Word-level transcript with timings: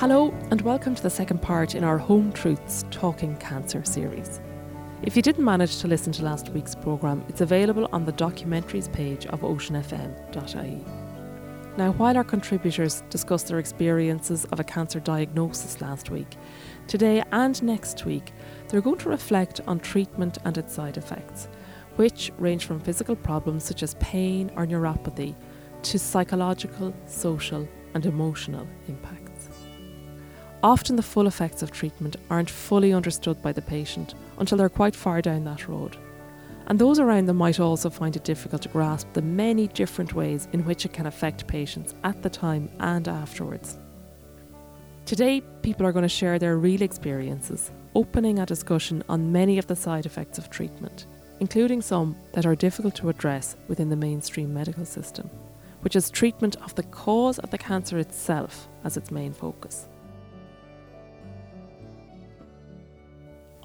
Hello, 0.00 0.32
and 0.50 0.62
welcome 0.62 0.94
to 0.94 1.02
the 1.02 1.10
second 1.10 1.42
part 1.42 1.74
in 1.74 1.84
our 1.84 1.98
Home 1.98 2.32
Truths 2.32 2.86
Talking 2.90 3.36
Cancer 3.36 3.84
series. 3.84 4.40
If 5.02 5.14
you 5.14 5.20
didn't 5.20 5.44
manage 5.44 5.76
to 5.80 5.88
listen 5.88 6.10
to 6.14 6.24
last 6.24 6.48
week's 6.48 6.74
programme, 6.74 7.22
it's 7.28 7.42
available 7.42 7.86
on 7.92 8.06
the 8.06 8.14
documentaries 8.14 8.90
page 8.90 9.26
of 9.26 9.42
oceanfm.ie. 9.42 10.84
Now, 11.76 11.92
while 11.92 12.16
our 12.16 12.24
contributors 12.24 13.02
discussed 13.10 13.48
their 13.48 13.58
experiences 13.58 14.46
of 14.46 14.58
a 14.58 14.64
cancer 14.64 15.00
diagnosis 15.00 15.82
last 15.82 16.08
week, 16.08 16.34
today 16.86 17.22
and 17.30 17.62
next 17.62 18.06
week, 18.06 18.32
they're 18.68 18.80
going 18.80 19.00
to 19.00 19.10
reflect 19.10 19.60
on 19.66 19.80
treatment 19.80 20.38
and 20.46 20.56
its 20.56 20.72
side 20.72 20.96
effects, 20.96 21.46
which 21.96 22.32
range 22.38 22.64
from 22.64 22.80
physical 22.80 23.16
problems 23.16 23.64
such 23.64 23.82
as 23.82 23.96
pain 23.96 24.50
or 24.56 24.66
neuropathy 24.66 25.34
to 25.82 25.98
psychological, 25.98 26.94
social, 27.04 27.68
and 27.92 28.06
emotional 28.06 28.66
impacts. 28.88 29.29
Often 30.62 30.96
the 30.96 31.02
full 31.02 31.26
effects 31.26 31.62
of 31.62 31.70
treatment 31.70 32.16
aren't 32.28 32.50
fully 32.50 32.92
understood 32.92 33.40
by 33.40 33.52
the 33.52 33.62
patient 33.62 34.14
until 34.38 34.58
they're 34.58 34.68
quite 34.68 34.94
far 34.94 35.22
down 35.22 35.44
that 35.44 35.68
road. 35.68 35.96
And 36.66 36.78
those 36.78 36.98
around 36.98 37.26
them 37.26 37.38
might 37.38 37.58
also 37.58 37.88
find 37.88 38.14
it 38.14 38.24
difficult 38.24 38.62
to 38.62 38.68
grasp 38.68 39.08
the 39.14 39.22
many 39.22 39.68
different 39.68 40.14
ways 40.14 40.48
in 40.52 40.64
which 40.66 40.84
it 40.84 40.92
can 40.92 41.06
affect 41.06 41.46
patients 41.46 41.94
at 42.04 42.22
the 42.22 42.28
time 42.28 42.70
and 42.78 43.08
afterwards. 43.08 43.78
Today, 45.06 45.40
people 45.62 45.86
are 45.86 45.92
going 45.92 46.02
to 46.02 46.08
share 46.08 46.38
their 46.38 46.58
real 46.58 46.82
experiences, 46.82 47.72
opening 47.94 48.38
a 48.38 48.46
discussion 48.46 49.02
on 49.08 49.32
many 49.32 49.58
of 49.58 49.66
the 49.66 49.74
side 49.74 50.04
effects 50.04 50.36
of 50.38 50.50
treatment, 50.50 51.06
including 51.40 51.80
some 51.80 52.14
that 52.34 52.44
are 52.46 52.54
difficult 52.54 52.94
to 52.96 53.08
address 53.08 53.56
within 53.66 53.88
the 53.88 53.96
mainstream 53.96 54.52
medical 54.52 54.84
system, 54.84 55.28
which 55.80 55.96
is 55.96 56.10
treatment 56.10 56.56
of 56.56 56.74
the 56.74 56.82
cause 56.84 57.38
of 57.38 57.50
the 57.50 57.58
cancer 57.58 57.98
itself 57.98 58.68
as 58.84 58.98
its 58.98 59.10
main 59.10 59.32
focus. 59.32 59.88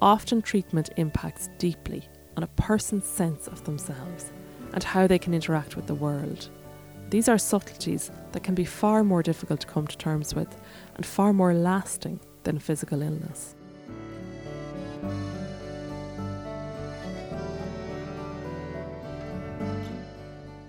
Often, 0.00 0.42
treatment 0.42 0.90
impacts 0.98 1.48
deeply 1.56 2.06
on 2.36 2.42
a 2.42 2.48
person's 2.48 3.06
sense 3.06 3.48
of 3.48 3.64
themselves 3.64 4.30
and 4.74 4.84
how 4.84 5.06
they 5.06 5.18
can 5.18 5.32
interact 5.32 5.74
with 5.74 5.86
the 5.86 5.94
world. 5.94 6.50
These 7.08 7.30
are 7.30 7.38
subtleties 7.38 8.10
that 8.32 8.42
can 8.42 8.54
be 8.54 8.66
far 8.66 9.02
more 9.02 9.22
difficult 9.22 9.60
to 9.60 9.66
come 9.66 9.86
to 9.86 9.96
terms 9.96 10.34
with 10.34 10.54
and 10.96 11.06
far 11.06 11.32
more 11.32 11.54
lasting 11.54 12.20
than 12.42 12.58
physical 12.58 13.00
illness. 13.00 13.54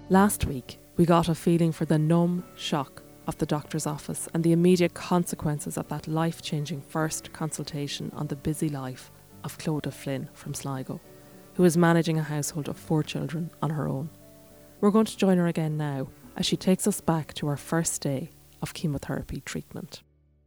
Last 0.09 0.45
week, 0.45 0.79
we 0.95 1.05
got 1.05 1.27
a 1.27 1.35
feeling 1.35 1.73
for 1.73 1.83
the 1.83 1.99
numb 1.99 2.45
shock 2.55 3.03
of 3.27 3.37
the 3.39 3.45
doctor's 3.45 3.85
office 3.85 4.29
and 4.33 4.41
the 4.41 4.53
immediate 4.53 4.93
consequences 4.93 5.77
of 5.77 5.89
that 5.89 6.07
life 6.07 6.41
changing 6.41 6.79
first 6.79 7.33
consultation 7.33 8.09
on 8.15 8.27
the 8.27 8.35
busy 8.37 8.69
life 8.69 9.11
of 9.47 9.57
Clodagh 9.57 9.93
Flynn 9.93 10.27
from 10.33 10.53
Sligo, 10.53 10.99
who 11.53 11.63
is 11.63 11.77
managing 11.77 12.19
a 12.19 12.23
household 12.23 12.67
of 12.67 12.75
four 12.75 13.01
children 13.01 13.49
on 13.61 13.69
her 13.69 13.87
own. 13.87 14.09
We're 14.81 14.91
going 14.91 15.05
to 15.05 15.17
join 15.17 15.37
her 15.37 15.47
again 15.47 15.77
now 15.77 16.09
as 16.35 16.45
she 16.45 16.57
takes 16.57 16.85
us 16.85 16.99
back 16.99 17.33
to 17.35 17.47
our 17.47 17.55
first 17.55 18.01
day 18.01 18.31
of 18.61 18.73
chemotherapy 18.73 19.39
treatment. 19.39 20.01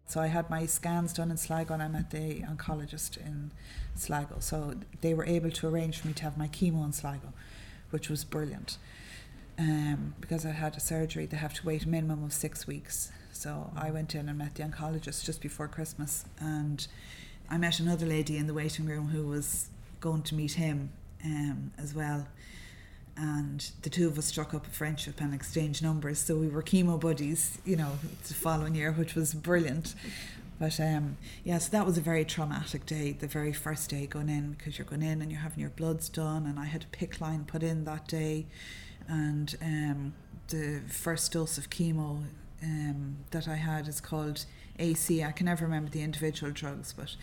So 0.05 0.21
I 0.21 0.27
had 0.27 0.51
my 0.51 0.67
scans 0.67 1.15
done 1.15 1.31
in 1.31 1.39
Sligo 1.39 1.73
and 1.73 1.83
I 1.83 1.89
met 1.89 2.11
the 2.11 2.43
oncologist 2.43 3.17
in 3.17 3.53
Sligo. 3.95 4.37
So 4.41 4.75
they 5.01 5.15
were 5.15 5.25
able 5.25 5.51
to 5.51 5.67
arrange 5.69 6.01
for 6.01 6.09
me 6.09 6.13
to 6.13 6.25
have 6.25 6.37
my 6.37 6.49
chemo 6.49 6.85
in 6.85 6.93
Sligo, 6.93 7.33
which 7.89 8.11
was 8.11 8.23
brilliant. 8.23 8.77
Um, 9.59 10.15
because 10.21 10.45
I 10.45 10.51
had 10.51 10.77
a 10.77 10.81
surgery, 10.81 11.25
they 11.25 11.39
have 11.39 11.55
to 11.55 11.67
wait 11.67 11.85
a 11.87 11.89
minimum 11.89 12.23
of 12.23 12.35
six 12.35 12.67
weeks. 12.67 13.13
So 13.33 13.73
I 13.75 13.91
went 13.91 14.15
in 14.15 14.29
and 14.29 14.37
met 14.37 14.57
the 14.57 14.63
oncologist 14.65 15.25
just 15.25 15.41
before 15.41 15.69
Christmas 15.69 16.27
and 16.39 16.87
I 17.51 17.59
met 17.59 17.81
another 17.81 18.07
lady 18.07 18.37
in 18.37 18.47
the 18.47 18.55
waiting 18.55 18.87
room 18.87 19.09
who 19.09 19.27
was 19.27 19.71
going 19.99 20.23
to 20.23 20.35
meet 20.37 20.53
him 20.53 20.93
um, 21.25 21.73
as 21.77 21.95
well. 21.95 22.29
And 23.17 23.69
the 23.83 23.91
two 23.91 24.07
of 24.07 24.17
us 24.17 24.27
struck 24.27 24.55
up 24.55 24.67
a 24.67 24.71
friendship 24.71 25.21
and 25.21 25.35
exchanged 25.35 25.83
numbers. 25.83 26.21
So 26.21 26.37
we 26.37 26.49
were 26.49 26.63
chemo 26.63 26.99
buddies, 26.99 27.59
you 27.65 27.77
know, 27.77 27.99
the 28.27 28.35
following 28.35 28.75
year, 28.77 28.93
which 28.93 29.15
was 29.15 29.35
brilliant. 29.35 29.95
But 30.61 30.79
um, 30.79 31.17
yeah, 31.43 31.59
so 31.59 31.71
that 31.73 31.85
was 31.85 31.99
a 31.99 32.01
very 32.01 32.25
traumatic 32.25 32.87
day, 32.87 33.13
the 33.13 33.27
very 33.27 33.53
first 33.53 33.91
day 33.91 34.07
going 34.07 34.29
in, 34.29 34.53
because 34.53 34.79
you're 34.79 34.87
going 34.87 35.03
in 35.03 35.21
and 35.21 35.31
you're 35.31 35.41
having 35.41 35.59
your 35.59 35.71
bloods 35.71 36.09
done. 36.09 36.47
And 36.47 36.59
I 36.59 36.67
had 36.67 36.85
a 36.85 36.97
PICC 36.97 37.21
line 37.21 37.45
put 37.45 37.63
in 37.63 37.85
that 37.85 38.07
day. 38.07 38.47
And 39.09 39.57
um, 39.61 40.15
the 40.49 40.83
first 40.87 41.33
dose 41.33 41.59
of 41.59 41.69
chemo 41.69 42.23
um, 42.63 43.17
that 43.33 43.49
I 43.49 43.57
had 43.57 43.89
is 43.89 44.01
called 44.01 44.45
AC. 44.81 45.23
I 45.23 45.33
can 45.33 45.47
never 45.47 45.65
remember 45.65 45.91
the 45.91 46.03
individual 46.03 46.53
drugs, 46.53 46.93
but 46.93 47.15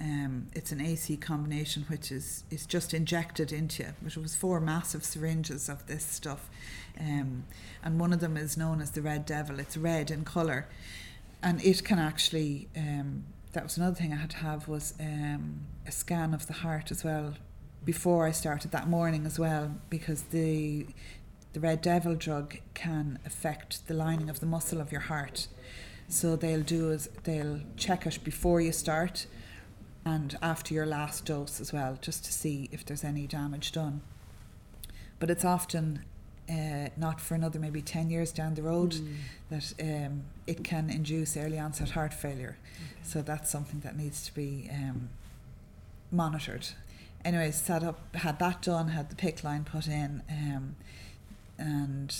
um, 0.00 0.48
it's 0.54 0.72
an 0.72 0.80
AC 0.80 1.16
combination 1.18 1.84
which 1.88 2.10
is 2.10 2.44
is 2.50 2.66
just 2.66 2.92
injected 2.92 3.52
into 3.52 3.84
you. 3.84 3.88
But 4.02 4.16
it 4.16 4.20
was 4.20 4.34
four 4.34 4.60
massive 4.60 5.04
syringes 5.04 5.68
of 5.68 5.86
this 5.86 6.04
stuff, 6.04 6.50
um, 7.00 7.44
and 7.82 8.00
one 8.00 8.12
of 8.12 8.20
them 8.20 8.36
is 8.36 8.56
known 8.56 8.80
as 8.80 8.90
the 8.90 9.02
Red 9.02 9.24
Devil. 9.24 9.60
It's 9.60 9.76
red 9.76 10.10
in 10.10 10.24
color, 10.24 10.68
and 11.42 11.64
it 11.64 11.84
can 11.84 11.98
actually. 11.98 12.68
Um, 12.76 13.24
that 13.52 13.62
was 13.62 13.76
another 13.76 13.94
thing 13.94 14.12
I 14.12 14.16
had 14.16 14.30
to 14.30 14.38
have 14.38 14.66
was 14.66 14.94
um, 14.98 15.60
a 15.86 15.92
scan 15.92 16.34
of 16.34 16.48
the 16.48 16.54
heart 16.54 16.90
as 16.90 17.04
well 17.04 17.34
before 17.84 18.26
I 18.26 18.32
started 18.32 18.72
that 18.72 18.88
morning 18.88 19.26
as 19.26 19.38
well 19.38 19.76
because 19.90 20.22
the 20.22 20.86
the 21.52 21.60
red 21.60 21.80
devil 21.80 22.16
drug 22.16 22.56
can 22.74 23.20
affect 23.24 23.86
the 23.86 23.94
lining 23.94 24.28
of 24.28 24.40
the 24.40 24.46
muscle 24.46 24.80
of 24.80 24.90
your 24.90 25.02
heart 25.02 25.46
so 26.08 26.36
they'll 26.36 26.62
do 26.62 26.90
is 26.90 27.08
they'll 27.24 27.60
check 27.76 28.06
it 28.06 28.22
before 28.24 28.60
you 28.60 28.72
start 28.72 29.26
and 30.04 30.36
after 30.42 30.74
your 30.74 30.86
last 30.86 31.24
dose 31.24 31.60
as 31.60 31.72
well, 31.72 31.98
just 32.00 32.24
to 32.26 32.32
see 32.32 32.68
if 32.72 32.84
there's 32.84 33.04
any 33.04 33.26
damage 33.26 33.72
done. 33.72 34.02
But 35.18 35.30
it's 35.30 35.44
often 35.44 36.04
uh, 36.48 36.88
not 36.96 37.20
for 37.20 37.34
another 37.34 37.58
maybe 37.58 37.80
10 37.80 38.10
years 38.10 38.30
down 38.30 38.54
the 38.54 38.62
road 38.62 38.92
mm. 38.92 39.14
that 39.48 39.72
um, 39.80 40.24
it 40.46 40.62
can 40.62 40.90
induce 40.90 41.36
early 41.36 41.58
onset 41.58 41.90
heart 41.90 42.12
failure. 42.12 42.58
Okay. 42.76 43.00
So 43.02 43.22
that's 43.22 43.50
something 43.50 43.80
that 43.80 43.96
needs 43.96 44.26
to 44.26 44.34
be 44.34 44.68
um, 44.70 45.08
monitored. 46.12 46.68
Anyways, 47.24 47.56
set 47.56 47.82
up, 47.82 48.14
had 48.14 48.38
that 48.40 48.60
done, 48.60 48.88
had 48.88 49.08
the 49.08 49.16
PICC 49.16 49.44
line 49.44 49.64
put 49.64 49.86
in, 49.86 50.22
um, 50.28 50.76
and 51.56 52.14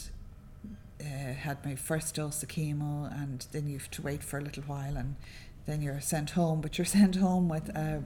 uh, 1.04 1.34
had 1.34 1.64
my 1.64 1.74
first 1.74 2.14
dose 2.14 2.42
of 2.42 2.48
chemo, 2.48 3.12
and 3.12 3.46
then 3.52 3.68
you 3.68 3.78
have 3.78 3.90
to 3.92 4.02
wait 4.02 4.22
for 4.22 4.38
a 4.38 4.42
little 4.42 4.62
while, 4.64 4.96
and 4.96 5.16
then 5.66 5.82
you're 5.82 6.00
sent 6.00 6.30
home. 6.30 6.60
But 6.60 6.78
you're 6.78 6.84
sent 7.00 7.16
home 7.16 7.48
with 7.48 7.68
a 7.70 8.02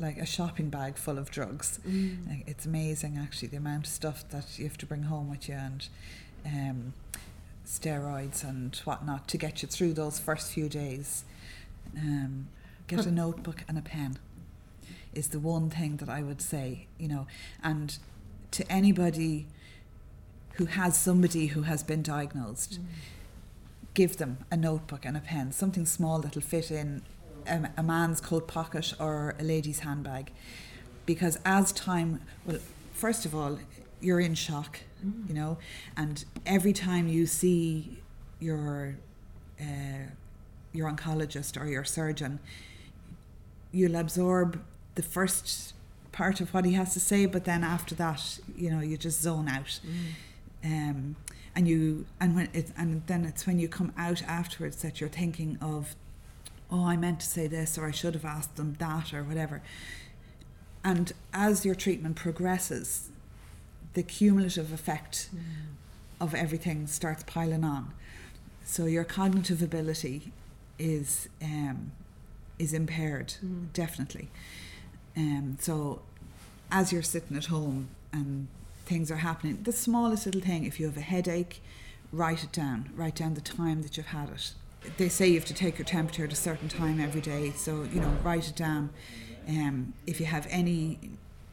like 0.00 0.18
a 0.18 0.26
shopping 0.26 0.70
bag 0.70 0.96
full 0.96 1.18
of 1.18 1.30
drugs. 1.30 1.80
Mm. 1.86 2.28
Like, 2.28 2.44
it's 2.46 2.64
amazing 2.64 3.18
actually 3.18 3.48
the 3.48 3.56
amount 3.56 3.86
of 3.86 3.92
stuff 3.92 4.28
that 4.30 4.56
you 4.56 4.64
have 4.64 4.78
to 4.78 4.86
bring 4.86 5.04
home 5.04 5.28
with 5.28 5.48
you, 5.48 5.54
and 5.54 5.88
um, 6.46 6.92
steroids 7.66 8.42
and 8.42 8.76
whatnot 8.84 9.28
to 9.28 9.36
get 9.36 9.62
you 9.62 9.68
through 9.68 9.92
those 9.92 10.18
first 10.18 10.52
few 10.52 10.68
days. 10.68 11.24
Um, 11.96 12.48
get 12.86 13.06
a 13.06 13.10
notebook 13.10 13.64
and 13.68 13.78
a 13.78 13.82
pen 13.82 14.18
is 15.14 15.28
the 15.28 15.40
one 15.40 15.70
thing 15.70 15.96
that 15.96 16.08
I 16.08 16.22
would 16.22 16.40
say, 16.40 16.86
you 16.98 17.08
know, 17.08 17.26
and 17.62 17.98
to 18.52 18.70
anybody 18.70 19.46
who 20.58 20.64
has 20.66 20.98
somebody 20.98 21.46
who 21.46 21.62
has 21.62 21.84
been 21.84 22.02
diagnosed, 22.02 22.80
mm. 22.80 22.84
give 23.94 24.16
them 24.16 24.38
a 24.50 24.56
notebook 24.56 25.04
and 25.04 25.16
a 25.16 25.20
pen, 25.20 25.52
something 25.52 25.86
small 25.86 26.18
that'll 26.18 26.42
fit 26.42 26.70
in 26.70 27.02
a, 27.46 27.70
a 27.76 27.82
man's 27.82 28.20
coat 28.20 28.48
pocket 28.48 28.92
or 28.98 29.36
a 29.38 29.44
lady's 29.44 29.80
handbag. 29.80 30.32
Because 31.06 31.38
as 31.44 31.70
time, 31.72 32.20
well, 32.44 32.58
first 32.92 33.24
of 33.24 33.34
all, 33.36 33.60
you're 34.00 34.18
in 34.18 34.34
shock, 34.34 34.80
mm. 35.04 35.28
you 35.28 35.34
know, 35.34 35.58
and 35.96 36.24
every 36.44 36.72
time 36.72 37.06
you 37.08 37.24
see 37.26 38.00
your 38.40 38.96
uh, 39.60 40.10
your 40.72 40.90
oncologist 40.90 41.60
or 41.60 41.66
your 41.66 41.84
surgeon, 41.84 42.40
you'll 43.72 43.96
absorb 43.96 44.60
the 44.96 45.02
first 45.02 45.72
part 46.12 46.40
of 46.40 46.52
what 46.52 46.64
he 46.64 46.72
has 46.72 46.92
to 46.94 47.00
say, 47.00 47.26
but 47.26 47.44
then 47.44 47.64
after 47.64 47.94
that, 47.94 48.38
you 48.56 48.70
know, 48.70 48.80
you 48.80 48.96
just 48.96 49.22
zone 49.22 49.48
out. 49.48 49.80
Mm 49.86 50.14
um, 50.68 51.16
and 51.54 51.66
you 51.66 52.06
and 52.20 52.36
when 52.36 52.48
it 52.52 52.70
and 52.76 53.02
then 53.06 53.24
it's 53.24 53.46
when 53.46 53.58
you 53.58 53.68
come 53.68 53.92
out 53.96 54.22
afterwards 54.22 54.82
that 54.82 55.00
you're 55.00 55.08
thinking 55.08 55.58
of 55.60 55.96
oh 56.70 56.84
I 56.84 56.96
meant 56.96 57.20
to 57.20 57.26
say 57.26 57.46
this 57.46 57.78
or 57.78 57.86
I 57.86 57.90
should 57.90 58.14
have 58.14 58.24
asked 58.24 58.56
them 58.56 58.76
that 58.78 59.14
or 59.14 59.22
whatever 59.24 59.62
and 60.84 61.12
as 61.32 61.64
your 61.64 61.74
treatment 61.74 62.16
progresses 62.16 63.10
the 63.94 64.02
cumulative 64.02 64.72
effect 64.72 65.30
mm. 65.34 65.40
of 66.20 66.34
everything 66.34 66.86
starts 66.86 67.24
piling 67.24 67.64
on 67.64 67.92
so 68.64 68.84
your 68.84 69.04
cognitive 69.04 69.62
ability 69.62 70.32
is 70.78 71.28
um, 71.42 71.92
is 72.58 72.72
impaired 72.72 73.34
mm. 73.44 73.72
definitely 73.72 74.28
um, 75.16 75.56
so 75.58 76.02
as 76.70 76.92
you're 76.92 77.02
sitting 77.02 77.36
at 77.36 77.46
home 77.46 77.88
and 78.12 78.48
things 78.88 79.10
are 79.10 79.16
happening. 79.16 79.58
The 79.62 79.72
smallest 79.72 80.26
little 80.26 80.40
thing, 80.40 80.64
if 80.64 80.80
you 80.80 80.86
have 80.86 80.96
a 80.96 81.02
headache, 81.02 81.62
write 82.12 82.42
it 82.42 82.52
down. 82.52 82.90
Write 82.96 83.16
down 83.16 83.34
the 83.34 83.40
time 83.40 83.82
that 83.82 83.96
you've 83.96 84.06
had 84.06 84.30
it. 84.30 84.54
they 84.96 85.08
say 85.08 85.28
you 85.28 85.34
have 85.34 85.44
to 85.44 85.54
take 85.54 85.78
your 85.78 85.84
temperature 85.84 86.24
at 86.24 86.32
a 86.32 86.36
certain 86.36 86.68
time 86.68 87.00
every 87.00 87.20
day. 87.20 87.52
So 87.56 87.84
you 87.92 88.00
know, 88.00 88.16
write 88.24 88.48
it 88.48 88.56
down. 88.56 88.90
Um, 89.48 89.94
if 90.06 90.20
you 90.20 90.26
have 90.26 90.46
any 90.50 90.98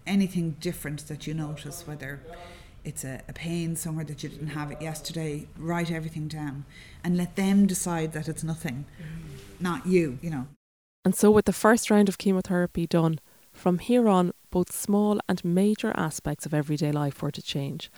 anything 0.08 0.56
different 0.60 1.08
that 1.08 1.28
you 1.28 1.34
notice, 1.34 1.88
whether 1.88 2.22
it's 2.84 3.04
a, 3.04 3.22
a 3.28 3.34
pain 3.34 3.76
somewhere 3.76 4.06
that 4.06 4.22
you 4.22 4.30
didn't 4.30 4.50
have 4.50 4.72
it 4.72 4.82
yesterday, 4.82 5.48
write 5.58 5.92
everything 5.92 6.28
down 6.28 6.66
and 7.04 7.18
let 7.18 7.36
them 7.36 7.66
decide 7.66 8.14
that 8.14 8.28
it's 8.28 8.44
nothing, 8.44 8.86
not 9.60 9.86
you. 9.86 10.20
You 10.22 10.30
know. 10.30 10.48
And 11.04 11.16
so, 11.16 11.30
with 11.32 11.46
the 11.46 11.54
first 11.54 11.92
round 11.92 12.10
of 12.10 12.18
chemotherapy 12.18 12.88
done, 12.88 13.20
from 13.54 13.80
here 13.80 14.08
on, 14.08 14.32
both 14.56 14.72
small 14.72 15.20
and 15.28 15.44
major 15.44 15.92
aspects 15.98 16.46
of 16.46 16.54
everyday 16.54 16.90
life 16.90 17.22
were 17.22 17.30
to 17.30 17.42
change, 17.42 17.92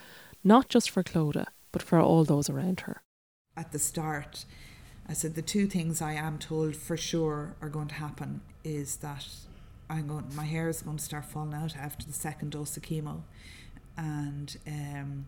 not 0.43 0.69
just 0.69 0.89
for 0.89 1.03
Clodagh, 1.03 1.45
but 1.71 1.83
for 1.83 1.99
all 1.99 2.23
those 2.23 2.49
around 2.49 2.79
her. 2.79 3.03
At 3.55 3.71
the 3.73 3.77
start, 3.77 4.43
I 5.07 5.13
said 5.13 5.35
the 5.35 5.43
two 5.43 5.67
things 5.67 6.01
I 6.01 6.13
am 6.13 6.39
told 6.39 6.75
for 6.75 6.97
sure 6.97 7.55
are 7.61 7.69
going 7.69 7.89
to 7.89 7.93
happen 7.93 8.41
is 8.63 8.95
that 8.97 9.27
I'm 9.87 10.07
going, 10.07 10.33
my 10.35 10.45
hair 10.45 10.67
is 10.67 10.81
going 10.81 10.97
to 10.97 11.03
start 11.03 11.25
falling 11.25 11.53
out 11.53 11.77
after 11.77 12.07
the 12.07 12.13
second 12.27 12.53
dose 12.53 12.75
of 12.75 12.81
chemo, 12.81 13.21
and 13.95 14.57
um, 14.65 15.27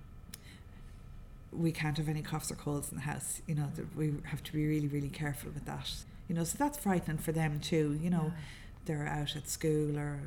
we 1.52 1.72
can't 1.72 1.98
have 1.98 2.10
any 2.10 2.24
coughs 2.24 2.52
or 2.52 2.56
colds 2.56 2.90
in 2.90 2.96
the 2.98 3.04
house. 3.04 3.44
You 3.46 3.54
know, 3.54 3.70
that 3.76 3.96
we 3.96 4.16
have 4.32 4.42
to 4.46 4.52
be 4.52 4.66
really, 4.68 4.88
really 4.88 5.10
careful 5.10 5.52
with 5.52 5.66
that. 5.66 5.92
You 6.28 6.34
know, 6.34 6.44
so 6.44 6.58
that's 6.58 6.80
frightening 6.80 7.20
for 7.20 7.34
them 7.34 7.60
too. 7.60 8.00
You 8.02 8.10
know, 8.10 8.34
yeah. 8.34 8.42
they're 8.86 9.08
out 9.08 9.36
at 9.36 9.48
school 9.48 9.96
or, 9.96 10.22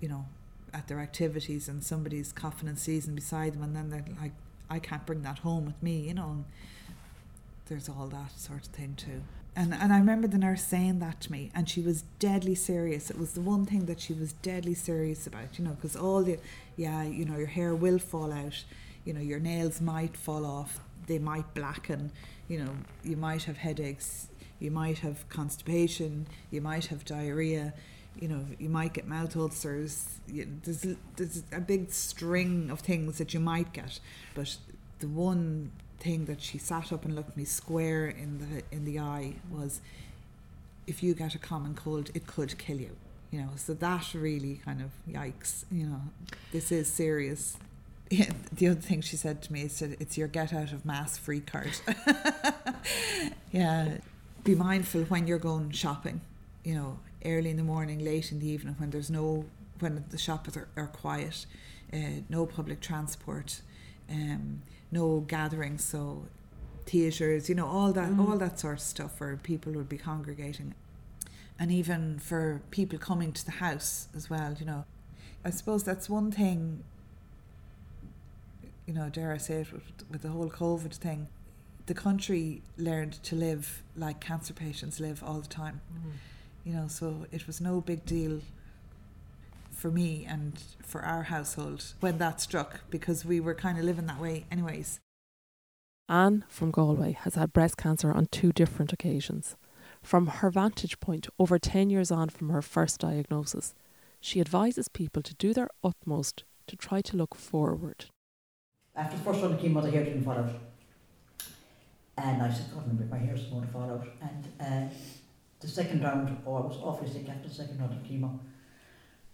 you 0.00 0.08
know, 0.08 0.26
at 0.72 0.88
their 0.88 1.00
activities, 1.00 1.68
and 1.68 1.82
somebody's 1.82 2.32
coughing 2.32 2.68
and 2.68 2.78
sneezing 2.78 3.14
beside 3.14 3.54
them, 3.54 3.62
and 3.62 3.74
then 3.74 3.90
they're 3.90 4.04
like, 4.20 4.32
I 4.70 4.78
can't 4.78 5.06
bring 5.06 5.22
that 5.22 5.40
home 5.40 5.66
with 5.66 5.82
me. 5.82 6.00
You 6.00 6.14
know. 6.14 6.30
And, 6.30 6.44
there's 7.68 7.88
all 7.88 8.06
that 8.08 8.38
sort 8.38 8.66
of 8.66 8.72
thing 8.72 8.94
too. 8.96 9.22
And, 9.54 9.74
and 9.74 9.92
I 9.92 9.98
remember 9.98 10.28
the 10.28 10.38
nurse 10.38 10.62
saying 10.62 11.00
that 11.00 11.20
to 11.22 11.32
me, 11.32 11.50
and 11.54 11.68
she 11.68 11.80
was 11.80 12.02
deadly 12.18 12.54
serious. 12.54 13.10
It 13.10 13.18
was 13.18 13.32
the 13.32 13.40
one 13.40 13.66
thing 13.66 13.86
that 13.86 14.00
she 14.00 14.12
was 14.12 14.32
deadly 14.34 14.74
serious 14.74 15.26
about, 15.26 15.58
you 15.58 15.64
know, 15.64 15.72
because 15.72 15.96
all 15.96 16.22
the, 16.22 16.38
yeah, 16.76 17.02
you 17.02 17.24
know, 17.24 17.36
your 17.36 17.48
hair 17.48 17.74
will 17.74 17.98
fall 17.98 18.32
out, 18.32 18.64
you 19.04 19.12
know, 19.12 19.20
your 19.20 19.40
nails 19.40 19.80
might 19.80 20.16
fall 20.16 20.46
off, 20.46 20.80
they 21.06 21.18
might 21.18 21.54
blacken, 21.54 22.12
you 22.46 22.58
know, 22.58 22.70
you 23.02 23.16
might 23.16 23.44
have 23.44 23.56
headaches, 23.56 24.28
you 24.60 24.70
might 24.70 24.98
have 24.98 25.28
constipation, 25.28 26.26
you 26.50 26.60
might 26.60 26.86
have 26.86 27.04
diarrhea, 27.04 27.74
you 28.20 28.28
know, 28.28 28.44
you 28.58 28.68
might 28.68 28.92
get 28.94 29.06
mouth 29.06 29.36
ulcers. 29.36 30.18
There's, 30.28 30.86
there's 31.16 31.42
a 31.52 31.60
big 31.60 31.90
string 31.92 32.70
of 32.70 32.80
things 32.80 33.18
that 33.18 33.34
you 33.34 33.40
might 33.40 33.72
get, 33.72 34.00
but 34.34 34.56
the 34.98 35.08
one 35.08 35.72
thing 36.00 36.26
that 36.26 36.40
she 36.40 36.58
sat 36.58 36.92
up 36.92 37.04
and 37.04 37.14
looked 37.14 37.36
me 37.36 37.44
square 37.44 38.06
in 38.06 38.38
the 38.38 38.62
in 38.74 38.84
the 38.84 39.00
eye 39.00 39.34
was 39.50 39.80
if 40.86 41.02
you 41.02 41.12
get 41.12 41.34
a 41.34 41.38
common 41.38 41.74
cold 41.74 42.08
it 42.14 42.24
could 42.24 42.56
kill 42.56 42.78
you 42.78 42.94
you 43.30 43.40
know? 43.40 43.50
So 43.56 43.74
that 43.74 44.14
really 44.14 44.60
kind 44.64 44.80
of 44.80 44.90
yikes 45.12 45.64
you 45.70 45.86
know? 45.86 46.00
This 46.52 46.72
is 46.72 46.90
serious. 46.90 47.56
Yeah, 48.10 48.30
the 48.52 48.68
other 48.68 48.80
thing 48.80 49.00
she 49.00 49.16
said 49.16 49.42
to 49.42 49.52
me 49.52 49.62
is 49.62 49.78
that 49.80 50.00
it's 50.00 50.16
your 50.16 50.28
get 50.28 50.52
out 50.52 50.72
of 50.72 50.84
mass 50.84 51.18
free 51.18 51.40
card. 51.40 51.72
Yeah. 53.50 53.96
Be 54.44 54.54
mindful 54.54 55.02
when 55.04 55.26
you're 55.26 55.38
going 55.38 55.70
shopping 55.70 56.20
you 56.64 56.74
know 56.74 56.98
early 57.24 57.50
in 57.50 57.56
the 57.56 57.62
morning 57.62 57.98
late 57.98 58.30
in 58.32 58.38
the 58.38 58.48
evening 58.48 58.74
when 58.78 58.90
there's 58.90 59.10
no 59.10 59.44
when 59.80 60.04
the 60.10 60.18
shops 60.18 60.56
are, 60.56 60.68
are 60.76 60.86
quiet 60.86 61.46
uh, 61.92 62.20
no 62.28 62.46
public 62.46 62.80
transport 62.80 63.60
um, 64.10 64.62
no 64.90 65.20
gatherings, 65.20 65.84
so 65.84 66.26
theatres, 66.86 67.48
you 67.48 67.54
know, 67.54 67.66
all 67.66 67.92
that, 67.92 68.10
mm. 68.10 68.26
all 68.26 68.38
that 68.38 68.58
sort 68.58 68.74
of 68.74 68.80
stuff 68.80 69.20
where 69.20 69.36
people 69.36 69.72
would 69.72 69.88
be 69.88 69.98
congregating, 69.98 70.74
and 71.58 71.70
even 71.70 72.18
for 72.18 72.62
people 72.70 72.98
coming 72.98 73.32
to 73.32 73.44
the 73.44 73.52
house 73.52 74.08
as 74.16 74.30
well. 74.30 74.54
You 74.58 74.66
know, 74.66 74.84
I 75.44 75.50
suppose 75.50 75.84
that's 75.84 76.08
one 76.08 76.30
thing. 76.30 76.84
You 78.86 78.94
know, 78.94 79.10
dare 79.10 79.32
I 79.32 79.36
say 79.36 79.60
it, 79.60 79.72
with, 79.72 79.82
with 80.10 80.22
the 80.22 80.30
whole 80.30 80.48
COVID 80.48 80.94
thing, 80.94 81.28
the 81.84 81.94
country 81.94 82.62
learned 82.78 83.22
to 83.24 83.36
live 83.36 83.82
like 83.94 84.18
cancer 84.20 84.54
patients 84.54 84.98
live 84.98 85.22
all 85.22 85.40
the 85.40 85.48
time. 85.48 85.82
Mm. 85.92 86.12
You 86.68 86.74
know, 86.74 86.86
so 86.86 87.24
it 87.32 87.46
was 87.46 87.62
no 87.62 87.80
big 87.80 88.04
deal 88.04 88.42
for 89.70 89.90
me 89.90 90.26
and 90.28 90.62
for 90.82 91.00
our 91.00 91.22
household 91.22 91.82
when 92.00 92.18
that 92.18 92.42
struck 92.42 92.80
because 92.90 93.24
we 93.24 93.40
were 93.40 93.54
kind 93.54 93.78
of 93.78 93.84
living 93.84 94.04
that 94.04 94.20
way 94.20 94.44
anyways. 94.50 95.00
Anne 96.10 96.44
from 96.46 96.70
Galway 96.70 97.12
has 97.12 97.36
had 97.36 97.54
breast 97.54 97.78
cancer 97.78 98.12
on 98.12 98.26
two 98.26 98.52
different 98.52 98.92
occasions. 98.92 99.56
From 100.02 100.26
her 100.26 100.50
vantage 100.50 101.00
point, 101.00 101.26
over 101.38 101.58
10 101.58 101.88
years 101.88 102.10
on 102.10 102.28
from 102.28 102.50
her 102.50 102.60
first 102.60 103.00
diagnosis, 103.00 103.72
she 104.20 104.38
advises 104.38 104.88
people 104.88 105.22
to 105.22 105.34
do 105.36 105.54
their 105.54 105.70
utmost 105.82 106.44
to 106.66 106.76
try 106.76 107.00
to 107.00 107.16
look 107.16 107.34
forward. 107.34 108.04
After 108.94 109.16
the 109.16 109.22
first 109.22 109.40
one 109.40 109.56
came 109.56 109.74
out, 109.78 109.84
the 109.84 109.90
hair 109.90 110.04
didn't 110.04 110.22
fall 110.22 110.36
out. 110.36 110.50
And 112.18 112.42
I 112.42 112.52
said, 112.52 112.66
God, 112.74 113.10
my 113.10 113.16
hair's 113.16 113.44
going 113.44 113.64
to 113.64 113.72
fall 113.72 113.90
out. 113.90 114.06
And 114.20 114.48
uh, 114.60 114.94
the 115.60 115.68
second 115.68 116.02
round, 116.02 116.36
oh, 116.46 116.56
I 116.56 116.60
was 116.60 116.78
awfully 116.82 117.10
sick 117.10 117.28
after 117.28 117.48
the 117.48 117.54
second 117.54 117.80
round 117.80 117.92
of 117.92 118.02
chemo. 118.04 118.38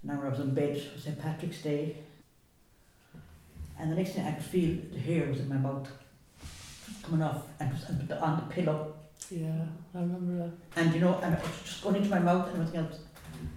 Now 0.03 0.21
I 0.23 0.29
was 0.29 0.41
in 0.41 0.55
bed, 0.55 0.77
it 0.77 0.93
was 0.95 1.05
St. 1.05 1.21
Patrick's 1.21 1.63
Day, 1.63 1.97
and 3.79 3.91
the 3.91 3.97
next 3.97 4.13
thing 4.13 4.27
I 4.27 4.33
could 4.33 4.45
feel 4.45 4.79
the 4.93 4.99
hair 4.99 5.27
was 5.29 5.41
in 5.41 5.49
my 5.49 5.57
mouth 5.57 5.89
coming 7.03 7.23
off 7.23 7.43
and 7.61 7.73
was 7.73 7.85
on 7.85 8.37
the 8.37 8.55
pillow. 8.55 8.95
Yeah, 9.31 9.65
I 9.95 10.01
remember 10.01 10.45
that. 10.45 10.81
And 10.81 10.95
you 10.95 11.01
know, 11.01 11.19
and 11.23 11.35
it 11.35 11.41
was 11.41 11.51
just 11.65 11.83
going 11.83 11.97
into 11.97 12.11
my 12.11 12.19
mouth 12.19 12.49
and 12.49 12.61
everything 12.61 12.87
else. 12.87 12.99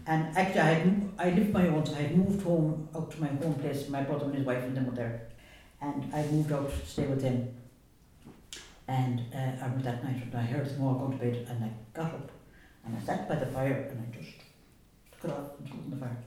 And 0.06 0.38
actually, 0.38 0.62
I 0.62 0.74
had 0.74 1.10
I 1.18 1.30
lived 1.30 1.54
my 1.54 1.68
own, 1.68 1.86
so 1.86 1.94
I 1.96 2.04
had 2.04 2.18
moved 2.18 2.42
home 2.44 2.88
out 2.96 3.12
to 3.12 3.22
my 3.22 3.28
home 3.28 3.56
place. 3.56 3.88
My 3.90 4.02
brother 4.02 4.25
and 4.25 4.36
his 4.36 4.46
wife 4.46 4.63
and 4.63 4.75
them 4.75 4.86
were 4.86 4.94
there, 4.94 5.28
and 5.81 6.13
I 6.13 6.25
moved 6.28 6.52
out 6.52 6.70
to 6.70 6.86
stay 6.86 7.06
with 7.06 7.22
them. 7.22 7.50
And 8.88 9.20
uh, 9.34 9.38
I 9.38 9.66
remember 9.66 9.84
that 9.84 10.04
night, 10.04 10.24
and 10.24 10.36
I 10.36 10.42
heard 10.42 10.70
them 10.70 10.84
all 10.84 10.96
going 10.96 11.18
to 11.18 11.25
bed, 11.25 11.48
and 11.50 11.66
I 11.66 11.72
got 11.94 12.13
up, 12.13 12.31
and 12.88 12.98
I 12.98 13.06
sat 13.06 13.28
by 13.28 13.36
the 13.36 13.45
fire, 13.48 13.89
and 13.92 14.01
I 14.01 14.18
just 14.18 14.38
took 15.12 15.31
it 15.31 15.38
off 15.38 15.60
and 15.60 15.68
threw 15.68 15.80
it 15.80 15.84
in 15.86 15.92
the 15.92 15.98
fire. 15.98 16.18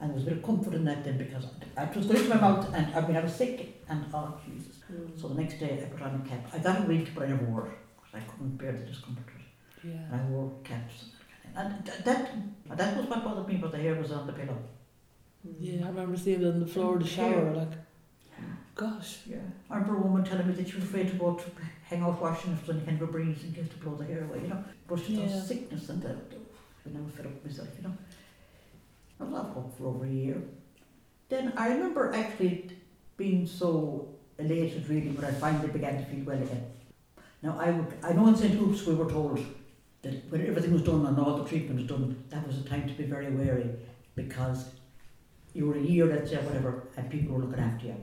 And 0.00 0.10
there 0.10 0.14
was 0.14 0.22
a 0.24 0.26
bit 0.30 0.38
of 0.38 0.44
comfort 0.44 0.74
in 0.74 0.84
that 0.84 1.04
then 1.04 1.18
because 1.18 1.44
I 1.76 1.84
was 1.84 2.06
going 2.06 2.18
into 2.18 2.34
my 2.34 2.40
mouth 2.40 2.72
and 2.72 2.94
I 2.94 3.00
mean 3.06 3.16
I 3.16 3.20
was 3.20 3.34
sick 3.34 3.82
and 3.88 4.04
oh 4.14 4.38
Jesus. 4.46 4.76
Mm. 4.92 5.20
So 5.20 5.26
the 5.28 5.42
next 5.42 5.58
day 5.58 5.82
I 5.82 5.86
put 5.86 6.02
on 6.02 6.22
a 6.24 6.28
cap. 6.28 6.48
I 6.52 6.58
got 6.58 6.84
a 6.84 6.86
wig 6.86 7.08
but 7.16 7.24
I 7.24 7.28
never 7.30 7.44
wore 7.46 7.66
it 7.66 7.78
because 7.96 8.14
I 8.14 8.30
couldn't 8.30 8.56
bear 8.56 8.70
the 8.70 8.84
discomfort. 8.84 9.24
Yeah. 9.82 9.94
And 10.12 10.20
I 10.20 10.24
wore 10.26 10.52
caps. 10.62 11.06
And 11.56 11.84
that, 11.84 12.04
that 12.04 12.76
that 12.76 12.96
was 12.96 13.06
what 13.06 13.24
bothered 13.24 13.48
me, 13.48 13.56
but 13.56 13.72
the 13.72 13.78
hair 13.78 13.96
was 13.96 14.12
on 14.12 14.28
the 14.28 14.32
pillow. 14.32 14.58
Yeah, 15.58 15.84
I 15.84 15.88
remember 15.88 16.16
seeing 16.16 16.42
it 16.42 16.46
on 16.46 16.60
the 16.60 16.66
floor 16.66 16.94
of 16.94 17.02
the 17.02 17.08
shower, 17.08 17.52
like, 17.54 17.72
gosh. 18.74 19.20
Yeah. 19.26 19.38
I 19.70 19.76
remember 19.76 19.96
a 19.96 20.02
woman 20.02 20.24
telling 20.24 20.46
me 20.46 20.52
that 20.54 20.68
she 20.68 20.76
was 20.76 20.84
afraid 20.84 21.08
to 21.08 21.14
go 21.14 21.34
to 21.34 21.50
hang 21.88 22.02
out 22.02 22.20
washing 22.20 22.52
if 22.52 22.66
there 22.66 22.74
was 22.74 22.82
any 22.82 22.86
kind 22.86 23.02
of 23.02 23.08
a 23.08 23.12
breeze 23.12 23.44
in 23.44 23.52
case 23.52 23.68
to 23.70 23.76
blow 23.78 23.94
the 23.94 24.04
hair 24.04 24.24
away, 24.24 24.42
you 24.42 24.48
know. 24.48 24.62
But 24.86 25.00
she 25.00 25.14
yeah. 25.14 25.40
sickness 25.40 25.88
and 25.88 26.02
that, 26.02 26.16
I 26.86 26.90
never 26.90 27.08
fed 27.08 27.26
up 27.26 27.32
with 27.32 27.46
myself, 27.46 27.68
you 27.78 27.88
know. 27.88 27.96
I 29.20 29.24
was 29.24 29.34
off 29.34 29.56
work 29.56 29.76
for 29.76 29.86
over 29.86 30.04
a 30.04 30.10
year. 30.10 30.42
Then 31.28 31.52
I 31.56 31.68
remember 31.68 32.12
actually 32.14 32.70
being 33.16 33.46
so 33.46 34.08
elated 34.38 34.88
really 34.88 35.08
when 35.08 35.24
I 35.24 35.32
finally 35.32 35.68
began 35.68 35.96
to 35.98 36.04
feel 36.04 36.24
well 36.24 36.42
again. 36.42 36.70
Now 37.42 37.58
I 37.58 37.70
would, 37.70 37.92
I 38.02 38.12
know 38.12 38.28
in 38.28 38.36
St. 38.36 38.60
Luke's 38.60 38.86
we 38.86 38.94
were 38.94 39.10
told 39.10 39.40
that 40.02 40.30
when 40.30 40.46
everything 40.46 40.72
was 40.72 40.82
done 40.82 41.06
and 41.06 41.18
all 41.18 41.38
the 41.38 41.48
treatment 41.48 41.80
was 41.80 41.88
done, 41.88 42.22
that 42.28 42.46
was 42.46 42.58
a 42.58 42.64
time 42.64 42.86
to 42.86 42.94
be 42.94 43.04
very 43.04 43.30
wary 43.30 43.70
because 44.14 44.70
you 45.54 45.66
were 45.66 45.76
a 45.76 45.80
year, 45.80 46.06
let's 46.06 46.30
say, 46.30 46.36
whatever, 46.36 46.88
and 46.96 47.10
people 47.10 47.34
were 47.34 47.44
looking 47.44 47.62
after 47.62 47.86
you. 47.86 47.96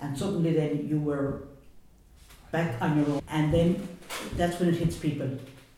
And 0.00 0.18
suddenly 0.18 0.52
then 0.52 0.86
you 0.86 1.00
were 1.00 1.48
back 2.56 2.80
on 2.80 2.98
your 2.98 3.08
own. 3.10 3.22
And 3.28 3.52
then 3.52 3.68
that's 4.36 4.58
when 4.60 4.68
it 4.70 4.76
hits 4.76 4.96
people. 4.96 5.30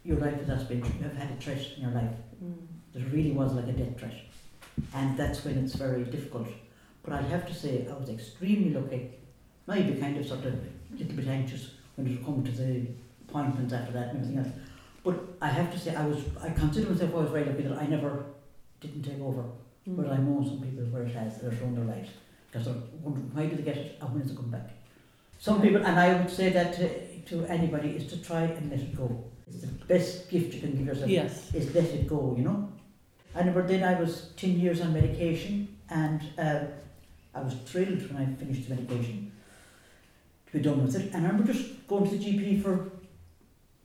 Your 0.04 0.18
life 0.18 0.46
has 0.46 0.64
been, 0.64 0.78
you 0.78 1.02
have 1.08 1.16
had 1.16 1.30
a 1.36 1.40
threat 1.42 1.62
in 1.76 1.82
your 1.84 1.94
life. 2.00 2.16
Mm. 2.44 2.66
There 2.92 3.06
really 3.16 3.32
was 3.32 3.52
like 3.58 3.68
a 3.74 3.76
death 3.80 3.98
threat 3.98 4.26
and 4.94 5.16
that's 5.16 5.44
when 5.44 5.58
it's 5.58 5.74
very 5.74 6.04
difficult. 6.04 6.48
But 7.02 7.14
i 7.14 7.22
have 7.22 7.46
to 7.46 7.54
say 7.54 7.86
I 7.90 7.96
was 7.98 8.08
extremely 8.08 8.70
lucky. 8.70 9.10
Maybe 9.66 10.00
kind 10.00 10.16
of 10.16 10.26
sort 10.26 10.44
of 10.44 10.54
a 10.54 10.96
little 10.96 11.16
bit 11.16 11.26
anxious 11.26 11.70
when 11.96 12.06
it 12.06 12.24
come 12.24 12.44
to 12.44 12.52
the 12.52 12.86
appointments 13.28 13.72
after 13.72 13.92
that 13.92 14.08
and 14.08 14.18
everything 14.18 14.38
else. 14.38 14.48
But 15.02 15.16
I 15.40 15.48
have 15.48 15.72
to 15.72 15.78
say 15.78 15.94
I 15.94 16.06
was 16.06 16.22
I 16.42 16.50
consider 16.50 16.90
myself 16.90 17.14
always 17.14 17.30
very 17.30 17.44
lucky 17.44 17.62
that 17.62 17.78
I 17.78 17.86
never 17.86 18.24
didn't 18.80 19.02
take 19.02 19.20
over. 19.20 19.44
Mm. 19.88 19.96
But 19.96 20.10
I 20.10 20.18
know 20.18 20.44
some 20.44 20.60
people 20.60 20.84
where 20.84 21.02
it 21.02 21.14
has 21.14 21.40
they're 21.40 21.52
thrown 21.52 21.74
their 21.74 21.84
lives 21.84 22.10
because 22.50 22.66
they're 22.66 22.82
wondering 23.02 23.30
why 23.32 23.46
do 23.46 23.56
they 23.56 23.62
get 23.62 23.76
it 23.76 23.98
and 24.00 24.10
when 24.12 24.22
does 24.22 24.32
it 24.32 24.36
come 24.36 24.50
back. 24.50 24.70
Some 25.38 25.62
people 25.62 25.84
and 25.84 25.98
I 25.98 26.14
would 26.14 26.30
say 26.30 26.50
that 26.50 26.74
to, 26.74 27.18
to 27.30 27.44
anybody 27.46 27.90
is 27.90 28.06
to 28.08 28.22
try 28.22 28.42
and 28.42 28.70
let 28.70 28.80
it 28.80 28.96
go. 28.96 29.24
It's 29.46 29.60
the 29.60 29.68
best 29.68 30.28
gift 30.28 30.54
you 30.54 30.60
can 30.60 30.76
give 30.76 30.86
yourself. 30.86 31.08
Yes. 31.08 31.54
Is 31.54 31.74
let 31.74 31.84
it 31.84 32.08
go, 32.08 32.34
you 32.36 32.44
know. 32.44 32.72
I 33.34 33.40
remember 33.40 33.66
then 33.66 33.82
I 33.82 34.00
was 34.00 34.30
10 34.36 34.58
years 34.58 34.80
on 34.80 34.92
medication 34.92 35.76
and 35.90 36.22
uh, 36.38 36.60
I 37.34 37.40
was 37.42 37.54
thrilled 37.66 38.10
when 38.10 38.22
I 38.22 38.34
finished 38.34 38.68
the 38.68 38.74
medication 38.74 39.30
to 40.46 40.52
be 40.52 40.60
done 40.60 40.84
with 40.84 40.96
it. 40.96 41.12
And 41.12 41.26
I 41.26 41.28
remember 41.28 41.52
just 41.52 41.86
going 41.86 42.08
to 42.08 42.16
the 42.16 42.24
GP 42.24 42.62
for 42.62 42.90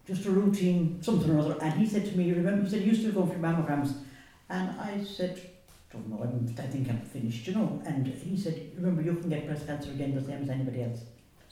just 0.08 0.26
a 0.26 0.32
routine 0.32 1.02
something 1.02 1.30
or 1.30 1.40
other. 1.40 1.58
And 1.62 1.74
he 1.74 1.86
said 1.86 2.06
to 2.06 2.18
me, 2.18 2.24
You 2.26 2.36
remember, 2.36 2.64
he 2.64 2.70
said, 2.70 2.82
you 2.82 2.96
still 2.96 3.12
go 3.12 3.26
for 3.26 3.36
mammograms? 3.36 3.94
And 4.50 4.80
I 4.80 5.04
said, 5.04 5.40
don't 5.92 6.10
know, 6.10 6.24
I'm, 6.24 6.54
I 6.58 6.68
think 6.68 6.90
I'm 6.90 7.02
finished, 7.02 7.48
you 7.48 7.54
know. 7.54 7.82
And 7.86 8.08
he 8.08 8.38
said, 8.38 8.72
remember, 8.76 9.02
you 9.02 9.16
can 9.16 9.30
get 9.30 9.46
breast 9.46 9.68
cancer 9.68 9.92
again 9.92 10.16
the 10.16 10.22
same 10.22 10.44
as 10.44 10.50
anybody 10.50 10.84
else. 10.84 11.02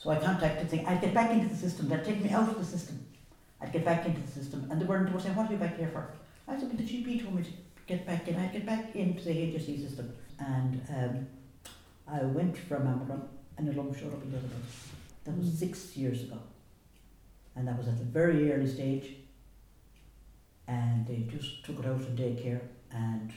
So 0.02 0.08
I 0.08 0.16
contacted 0.16 0.66
the 0.66 0.70
thing, 0.70 0.86
I'd 0.86 1.02
get 1.02 1.12
back 1.12 1.30
into 1.30 1.46
the 1.46 1.54
system, 1.54 1.90
they'd 1.90 2.02
take 2.02 2.24
me 2.24 2.30
out 2.30 2.48
of 2.48 2.58
the 2.58 2.64
system. 2.64 3.04
I'd 3.60 3.70
get 3.70 3.84
back 3.84 4.06
into 4.06 4.18
the 4.22 4.32
system. 4.32 4.66
And 4.70 4.80
they 4.80 4.86
were, 4.86 5.04
they 5.04 5.12
were 5.12 5.20
saying, 5.20 5.36
what 5.36 5.50
are 5.50 5.52
you 5.52 5.58
back 5.58 5.76
here 5.76 5.88
for? 5.88 6.10
I 6.48 6.58
said, 6.58 6.70
but 6.70 6.78
the 6.78 6.84
GP 6.84 7.22
told 7.22 7.34
me 7.34 7.42
to 7.42 7.50
get 7.86 8.06
back 8.06 8.26
in. 8.26 8.36
I'd 8.36 8.50
get 8.50 8.64
back 8.64 8.96
into 8.96 9.22
the 9.22 9.30
HSE 9.30 9.86
system. 9.86 10.10
And 10.38 10.80
um, 10.88 11.26
I 12.08 12.24
went 12.24 12.56
from 12.56 12.86
a 12.86 12.90
mammogram 12.90 13.24
and 13.58 13.68
a 13.68 13.72
lump 13.72 13.94
showed 13.94 14.14
up 14.14 14.22
in 14.22 14.32
the 14.32 14.38
other. 14.38 14.48
That 15.24 15.36
was 15.36 15.52
six 15.52 15.94
years 15.98 16.22
ago. 16.22 16.38
And 17.54 17.68
that 17.68 17.76
was 17.76 17.86
at 17.86 17.98
the 17.98 18.04
very 18.04 18.50
early 18.50 18.72
stage. 18.72 19.16
And 20.66 21.06
they 21.06 21.26
just 21.30 21.62
took 21.62 21.78
it 21.78 21.84
out 21.84 22.00
in 22.00 22.16
daycare. 22.16 22.62
And 22.90 23.30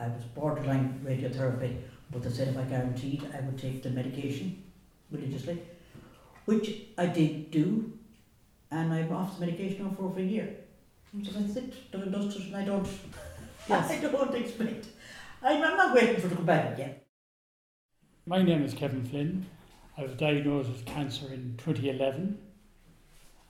I 0.00 0.08
was 0.08 0.24
borderline 0.34 1.00
radiotherapy, 1.06 1.76
but 2.10 2.24
they 2.24 2.30
said 2.30 2.48
if 2.48 2.58
I 2.58 2.64
guaranteed 2.64 3.24
I 3.32 3.40
would 3.42 3.56
take 3.56 3.84
the 3.84 3.90
medication 3.90 4.64
religiously, 5.12 5.62
which 6.48 6.70
I 6.96 7.04
did 7.04 7.50
do. 7.50 7.92
And 8.70 8.90
I'm 8.90 9.12
off 9.12 9.38
the 9.38 9.44
medication 9.44 9.84
now 9.84 9.94
for 9.94 10.04
over 10.04 10.18
a 10.18 10.22
year. 10.22 10.56
So 11.22 11.32
that's 11.32 11.56
it, 11.56 11.74
and 11.92 12.12
dusted, 12.12 12.46
and 12.46 12.56
I 12.56 12.64
don't, 12.64 12.88
Yes. 13.68 13.90
I 13.90 13.98
don't 14.00 14.34
expect, 14.34 14.86
I'm, 15.42 15.62
I'm 15.62 15.76
not 15.76 15.94
waiting 15.94 16.16
for 16.16 16.26
it 16.26 16.30
to 16.30 16.36
come 16.36 16.46
back 16.46 16.72
again. 16.72 16.94
My 18.24 18.42
name 18.42 18.64
is 18.64 18.72
Kevin 18.72 19.04
Flynn. 19.04 19.46
I 19.98 20.02
was 20.04 20.12
diagnosed 20.14 20.70
with 20.70 20.86
cancer 20.86 21.26
in 21.26 21.54
2011. 21.58 22.38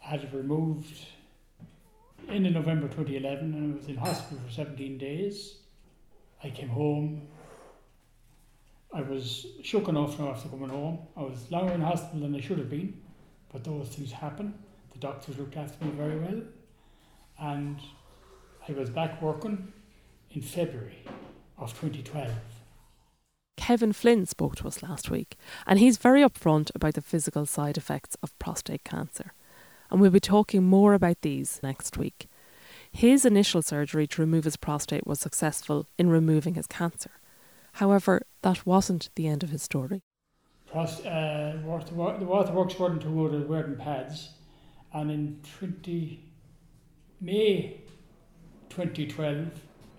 I 0.05 0.09
had 0.09 0.25
it 0.25 0.31
removed 0.33 1.07
in 2.28 2.43
November 2.52 2.88
2011 2.88 3.55
and 3.55 3.75
I 3.75 3.76
was 3.76 3.87
in 3.87 3.97
hospital 3.97 4.38
for 4.45 4.52
17 4.52 4.99
days. 4.99 5.57
I 6.43 6.50
came 6.50 6.69
home. 6.69 7.28
I 8.92 9.02
was 9.02 9.47
shook 9.62 9.88
enough 9.88 10.18
now 10.18 10.30
after 10.30 10.49
coming 10.49 10.71
home. 10.71 10.99
I 11.16 11.23
was 11.23 11.50
longer 11.50 11.73
in 11.75 11.80
hospital 11.80 12.21
than 12.21 12.35
I 12.35 12.40
should 12.40 12.59
have 12.59 12.71
been, 12.71 13.00
but 13.52 13.64
those 13.64 13.88
things 13.88 14.12
happen. 14.12 14.54
The 14.92 14.99
doctors 14.99 15.38
looked 15.38 15.57
after 15.57 15.85
me 15.85 15.90
very 15.92 16.18
well. 16.18 16.42
And 17.40 17.78
I 18.68 18.73
was 18.73 18.90
back 18.90 19.21
working 19.23 19.73
in 20.30 20.42
February 20.42 21.04
of 21.59 21.71
2012. 21.78 22.30
Kevin 23.57 23.92
Flynn 23.92 24.25
spoke 24.25 24.57
to 24.57 24.66
us 24.66 24.83
last 24.83 25.11
week, 25.11 25.37
and 25.66 25.78
he's 25.78 25.99
very 25.99 26.23
upfront 26.23 26.71
about 26.75 26.95
the 26.95 27.02
physical 27.02 27.45
side 27.45 27.76
effects 27.76 28.16
of 28.23 28.38
prostate 28.38 28.85
cancer. 28.85 29.33
And 29.90 30.00
we'll 30.00 30.11
be 30.11 30.21
talking 30.21 30.64
more 30.64 30.95
about 30.95 31.21
these 31.21 31.61
next 31.62 31.99
week. 31.99 32.28
His 32.90 33.25
initial 33.25 33.61
surgery 33.61 34.07
to 34.07 34.23
remove 34.23 34.45
his 34.45 34.57
prostate 34.57 35.07
was 35.07 35.21
successful 35.21 35.87
in 35.99 36.09
removing 36.09 36.54
his 36.54 36.66
cancer. 36.66 37.11
However, 37.73 38.23
that 38.42 38.64
wasn't 38.66 39.11
the 39.14 39.26
end 39.26 39.42
of 39.42 39.50
his 39.50 39.62
story. 39.62 40.02
Pros- 40.66 41.04
uh, 41.04 41.59
water, 41.64 41.95
wa- 41.95 42.16
waterworks 42.18 42.78
weren't 42.78 43.02
good 43.02 43.49
wearing 43.49 43.76
pads, 43.76 44.30
and 44.92 45.11
in 45.11 45.40
20 45.59 46.25
May 47.21 47.80
2012, 48.71 49.49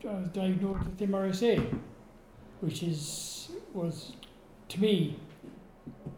I 0.07 0.13
was 0.13 0.27
diagnosed 0.29 0.85
with 0.85 0.99
MRSA, 0.99 1.79
which 2.61 2.83
is 2.83 3.49
was 3.73 4.13
to 4.69 4.79
me 4.81 5.15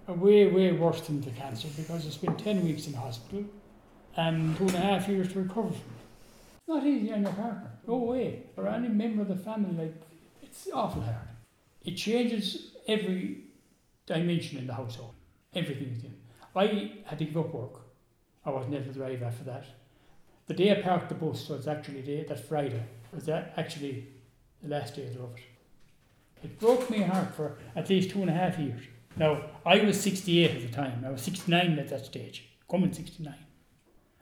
a 0.08 0.13
way 0.13 0.48
way 0.48 0.72
worse 0.74 1.01
than 1.01 1.22
the 1.22 1.32
cancer 1.32 1.68
because 1.75 2.06
I 2.06 2.10
spent 2.10 2.38
10 2.40 2.63
weeks 2.63 2.88
in 2.88 2.94
hospital 2.94 3.46
and 4.16 4.56
two 4.58 4.66
and 4.68 4.75
a 4.75 4.80
half 4.80 5.08
years 5.08 5.32
to 5.34 5.40
recover 5.42 5.70
from 5.70 5.78
it. 5.78 6.68
Not 6.68 6.86
easy 6.86 7.12
on 7.13 7.24
your 7.24 7.34
partner, 7.34 7.72
no 7.88 7.96
way, 7.98 8.44
or 8.58 8.68
any 8.68 8.90
member 8.90 9.22
of 9.24 9.28
the 9.30 9.36
family. 9.36 9.74
Like 9.86 10.01
it's 10.44 10.68
awful 10.74 11.01
hard. 11.01 11.16
It 11.84 11.96
changes 11.96 12.76
every 12.88 13.46
dimension 14.06 14.60
in 14.60 14.68
the 14.68 14.74
household. 14.74 15.14
Everything 15.54 15.94
is 15.98 16.04
in. 16.04 16.16
I 16.56 17.02
had 17.06 17.20
to 17.20 17.26
give 17.26 17.38
up 17.38 17.54
work. 17.54 17.82
I 18.46 18.50
wasn't 18.50 18.76
able 18.76 18.86
to 18.86 18.94
drive 18.94 19.24
after 19.24 19.44
that. 19.46 19.66
The 20.48 20.54
day 20.54 20.72
I 20.72 20.82
parked 20.82 21.10
the 21.10 21.16
bus 21.16 21.48
was 21.50 21.68
actually 21.68 22.02
the, 22.02 22.24
that 22.24 22.48
Friday. 22.48 22.84
Was 23.14 23.26
that 23.26 23.54
actually 23.58 24.08
the 24.62 24.70
last 24.70 24.96
day 24.96 25.08
of 25.08 25.16
it. 25.16 25.44
It 26.44 26.60
broke 26.60 26.90
my 26.90 26.98
heart 26.98 27.36
for 27.36 27.58
at 27.76 27.90
least 27.90 28.10
two 28.12 28.22
and 28.22 28.30
a 28.30 28.34
half 28.34 28.58
years. 28.58 28.82
Now 29.16 29.44
I 29.66 29.80
was 29.80 30.00
68 30.00 30.52
at 30.52 30.62
the 30.62 30.68
time. 30.70 31.04
I 31.06 31.12
was 31.12 31.22
69 31.22 31.78
at 31.78 31.90
that 31.90 32.06
stage, 32.06 32.50
coming 32.70 32.94
69, 32.94 33.34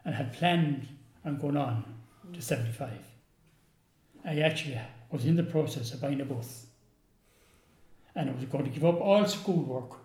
and 0.06 0.16
had 0.16 0.34
planned 0.34 0.88
on 1.24 1.38
going 1.38 1.58
on 1.58 1.84
to 2.34 2.42
75. 2.42 2.92
I 4.25 4.39
actually 4.39 4.80
was 5.12 5.25
in 5.25 5.36
the 5.36 5.44
process 5.44 5.94
of 5.94 6.01
buying 6.01 6.22
a 6.22 6.25
bus 6.25 6.66
and 8.16 8.30
I 8.30 8.34
was 8.34 8.46
going 8.46 8.66
to 8.66 8.70
give 8.70 8.86
up 8.86 9.00
all 9.00 9.25
schoolwork 9.25 9.98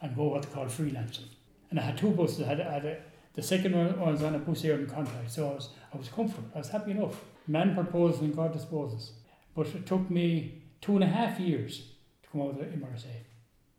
and 0.00 0.16
go 0.16 0.28
what 0.28 0.42
they 0.42 0.48
call 0.48 0.66
freelancing. 0.66 1.28
And 1.70 1.78
I 1.78 1.82
had 1.82 1.98
two 1.98 2.10
buses. 2.10 2.42
I 2.42 2.48
had, 2.48 2.60
I 2.60 2.72
had 2.72 2.84
a, 2.84 2.98
the 3.34 3.42
second 3.42 3.76
one 3.76 3.98
was 4.00 4.22
on 4.22 4.34
a 4.34 4.38
bus 4.38 4.62
here 4.62 4.74
in 4.74 4.86
contract, 4.86 5.30
so 5.30 5.50
I 5.50 5.54
was 5.54 5.68
I 5.94 5.96
was 5.96 6.08
comfortable. 6.08 6.48
I 6.54 6.58
was 6.58 6.68
happy 6.68 6.92
enough. 6.92 7.22
Man 7.46 7.74
proposes 7.74 8.20
and 8.20 8.34
God 8.34 8.52
disposes. 8.52 9.12
But 9.54 9.66
it 9.68 9.86
took 9.86 10.10
me 10.10 10.62
two 10.80 10.94
and 10.94 11.04
a 11.04 11.06
half 11.06 11.38
years 11.40 11.82
to 12.22 12.30
come 12.30 12.42
out 12.42 12.60
of 12.60 12.66
MRSA. 12.66 13.06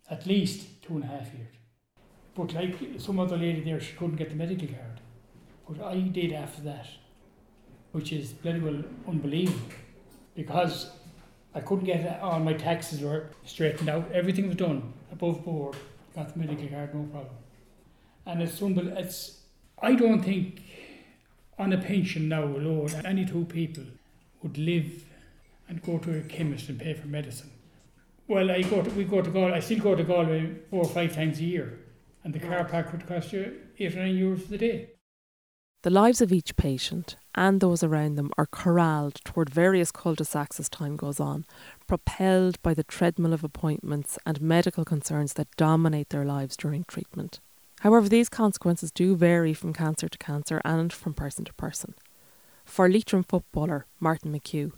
At 0.10 0.26
least 0.26 0.82
two 0.82 0.96
and 0.96 1.04
a 1.04 1.08
half 1.08 1.34
years. 1.34 1.56
But 2.36 2.54
like 2.54 2.76
some 2.98 3.20
other 3.20 3.38
lady 3.38 3.62
there, 3.62 3.80
she 3.80 3.94
couldn't 3.94 4.16
get 4.16 4.30
the 4.30 4.36
medical 4.36 4.68
card. 4.68 5.02
But 5.68 5.86
I 5.86 6.00
did 6.00 6.34
after 6.34 6.62
that, 6.64 6.88
which 7.92 8.12
is 8.12 8.34
bloody 8.34 8.60
well 8.60 8.84
unbelievable. 9.08 9.74
Because 10.36 10.92
I 11.54 11.60
couldn't 11.60 11.86
get 11.86 12.22
all 12.22 12.40
my 12.40 12.54
taxes 12.54 13.02
were 13.02 13.30
straightened 13.46 13.90
out. 13.90 14.12
Everything 14.12 14.48
was 14.48 14.56
done 14.56 14.94
above 15.12 15.44
board. 15.44 15.76
Got 16.16 16.34
the 16.34 16.40
medical 16.40 16.68
card, 16.68 16.94
no 16.96 17.04
problem. 17.04 17.36
And 18.26 18.42
it's 18.42 18.60
unbel- 18.60 18.98
It's 18.98 19.42
I 19.82 19.96
don't 19.96 20.22
think 20.24 20.62
on 21.58 21.74
a 21.74 21.78
pension 21.78 22.30
now 22.30 22.44
alone 22.44 22.90
any 23.06 23.26
two 23.26 23.46
people 23.46 23.84
would 24.44 24.58
live 24.58 25.06
and 25.68 25.82
go 25.82 25.98
to 26.00 26.18
a 26.18 26.22
chemist 26.22 26.70
and 26.70 26.80
pay 26.80 26.94
for 26.94 27.08
medicine. 27.08 27.52
Well, 28.28 28.50
I 28.52 28.62
go 28.62 28.82
to, 28.82 28.90
we 28.92 29.04
go 29.04 29.22
to 29.22 29.30
Galway. 29.30 29.54
I 29.54 29.60
still 29.60 29.80
go 29.80 29.96
to 29.96 30.04
Galway 30.04 30.56
four 30.70 30.84
or 30.84 30.90
five 30.90 31.14
times 31.14 31.40
a 31.40 31.44
year, 31.44 31.80
and 32.24 32.34
the 32.34 32.40
car 32.40 32.64
park 32.66 32.92
would 32.92 33.06
cost 33.08 33.34
you 33.34 33.60
eight 33.78 33.96
or 33.96 34.00
nine 34.00 34.16
euros 34.16 34.50
a 34.52 34.58
day. 34.58 34.90
The 35.84 35.90
lives 35.90 36.22
of 36.22 36.32
each 36.32 36.56
patient 36.58 37.16
and 37.34 37.60
those 37.60 37.82
around 37.82 38.16
them 38.16 38.30
are 38.38 38.46
corralled 38.46 39.16
toward 39.24 39.50
various 39.50 39.92
cul-de-sacs 39.92 40.60
as 40.60 40.70
time 40.70 40.96
goes 40.96 41.20
on, 41.20 41.44
propelled 41.88 42.62
by 42.62 42.76
the 42.76 42.84
treadmill 42.84 43.34
of 43.34 43.44
appointments 43.44 44.20
and 44.24 44.40
medical 44.40 44.86
concerns 44.86 45.34
that 45.34 45.56
dominate 45.58 46.10
their 46.10 46.24
lives 46.24 46.56
during 46.56 46.84
treatment. 46.84 47.40
However, 47.80 48.08
these 48.08 48.30
consequences 48.30 48.92
do 48.92 49.16
vary 49.16 49.56
from 49.56 49.74
cancer 49.74 50.08
to 50.08 50.18
cancer 50.20 50.62
and 50.64 50.94
from 50.94 51.16
person 51.16 51.46
to 51.46 51.54
person. 51.54 51.96
For 52.64 52.88
Leitrim 52.88 53.24
footballer 53.24 53.88
Martin 54.00 54.32
McHugh, 54.32 54.74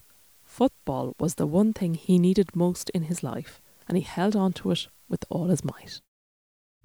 football 0.45 1.15
was 1.19 1.35
the 1.35 1.47
one 1.47 1.73
thing 1.73 1.95
he 1.95 2.17
needed 2.17 2.55
most 2.55 2.89
in 2.91 3.03
his 3.03 3.21
life, 3.21 3.59
and 3.89 3.97
he 3.97 4.03
held 4.03 4.37
on 4.37 4.53
to 4.53 4.71
it 4.71 4.87
with 5.09 5.25
all 5.29 5.47
his 5.47 5.65
might. 5.65 5.99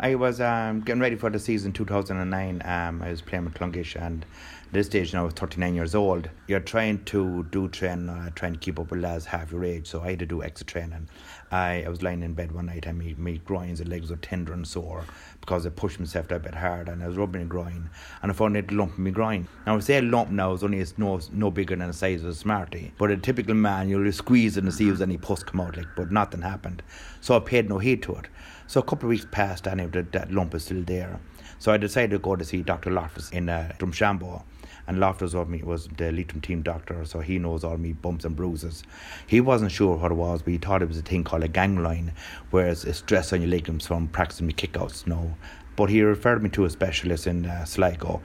I 0.01 0.15
was 0.15 0.41
um, 0.41 0.83
getting 0.83 1.01
ready 1.01 1.17
for 1.17 1.29
the 1.29 1.41
season 1.41 1.73
2009. 1.73 2.63
Um, 2.65 3.03
I 3.03 3.11
was 3.11 3.21
playing 3.21 3.47
with 3.47 3.55
Clonguish, 3.55 4.01
and 4.01 4.25
at 4.69 4.73
this 4.73 4.87
stage 4.87 5.13
now 5.13 5.23
I 5.23 5.25
was 5.25 5.35
39 5.35 5.75
years 5.75 5.97
old. 5.97 6.31
You're 6.47 6.61
trying 6.61 7.05
to 7.07 7.43
do 7.51 7.67
training, 7.67 8.09
uh, 8.09 8.31
trying 8.37 8.53
to 8.53 8.61
keep 8.61 8.79
up 8.79 8.93
with 8.93 9.01
lads 9.01 9.25
half 9.25 9.51
your 9.51 9.65
age, 9.65 9.89
so 9.89 10.01
I 10.01 10.11
had 10.11 10.21
to 10.21 10.27
do 10.27 10.41
extra 10.41 10.65
training. 10.65 11.09
I, 11.51 11.83
I 11.85 11.89
was 11.89 12.01
lying 12.01 12.23
in 12.23 12.35
bed 12.35 12.53
one 12.53 12.67
night 12.67 12.87
and 12.87 13.19
my, 13.19 13.41
groins 13.45 13.81
and 13.81 13.89
legs 13.89 14.11
were 14.11 14.17
tender 14.17 14.53
and 14.53 14.69
sore 14.69 15.05
because 15.41 15.67
I 15.67 15.71
pushed 15.71 15.99
myself 15.99 16.31
a 16.31 16.39
bit 16.39 16.55
hard 16.55 16.89
and 16.89 17.03
I 17.03 17.09
was 17.09 17.17
rubbing 17.17 17.43
my 17.43 17.49
groin 17.49 17.91
and 18.23 18.31
I 18.31 18.35
found 18.35 18.57
a 18.57 18.63
lump 18.73 18.99
in 18.99 19.05
my 19.05 19.11
groin. 19.11 19.49
Now 19.67 19.77
I 19.77 19.81
say 19.81 19.99
a 19.99 20.03
lump 20.03 20.31
now 20.31 20.53
is 20.53 20.63
only 20.63 20.79
it's 20.79 20.97
no, 20.99 21.19
no 21.33 21.51
bigger 21.51 21.75
than 21.75 21.89
the 21.89 21.93
size 21.93 22.23
of 22.23 22.29
a 22.29 22.35
Smartie, 22.35 22.93
but 22.99 23.11
a 23.11 23.17
typical 23.17 23.55
man 23.55 23.89
you'll 23.89 24.13
squeeze 24.13 24.57
it 24.57 24.65
and 24.65 24.73
see 24.73 24.89
if 24.89 25.01
any 25.01 25.17
pus 25.17 25.43
come 25.43 25.61
out 25.61 25.77
like, 25.77 25.89
but 25.97 26.13
nothing 26.13 26.43
happened. 26.43 26.83
So 27.21 27.35
I 27.35 27.41
paid 27.41 27.69
no 27.69 27.79
heed 27.79 28.03
to 28.05 28.15
it. 28.17 28.29
So 28.69 28.81
a 28.81 28.83
couple 28.83 29.07
of 29.07 29.11
weeks 29.11 29.27
passed 29.31 29.67
and 29.67 29.81
that, 29.93 30.13
that 30.13 30.31
lump 30.31 30.55
is 30.55 30.65
still 30.65 30.83
there. 30.83 31.19
So 31.59 31.73
I 31.73 31.79
decided 31.79 32.11
to 32.11 32.19
go 32.19 32.37
to 32.37 32.45
see 32.45 32.63
Dr. 32.63 32.91
Loftus 32.91 33.31
in 33.31 33.49
uh, 33.49 33.73
Drumshanbo. 33.79 34.43
And 34.87 35.01
Loftus 35.01 35.35
of 35.35 35.49
me 35.49 35.63
was 35.63 35.89
the 35.97 36.13
Leitrim 36.13 36.43
team 36.43 36.61
doctor, 36.61 37.05
so 37.07 37.21
he 37.21 37.39
knows 37.39 37.65
all 37.65 37.79
me 37.79 37.93
bumps 37.95 38.27
and 38.27 38.37
bruises. 38.37 38.85
He 39.27 39.41
wasn't 39.41 39.73
sure 39.73 39.97
what 39.97 40.13
it 40.13 40.17
was, 40.17 40.43
but 40.43 40.51
he 40.53 40.59
thought 40.59 40.83
it 40.83 40.89
was 40.89 40.99
a 40.99 41.03
thing 41.03 41.25
called 41.25 41.45
a 41.45 41.49
ganglion, 41.49 42.13
where 42.51 42.69
it's, 42.69 42.97
stress 42.97 43.33
on 43.33 43.41
your 43.41 43.51
ligaments 43.51 43.87
from 43.87 44.09
practicing 44.09 44.47
me 44.47 44.53
kickouts. 44.53 45.07
No, 45.07 45.35
but 45.77 45.89
he 45.89 46.03
referred 46.03 46.43
me 46.43 46.51
to 46.51 46.65
a 46.65 46.71
specialist 46.71 47.27
in 47.27 47.47
uh, 47.47 47.65
Sligo. 47.65 48.23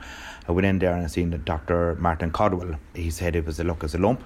I 0.47 0.51
went 0.51 0.65
in 0.65 0.79
there 0.79 0.93
and 0.93 1.03
I 1.03 1.07
seen 1.07 1.41
Dr. 1.45 1.95
Martin 1.95 2.31
Caldwell. 2.31 2.75
He 2.93 3.11
said 3.11 3.35
it 3.35 3.45
was 3.45 3.59
a 3.59 3.63
look 3.63 3.83
as 3.83 3.95
a 3.95 3.97
lump. 3.97 4.23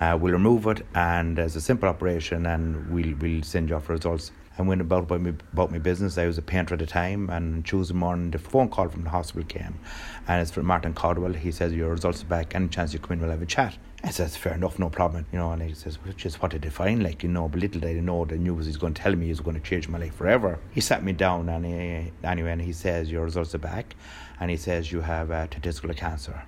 Uh, 0.00 0.16
we'll 0.20 0.32
remove 0.32 0.66
it, 0.66 0.84
and 0.94 1.38
it's 1.38 1.56
a 1.56 1.60
simple 1.60 1.88
operation, 1.88 2.46
and 2.46 2.90
we'll 2.90 3.14
we'll 3.16 3.42
send 3.42 3.68
you 3.68 3.76
off 3.76 3.88
results. 3.88 4.30
I 4.58 4.62
went 4.62 4.80
about 4.80 5.04
about 5.04 5.20
my, 5.20 5.34
about 5.52 5.70
my 5.70 5.78
business. 5.78 6.18
I 6.18 6.26
was 6.26 6.36
a 6.36 6.42
painter 6.42 6.74
at 6.74 6.80
the 6.80 6.86
time, 6.86 7.30
and 7.30 7.64
Tuesday 7.64 7.94
morning 7.94 8.32
the 8.32 8.38
phone 8.38 8.68
call 8.68 8.88
from 8.88 9.04
the 9.04 9.10
hospital 9.10 9.44
came, 9.44 9.78
and 10.26 10.42
it's 10.42 10.50
from 10.50 10.66
Martin 10.66 10.94
Caldwell. 10.94 11.32
He 11.32 11.52
says 11.52 11.72
your 11.72 11.90
results 11.90 12.22
are 12.22 12.26
back. 12.26 12.56
Any 12.56 12.66
chance 12.66 12.92
you 12.92 12.98
come 12.98 13.12
in, 13.12 13.20
we'll 13.20 13.30
have 13.30 13.40
a 13.40 13.46
chat. 13.46 13.78
I 14.02 14.10
says 14.10 14.36
fair 14.36 14.54
enough, 14.54 14.78
no 14.78 14.90
problem. 14.90 15.26
You 15.32 15.38
know, 15.38 15.52
and 15.52 15.62
he 15.62 15.74
says, 15.74 15.98
well, 16.02 16.12
just 16.16 16.42
what 16.42 16.54
I 16.54 16.58
define. 16.58 17.02
Like 17.02 17.22
you 17.22 17.28
know, 17.28 17.48
but 17.48 17.60
little 17.60 17.80
did 17.80 17.96
I 17.96 18.00
know 18.00 18.24
the 18.24 18.36
news 18.36 18.66
he's 18.66 18.76
going 18.76 18.94
to 18.94 19.02
tell 19.02 19.14
me 19.14 19.30
is 19.30 19.40
going 19.40 19.56
to 19.56 19.62
change 19.62 19.88
my 19.88 19.98
life 19.98 20.16
forever. 20.16 20.58
He 20.72 20.80
sat 20.80 21.04
me 21.04 21.12
down 21.12 21.48
and 21.48 21.64
he, 21.64 22.12
anyway, 22.24 22.50
and 22.50 22.62
he 22.62 22.72
says 22.72 23.12
your 23.12 23.24
results 23.24 23.54
are 23.54 23.58
back, 23.58 23.94
and 24.40 24.50
he 24.50 24.56
says 24.56 24.90
you 24.90 25.02
have 25.02 25.30
uh, 25.30 25.46
testicular 25.46 25.96
cancer, 25.96 26.42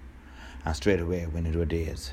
and 0.64 0.74
straight 0.74 1.00
away 1.00 1.22
I 1.22 1.26
went 1.26 1.46
into 1.46 1.62
a 1.62 1.66
daze. 1.66 2.12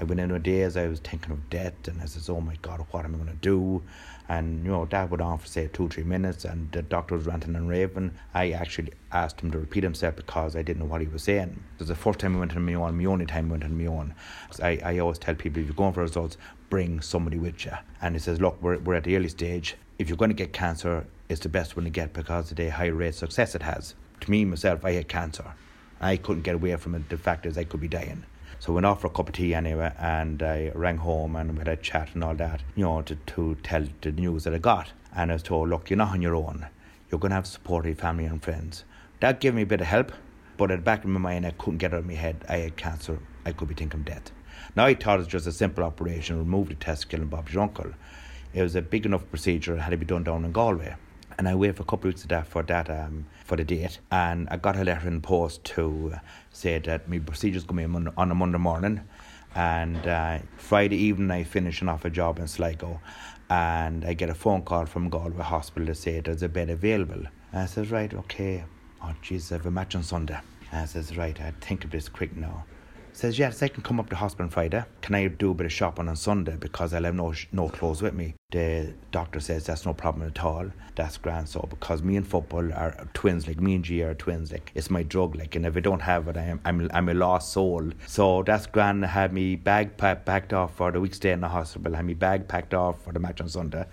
I 0.00 0.04
went 0.04 0.18
in 0.18 0.30
a 0.30 0.38
daze. 0.38 0.78
I 0.78 0.86
was 0.86 0.98
thinking 1.00 1.30
of 1.30 1.50
death, 1.50 1.86
and 1.86 2.00
I 2.00 2.06
says, 2.06 2.30
"Oh 2.30 2.40
my 2.40 2.56
God, 2.62 2.86
what 2.90 3.04
am 3.04 3.20
I 3.20 3.30
to 3.30 3.36
do?" 3.36 3.82
And 4.30 4.64
you 4.64 4.70
know 4.70 4.86
that 4.86 5.10
went 5.10 5.20
on 5.20 5.38
for 5.38 5.46
say 5.46 5.68
two, 5.70 5.88
three 5.88 6.04
minutes, 6.04 6.44
and 6.44 6.72
the 6.72 6.80
doctor 6.80 7.16
was 7.16 7.26
ranting 7.26 7.54
and 7.54 7.68
raving. 7.68 8.12
I 8.32 8.52
actually 8.52 8.92
asked 9.12 9.40
him 9.40 9.50
to 9.50 9.58
repeat 9.58 9.82
himself 9.82 10.16
because 10.16 10.56
I 10.56 10.62
didn't 10.62 10.78
know 10.78 10.86
what 10.86 11.00
he 11.02 11.06
was 11.08 11.24
saying. 11.24 11.62
It 11.74 11.80
was 11.80 11.88
the 11.88 11.94
first 11.94 12.20
time 12.20 12.36
I 12.36 12.38
went 12.38 12.56
on 12.56 12.64
my 12.64 12.74
own, 12.74 12.96
my 12.96 13.04
only 13.04 13.26
time 13.26 13.48
I 13.48 13.50
went 13.50 13.64
on 13.64 13.76
my 13.76 13.86
own. 13.86 14.14
So 14.52 14.64
I, 14.64 14.80
I 14.84 14.98
always 15.00 15.18
tell 15.18 15.34
people 15.34 15.60
if 15.60 15.66
you're 15.66 15.74
going 15.74 15.92
for 15.92 16.00
results, 16.00 16.38
bring 16.70 17.00
somebody 17.02 17.38
with 17.38 17.64
you. 17.66 17.72
And 18.00 18.14
he 18.14 18.20
says, 18.20 18.40
"Look, 18.40 18.62
we're 18.62 18.78
we're 18.78 18.94
at 18.94 19.04
the 19.04 19.16
early 19.16 19.28
stage. 19.28 19.76
If 19.98 20.08
you're 20.08 20.16
going 20.16 20.30
to 20.30 20.34
get 20.34 20.54
cancer, 20.54 21.06
it's 21.28 21.40
the 21.40 21.50
best 21.50 21.76
one 21.76 21.84
to 21.84 21.90
get 21.90 22.14
because 22.14 22.50
of 22.50 22.56
the 22.56 22.70
high 22.70 22.86
rate 22.86 23.08
of 23.08 23.14
success 23.16 23.54
it 23.54 23.62
has." 23.62 23.94
To 24.20 24.30
me 24.30 24.44
myself, 24.44 24.84
I 24.84 24.92
had 24.92 25.08
cancer. 25.08 25.52
I 26.00 26.16
couldn't 26.16 26.42
get 26.42 26.54
away 26.54 26.74
from 26.76 26.94
it. 26.94 27.08
The 27.10 27.18
fact 27.18 27.44
is, 27.44 27.58
I 27.58 27.64
could 27.64 27.80
be 27.80 27.88
dying. 27.88 28.24
So 28.60 28.74
went 28.74 28.84
off 28.84 29.00
for 29.00 29.06
a 29.06 29.10
cup 29.10 29.30
of 29.30 29.34
tea 29.34 29.54
anyway, 29.54 29.90
and 29.98 30.42
I 30.42 30.70
rang 30.74 30.98
home 30.98 31.34
and 31.34 31.52
we 31.52 31.58
had 31.60 31.68
a 31.68 31.76
chat 31.76 32.10
and 32.12 32.22
all 32.22 32.34
that, 32.34 32.62
you 32.76 32.84
know, 32.84 33.00
to, 33.00 33.14
to 33.14 33.54
tell 33.62 33.86
the 34.02 34.12
news 34.12 34.44
that 34.44 34.54
I 34.54 34.58
got. 34.58 34.92
And 35.16 35.30
I 35.30 35.34
was 35.34 35.42
told, 35.42 35.70
look, 35.70 35.88
you're 35.88 35.96
not 35.96 36.10
on 36.10 36.20
your 36.20 36.36
own. 36.36 36.66
You're 37.10 37.18
going 37.18 37.30
to 37.30 37.36
have 37.36 37.46
support 37.46 37.86
family 37.96 38.26
and 38.26 38.42
friends. 38.42 38.84
That 39.20 39.40
gave 39.40 39.54
me 39.54 39.62
a 39.62 39.66
bit 39.66 39.80
of 39.80 39.86
help, 39.86 40.12
but 40.58 40.70
at 40.70 40.76
the 40.76 40.82
back 40.82 41.04
of 41.04 41.10
my 41.10 41.18
mind, 41.18 41.46
I 41.46 41.52
couldn't 41.52 41.78
get 41.78 41.94
out 41.94 42.00
of 42.00 42.06
my 42.06 42.12
head. 42.12 42.44
I 42.50 42.58
had 42.58 42.76
cancer. 42.76 43.18
I 43.46 43.52
could 43.52 43.68
be 43.68 43.74
thinking 43.74 44.00
of 44.00 44.04
death. 44.04 44.30
Now 44.76 44.84
I 44.84 44.92
thought 44.92 45.14
it 45.14 45.20
was 45.20 45.26
just 45.28 45.46
a 45.46 45.52
simple 45.52 45.82
operation, 45.82 46.36
remove 46.36 46.68
the 46.68 46.74
testicle 46.74 47.20
and 47.20 47.30
Bob's 47.30 47.56
uncle. 47.56 47.94
It 48.52 48.62
was 48.62 48.76
a 48.76 48.82
big 48.82 49.06
enough 49.06 49.26
procedure. 49.30 49.74
It 49.74 49.80
had 49.80 49.90
to 49.92 49.96
be 49.96 50.04
done 50.04 50.24
down 50.24 50.44
in 50.44 50.52
Galway 50.52 50.96
and 51.40 51.48
I 51.48 51.54
waited 51.54 51.76
for 51.76 51.84
a 51.84 51.86
couple 51.86 52.10
of 52.10 52.12
weeks 52.12 52.22
of 52.24 52.28
that 52.28 52.46
for 52.46 52.62
that 52.64 52.90
um, 52.90 53.24
for 53.46 53.56
the 53.56 53.64
date. 53.64 53.98
And 54.12 54.46
I 54.50 54.58
got 54.58 54.76
a 54.76 54.84
letter 54.84 55.08
in 55.08 55.14
the 55.14 55.20
post 55.22 55.64
to 55.76 56.16
say 56.52 56.78
that 56.80 57.08
my 57.08 57.18
procedure's 57.18 57.64
going 57.64 57.90
to 57.94 58.00
be 58.00 58.12
on 58.14 58.30
a 58.30 58.34
Monday 58.34 58.58
morning. 58.58 59.00
And 59.54 60.06
uh, 60.06 60.40
Friday 60.58 60.98
evening, 60.98 61.30
I 61.30 61.44
finishing 61.44 61.88
off 61.88 62.04
a 62.04 62.10
job 62.10 62.38
in 62.38 62.46
Sligo, 62.46 63.00
and 63.48 64.04
I 64.04 64.12
get 64.12 64.28
a 64.28 64.34
phone 64.34 64.60
call 64.60 64.84
from 64.84 65.08
Galway 65.08 65.42
Hospital 65.42 65.86
to 65.86 65.94
say 65.94 66.20
there's 66.20 66.42
a 66.42 66.48
bed 66.50 66.68
available. 66.68 67.24
And 67.52 67.62
I 67.62 67.64
says, 67.64 67.90
right, 67.90 68.12
okay. 68.12 68.64
Oh, 69.02 69.14
jeez, 69.22 69.50
I 69.50 69.54
have 69.54 69.64
a 69.64 69.70
match 69.70 69.94
on 69.94 70.02
Sunday. 70.02 70.38
And 70.70 70.82
I 70.82 70.84
says, 70.84 71.16
right, 71.16 71.40
I 71.40 71.54
think 71.62 71.84
of 71.84 71.90
this 71.90 72.10
quick 72.10 72.36
now 72.36 72.66
says, 73.16 73.38
Yes, 73.38 73.62
I 73.62 73.68
can 73.68 73.82
come 73.82 74.00
up 74.00 74.10
to 74.10 74.16
hospital 74.16 74.44
on 74.44 74.50
Friday. 74.50 74.84
Can 75.02 75.14
I 75.14 75.28
do 75.28 75.50
a 75.50 75.54
bit 75.54 75.66
of 75.66 75.72
shopping 75.72 76.08
on 76.08 76.16
Sunday 76.16 76.56
because 76.56 76.92
I'll 76.94 77.04
have 77.04 77.14
no, 77.14 77.32
no 77.52 77.68
clothes 77.68 78.02
with 78.02 78.14
me? 78.14 78.34
The 78.50 78.94
doctor 79.12 79.40
says 79.40 79.66
that's 79.66 79.86
no 79.86 79.94
problem 79.94 80.26
at 80.26 80.44
all. 80.44 80.70
That's 80.94 81.16
grand. 81.16 81.48
So, 81.48 81.66
because 81.70 82.02
me 82.02 82.16
and 82.16 82.26
football 82.26 82.72
are 82.72 83.08
twins, 83.14 83.46
like 83.46 83.60
me 83.60 83.74
and 83.74 83.84
G 83.84 84.02
are 84.02 84.14
twins, 84.14 84.52
like 84.52 84.72
it's 84.74 84.90
my 84.90 85.02
drug, 85.02 85.36
like, 85.36 85.54
and 85.56 85.64
if 85.64 85.76
I 85.76 85.80
don't 85.80 86.00
have 86.00 86.28
it, 86.28 86.36
I 86.36 86.42
am, 86.42 86.60
I'm, 86.64 86.90
I'm 86.92 87.08
a 87.08 87.14
lost 87.14 87.52
soul. 87.52 87.90
So, 88.06 88.42
that's 88.42 88.66
grand. 88.66 89.04
I 89.04 89.08
had 89.08 89.32
me 89.32 89.56
bag 89.56 89.96
packed 89.96 90.52
off 90.52 90.74
for 90.74 90.90
the 90.90 91.00
week 91.00 91.14
stay 91.14 91.30
in 91.30 91.40
the 91.40 91.48
hospital, 91.48 91.94
I 91.94 91.98
had 91.98 92.06
me 92.06 92.14
bag 92.14 92.48
packed 92.48 92.74
off 92.74 93.02
for 93.02 93.12
the 93.12 93.20
match 93.20 93.40
on 93.40 93.48
Sunday 93.48 93.84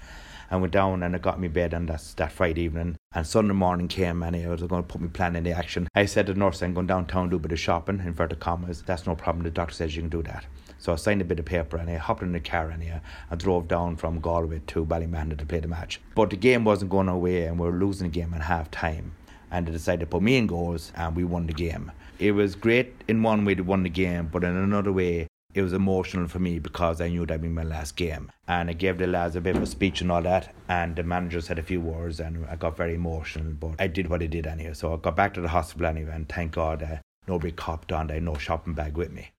and 0.49 0.61
went 0.61 0.73
down 0.73 1.03
and 1.03 1.15
I 1.15 1.19
got 1.19 1.39
me 1.39 1.47
bed 1.47 1.73
and 1.73 1.89
that's 1.89 2.13
that 2.15 2.31
Friday 2.31 2.61
evening. 2.61 2.96
And 3.17 3.25
Sunday 3.25 3.53
morning 3.53 3.87
came 3.87 4.21
and 4.21 4.35
I 4.35 4.47
was 4.47 4.61
going 4.61 4.83
to 4.83 4.87
put 4.87 5.01
my 5.01 5.07
plan 5.07 5.35
into 5.35 5.49
action. 5.49 5.87
I 5.95 6.05
said 6.05 6.27
to 6.27 6.33
the 6.33 6.39
nurse, 6.39 6.61
I'm 6.61 6.75
going 6.75 6.85
downtown, 6.85 7.29
do 7.29 7.37
a 7.37 7.39
bit 7.39 7.51
of 7.51 7.59
shopping, 7.59 7.99
inverted 7.99 8.39
commas. 8.39 8.83
That's 8.83 9.07
no 9.07 9.15
problem. 9.15 9.43
The 9.43 9.49
doctor 9.49 9.73
says 9.73 9.95
you 9.95 10.03
can 10.03 10.09
do 10.09 10.21
that. 10.21 10.45
So 10.77 10.93
I 10.93 10.97
signed 10.97 11.21
a 11.21 11.25
bit 11.25 11.39
of 11.39 11.45
paper 11.45 11.77
and 11.77 11.89
I 11.89 11.95
hopped 11.95 12.21
in 12.21 12.33
the 12.33 12.39
car 12.39 12.69
and 12.69 12.83
I, 13.31 13.35
drove 13.35 13.67
down 13.67 13.95
from 13.95 14.19
Galway 14.19 14.61
to 14.67 14.85
Ballymahon 14.85 15.35
to 15.35 15.45
play 15.47 15.61
the 15.61 15.67
match. 15.67 15.99
But 16.13 16.29
the 16.29 16.35
game 16.35 16.63
wasn't 16.63 16.91
going 16.91 17.07
away 17.07 17.45
and 17.45 17.57
we 17.57 17.65
were 17.65 17.77
losing 17.77 18.11
the 18.11 18.13
game 18.13 18.35
in 18.35 18.41
half 18.41 18.69
time. 18.69 19.13
And 19.49 19.65
they 19.65 19.71
decided 19.71 20.01
to 20.01 20.05
put 20.05 20.21
me 20.21 20.37
in 20.37 20.45
goals 20.45 20.91
and 20.93 21.15
we 21.15 21.23
won 21.23 21.47
the 21.47 21.53
game. 21.53 21.91
It 22.19 22.33
was 22.33 22.55
great 22.55 22.93
in 23.07 23.23
one 23.23 23.45
way 23.45 23.55
to 23.55 23.63
win 23.63 23.83
the 23.83 23.89
game, 23.89 24.29
but 24.31 24.43
in 24.43 24.55
another 24.55 24.91
way, 24.91 25.26
it 25.53 25.61
was 25.61 25.73
emotional 25.73 26.27
for 26.27 26.39
me 26.39 26.59
because 26.59 27.01
I 27.01 27.09
knew 27.09 27.25
that'd 27.25 27.41
be 27.41 27.47
my 27.47 27.63
last 27.63 27.95
game. 27.95 28.31
And 28.47 28.69
I 28.69 28.73
gave 28.73 28.97
the 28.97 29.07
lads 29.07 29.35
a 29.35 29.41
bit 29.41 29.55
of 29.55 29.63
a 29.63 29.65
speech 29.65 30.01
and 30.01 30.11
all 30.11 30.21
that, 30.21 30.53
and 30.67 30.95
the 30.95 31.03
manager 31.03 31.41
said 31.41 31.57
a 31.57 31.63
few 31.63 31.81
words, 31.81 32.19
and 32.19 32.45
I 32.45 32.55
got 32.55 32.77
very 32.77 32.93
emotional. 32.93 33.53
But 33.53 33.75
I 33.79 33.87
did 33.87 34.07
what 34.07 34.21
I 34.21 34.27
did 34.27 34.45
anyway. 34.45 34.73
So 34.73 34.93
I 34.93 34.97
got 34.97 35.15
back 35.15 35.33
to 35.33 35.41
the 35.41 35.47
hospital 35.47 35.87
anyway, 35.87 36.11
and 36.13 36.29
thank 36.29 36.53
God 36.53 36.83
uh, 36.83 36.97
nobody 37.27 37.51
copped 37.51 37.91
on. 37.91 38.11
I 38.11 38.15
had 38.15 38.23
no 38.23 38.35
shopping 38.35 38.73
bag 38.73 38.97
with 38.97 39.11
me. 39.11 39.31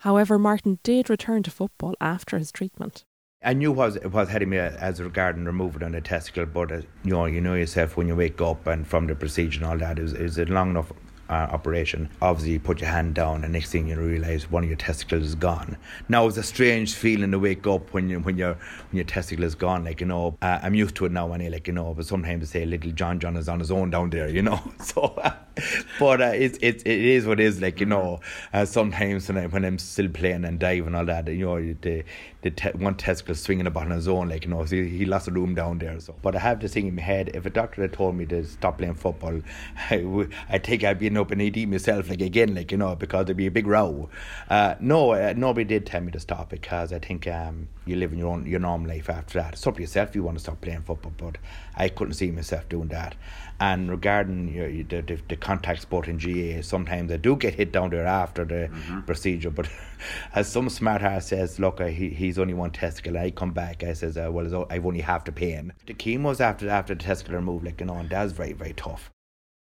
However, 0.00 0.38
Martin 0.38 0.78
did 0.82 1.10
return 1.10 1.42
to 1.44 1.50
football 1.50 1.94
after 2.00 2.38
his 2.38 2.52
treatment. 2.52 3.04
I 3.42 3.54
knew 3.54 3.70
what 3.70 4.02
was, 4.02 4.12
was 4.12 4.28
heading 4.28 4.50
me 4.50 4.58
as 4.58 5.00
regarding 5.00 5.44
removing 5.44 5.82
on 5.82 5.92
the 5.92 6.00
testicle, 6.00 6.44
but 6.44 6.72
uh, 6.72 6.82
you 7.04 7.12
know, 7.12 7.26
you 7.26 7.40
know 7.40 7.54
yourself 7.54 7.96
when 7.96 8.08
you 8.08 8.16
wake 8.16 8.40
up 8.40 8.66
and 8.66 8.86
from 8.86 9.06
the 9.06 9.14
procedure 9.14 9.60
and 9.60 9.66
all 9.66 9.78
that, 9.78 9.98
it 9.98 10.02
was, 10.02 10.12
it 10.12 10.22
was 10.22 10.38
a 10.38 10.44
long 10.46 10.70
enough 10.70 10.92
uh, 11.28 11.48
operation, 11.50 12.08
obviously 12.22 12.52
you 12.52 12.60
put 12.60 12.80
your 12.80 12.90
hand 12.90 13.14
down, 13.14 13.44
and 13.44 13.52
next 13.52 13.70
thing 13.70 13.88
you 13.88 13.96
realise 13.96 14.50
one 14.50 14.62
of 14.62 14.70
your 14.70 14.76
testicles 14.76 15.24
is 15.24 15.34
gone. 15.34 15.76
Now 16.08 16.26
it's 16.26 16.36
a 16.36 16.42
strange 16.42 16.94
feeling 16.94 17.30
to 17.32 17.38
wake 17.38 17.66
up 17.66 17.92
when 17.92 18.08
you 18.08 18.20
when 18.20 18.38
your 18.38 18.54
when 18.54 18.96
your 18.96 19.04
testicle 19.04 19.44
is 19.44 19.54
gone. 19.54 19.84
Like 19.84 20.00
you 20.00 20.06
know, 20.06 20.36
uh, 20.42 20.58
I'm 20.62 20.74
used 20.74 20.94
to 20.96 21.06
it 21.06 21.12
now, 21.12 21.32
anyway. 21.32 21.50
Like 21.50 21.66
you 21.66 21.72
know, 21.72 21.94
but 21.94 22.06
sometimes 22.06 22.50
they 22.50 22.60
say 22.60 22.66
little 22.66 22.92
John 22.92 23.18
John 23.20 23.36
is 23.36 23.48
on 23.48 23.58
his 23.58 23.70
own 23.70 23.90
down 23.90 24.10
there. 24.10 24.28
You 24.28 24.42
know, 24.42 24.60
so. 24.82 25.20
but 25.98 26.20
uh, 26.20 26.32
it's 26.34 26.58
it, 26.58 26.86
it 26.86 27.00
is 27.00 27.26
what 27.26 27.40
it 27.40 27.46
is. 27.46 27.60
Like 27.60 27.80
you 27.80 27.86
know, 27.86 28.20
uh, 28.52 28.64
sometimes 28.64 29.28
when, 29.28 29.38
I, 29.38 29.46
when 29.46 29.64
I'm 29.64 29.78
still 29.78 30.08
playing 30.08 30.44
and 30.44 30.58
diving 30.58 30.88
and 30.88 30.96
all 30.96 31.04
that, 31.06 31.28
you 31.28 31.46
know, 31.46 31.74
the 31.80 32.04
the 32.42 32.50
te- 32.50 32.70
one 32.70 32.94
testicle 32.94 33.34
swinging 33.34 33.66
about 33.66 33.90
his 33.90 34.06
own. 34.06 34.28
Like 34.28 34.44
you 34.44 34.50
know, 34.50 34.64
so 34.64 34.76
he, 34.76 34.88
he 34.88 35.04
lost 35.04 35.28
a 35.28 35.32
room 35.32 35.54
down 35.54 35.78
there. 35.78 35.98
So, 36.00 36.14
but 36.22 36.36
I 36.36 36.38
have 36.40 36.60
this 36.60 36.74
thing 36.74 36.86
in 36.86 36.94
my 36.94 37.02
head. 37.02 37.30
If 37.34 37.46
a 37.46 37.50
doctor 37.50 37.82
had 37.82 37.92
told 37.92 38.16
me 38.16 38.26
to 38.26 38.44
stop 38.44 38.78
playing 38.78 38.94
football, 38.94 39.40
I 39.90 40.58
think 40.58 40.84
I'd 40.84 40.98
be 40.98 41.08
an 41.08 41.16
open 41.16 41.40
AD 41.40 41.56
myself. 41.68 42.08
Like 42.08 42.20
again, 42.20 42.54
like 42.54 42.70
you 42.70 42.78
know, 42.78 42.94
because 42.94 43.26
there'd 43.26 43.36
be 43.36 43.46
a 43.46 43.50
big 43.50 43.66
row. 43.66 44.08
Uh, 44.48 44.74
no, 44.80 45.12
uh, 45.12 45.34
nobody 45.36 45.64
did 45.64 45.86
tell 45.86 46.00
me 46.00 46.12
to 46.12 46.20
stop 46.20 46.50
because 46.50 46.92
I 46.92 46.98
think 46.98 47.26
um, 47.26 47.68
you 47.84 47.96
live 47.96 48.12
in 48.12 48.18
your 48.18 48.28
own 48.28 48.46
your 48.46 48.60
normal 48.60 48.88
life 48.88 49.10
after 49.10 49.38
that. 49.38 49.54
It's 49.54 49.66
up 49.66 49.76
to 49.76 49.80
yourself 49.80 50.14
you 50.14 50.22
want 50.22 50.36
to 50.38 50.42
stop 50.42 50.60
playing 50.60 50.82
football. 50.82 51.12
But 51.16 51.38
I 51.76 51.88
couldn't 51.88 52.14
see 52.14 52.30
myself 52.30 52.68
doing 52.68 52.88
that. 52.88 53.14
And 53.60 53.90
regarding 53.90 54.54
your, 54.54 54.68
the, 54.70 55.02
the, 55.02 55.20
the 55.28 55.36
contact 55.36 55.82
sport 55.82 56.06
in 56.06 56.18
GAA, 56.18 56.62
sometimes 56.62 57.08
they 57.08 57.18
do 57.18 57.34
get 57.34 57.54
hit 57.54 57.72
down 57.72 57.90
there 57.90 58.06
after 58.06 58.44
the 58.44 58.68
mm-hmm. 58.68 59.00
procedure. 59.00 59.50
But 59.50 59.68
as 60.34 60.50
some 60.50 60.68
smart 60.68 61.02
ass 61.02 61.26
says, 61.26 61.58
look, 61.58 61.80
uh, 61.80 61.86
he, 61.86 62.10
he's 62.10 62.38
only 62.38 62.54
one 62.54 62.70
testicle. 62.70 63.18
I 63.18 63.32
come 63.32 63.50
back, 63.50 63.82
I 63.82 63.94
says, 63.94 64.16
uh, 64.16 64.28
well, 64.30 64.66
I've 64.70 64.86
only 64.86 65.00
half 65.00 65.24
the 65.24 65.32
pain. 65.32 65.72
The 65.86 65.94
chemo's 65.94 66.40
after 66.40 66.68
after 66.68 66.94
the 66.94 67.04
testicular 67.04 67.42
move, 67.42 67.64
like, 67.64 67.80
you 67.80 67.86
know, 67.86 67.96
and 67.96 68.08
that's 68.08 68.32
very, 68.32 68.52
very 68.52 68.74
tough. 68.74 69.10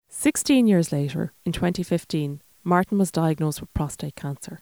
16 0.09 0.67
years 0.67 0.91
later, 0.91 1.33
in 1.45 1.51
2015, 1.51 2.41
Martin 2.63 2.97
was 2.97 3.11
diagnosed 3.11 3.61
with 3.61 3.73
prostate 3.73 4.15
cancer. 4.15 4.61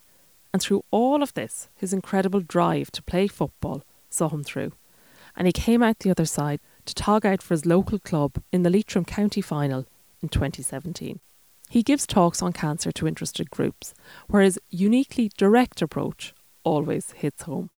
And 0.52 0.60
through 0.60 0.82
all 0.90 1.22
of 1.22 1.34
this, 1.34 1.68
his 1.74 1.92
incredible 1.92 2.40
drive 2.40 2.90
to 2.92 3.02
play 3.02 3.26
football 3.28 3.82
saw 4.10 4.28
him 4.28 4.44
through. 4.44 4.72
And 5.36 5.46
he 5.46 5.52
came 5.52 5.82
out 5.82 6.00
the 6.00 6.10
other 6.10 6.26
side 6.26 6.60
to 6.86 6.94
tog 6.94 7.24
out 7.24 7.42
for 7.42 7.54
his 7.54 7.66
local 7.66 7.98
club 7.98 8.42
in 8.52 8.62
the 8.62 8.70
Leitrim 8.70 9.04
County 9.04 9.40
final 9.40 9.86
in 10.22 10.28
2017. 10.28 11.20
He 11.70 11.82
gives 11.82 12.06
talks 12.06 12.42
on 12.42 12.52
cancer 12.52 12.92
to 12.92 13.08
interested 13.08 13.50
groups, 13.50 13.94
where 14.28 14.42
his 14.42 14.60
uniquely 14.70 15.30
direct 15.36 15.80
approach 15.80 16.34
always 16.64 17.12
hits 17.12 17.42
home 17.42 17.70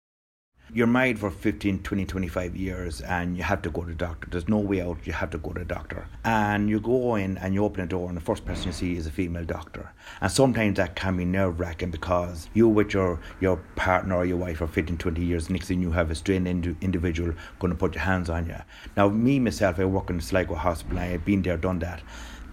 you're 0.74 0.86
married 0.86 1.18
for 1.18 1.30
15, 1.30 1.82
20, 1.82 2.06
25 2.06 2.56
years 2.56 3.02
and 3.02 3.36
you 3.36 3.42
have 3.42 3.60
to 3.60 3.70
go 3.70 3.82
to 3.82 3.88
the 3.88 3.94
doctor. 3.94 4.28
There's 4.30 4.48
no 4.48 4.56
way 4.56 4.80
out, 4.80 4.98
you 5.04 5.12
have 5.12 5.28
to 5.30 5.38
go 5.38 5.52
to 5.52 5.58
the 5.58 5.66
doctor. 5.66 6.06
And 6.24 6.70
you 6.70 6.80
go 6.80 7.16
in 7.16 7.36
and 7.38 7.52
you 7.52 7.62
open 7.62 7.82
the 7.82 7.86
door 7.86 8.08
and 8.08 8.16
the 8.16 8.22
first 8.22 8.46
person 8.46 8.68
you 8.68 8.72
see 8.72 8.96
is 8.96 9.06
a 9.06 9.10
female 9.10 9.44
doctor. 9.44 9.92
And 10.22 10.32
sometimes 10.32 10.78
that 10.78 10.96
can 10.96 11.18
be 11.18 11.26
nerve 11.26 11.60
wracking 11.60 11.90
because 11.90 12.48
you 12.54 12.68
with 12.68 12.94
your, 12.94 13.20
your 13.40 13.56
partner 13.76 14.16
or 14.16 14.24
your 14.24 14.38
wife 14.38 14.58
for 14.58 14.66
15, 14.66 14.96
20 14.96 15.22
years, 15.22 15.50
next 15.50 15.68
thing 15.68 15.82
you 15.82 15.90
have 15.92 16.10
a 16.10 16.14
strange 16.14 16.66
individual 16.80 17.34
going 17.58 17.72
to 17.72 17.78
put 17.78 17.94
your 17.94 18.04
hands 18.04 18.30
on 18.30 18.46
you. 18.46 18.56
Now, 18.96 19.08
me, 19.10 19.38
myself, 19.40 19.78
I 19.78 19.84
work 19.84 20.08
in 20.08 20.20
Sligo 20.22 20.54
Hospital, 20.54 20.98
I 20.98 21.06
have 21.06 21.24
been 21.26 21.42
there, 21.42 21.58
done 21.58 21.80
that. 21.80 22.00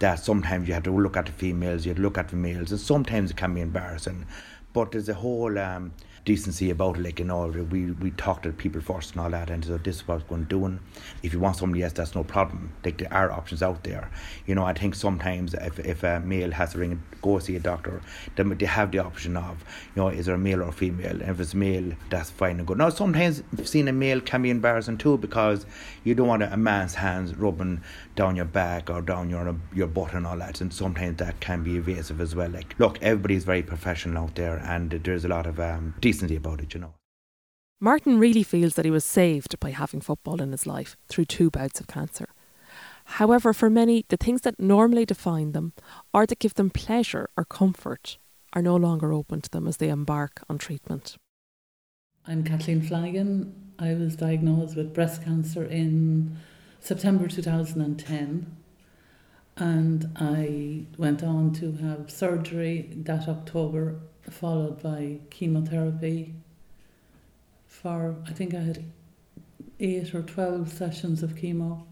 That 0.00 0.16
sometimes 0.16 0.68
you 0.68 0.74
have 0.74 0.82
to 0.84 0.90
look 0.90 1.16
at 1.16 1.26
the 1.26 1.32
females, 1.32 1.86
you 1.86 1.90
have 1.90 1.96
to 1.96 2.02
look 2.02 2.18
at 2.18 2.28
the 2.28 2.36
males, 2.36 2.70
and 2.70 2.80
sometimes 2.80 3.30
it 3.30 3.36
can 3.36 3.54
be 3.54 3.60
embarrassing. 3.60 4.26
But 4.72 4.92
there's 4.92 5.08
a 5.08 5.14
whole 5.14 5.58
um, 5.58 5.92
decency 6.24 6.70
about 6.70 6.96
it. 6.98 7.02
Like 7.02 7.18
you 7.18 7.24
know, 7.24 7.46
we 7.46 7.92
we 7.92 8.10
talk 8.12 8.42
to 8.42 8.52
people 8.52 8.80
first 8.80 9.12
and 9.12 9.20
all 9.20 9.30
that, 9.30 9.50
and 9.50 9.64
so 9.64 9.78
this 9.78 9.96
is 9.96 10.08
what 10.08 10.22
we're 10.22 10.36
going 10.36 10.46
to 10.48 10.78
if 11.22 11.32
you 11.32 11.40
want 11.40 11.56
somebody 11.56 11.82
else, 11.82 11.92
that's 11.92 12.14
no 12.14 12.24
problem. 12.24 12.72
Like 12.84 12.98
there 12.98 13.12
are 13.12 13.30
options 13.30 13.62
out 13.62 13.84
there. 13.84 14.10
You 14.46 14.54
know, 14.54 14.64
I 14.64 14.72
think 14.72 14.94
sometimes 14.94 15.54
if 15.54 15.78
if 15.80 16.02
a 16.02 16.20
male 16.20 16.50
has 16.52 16.72
to 16.72 16.78
ring 16.78 17.02
go 17.22 17.38
see 17.38 17.56
a 17.56 17.60
doctor, 17.60 18.00
then 18.36 18.56
they 18.56 18.66
have 18.66 18.90
the 18.92 18.98
option 18.98 19.36
of 19.36 19.64
you 19.94 20.02
know 20.02 20.08
is 20.08 20.26
there 20.26 20.34
a 20.34 20.38
male 20.38 20.62
or 20.62 20.68
a 20.68 20.72
female. 20.72 21.20
And 21.20 21.30
if 21.30 21.40
it's 21.40 21.54
male, 21.54 21.92
that's 22.10 22.30
fine 22.30 22.58
and 22.58 22.66
good. 22.66 22.78
Now 22.78 22.90
sometimes 22.90 23.42
seeing 23.64 23.88
a 23.88 23.92
male 23.92 24.20
can 24.20 24.42
be 24.42 24.50
embarrassing 24.50 24.98
too 24.98 25.18
because 25.18 25.66
you 26.04 26.14
don't 26.14 26.28
want 26.28 26.42
a 26.42 26.56
man's 26.56 26.94
hands 26.94 27.34
rubbing 27.36 27.82
down 28.16 28.36
your 28.36 28.44
back 28.44 28.90
or 28.90 29.02
down 29.02 29.30
your 29.30 29.54
your 29.74 29.86
butt 29.86 30.14
and 30.14 30.26
all 30.26 30.38
that, 30.38 30.60
and 30.60 30.72
sometimes 30.72 31.18
that 31.18 31.40
can 31.40 31.62
be 31.62 31.76
evasive 31.76 32.20
as 32.20 32.34
well. 32.34 32.50
Like 32.50 32.74
look, 32.78 32.98
everybody's 33.02 33.44
very 33.44 33.62
professional 33.62 34.24
out 34.24 34.34
there, 34.34 34.58
and 34.58 34.90
there's 34.90 35.24
a 35.24 35.28
lot 35.28 35.46
of 35.46 35.60
um, 35.60 35.94
decency 36.12 36.36
about 36.36 36.60
it, 36.60 36.74
you 36.74 36.80
know. 36.80 36.94
Martin 37.80 38.18
really 38.18 38.42
feels 38.42 38.74
that 38.74 38.84
he 38.84 38.90
was 38.90 39.04
saved 39.04 39.58
by 39.58 39.70
having 39.70 40.00
football 40.00 40.42
in 40.42 40.52
his 40.52 40.66
life 40.66 40.96
through 41.08 41.24
two 41.24 41.50
bouts 41.50 41.80
of 41.80 41.86
cancer. 41.86 42.28
However, 43.04 43.52
for 43.52 43.70
many, 43.70 44.04
the 44.08 44.16
things 44.16 44.42
that 44.42 44.60
normally 44.60 45.06
define 45.06 45.52
them 45.52 45.72
or 46.12 46.26
that 46.26 46.38
give 46.38 46.54
them 46.54 46.70
pleasure 46.70 47.28
or 47.36 47.44
comfort 47.44 48.18
are 48.52 48.62
no 48.62 48.76
longer 48.76 49.12
open 49.12 49.40
to 49.40 49.50
them 49.50 49.66
as 49.66 49.78
they 49.78 49.88
embark 49.88 50.42
on 50.48 50.58
treatment. 50.58 51.16
I'm 52.26 52.44
Kathleen 52.44 52.82
Flanagan. 52.82 53.72
I 53.78 53.94
was 53.94 54.14
diagnosed 54.14 54.76
with 54.76 54.92
breast 54.92 55.24
cancer 55.24 55.64
in 55.64 56.36
September 56.80 57.26
2010 57.28 58.56
and 59.56 60.10
I 60.16 60.84
went 60.96 61.22
on 61.22 61.52
to 61.54 61.72
have 61.72 62.10
surgery 62.10 62.90
that 62.96 63.28
October, 63.28 63.96
followed 64.32 64.82
by 64.82 65.18
chemotherapy 65.30 66.34
for, 67.66 68.16
I 68.26 68.32
think 68.32 68.54
I 68.54 68.60
had 68.60 68.84
eight 69.78 70.14
or 70.14 70.22
12 70.22 70.70
sessions 70.70 71.22
of 71.22 71.34
chemo. 71.34 71.82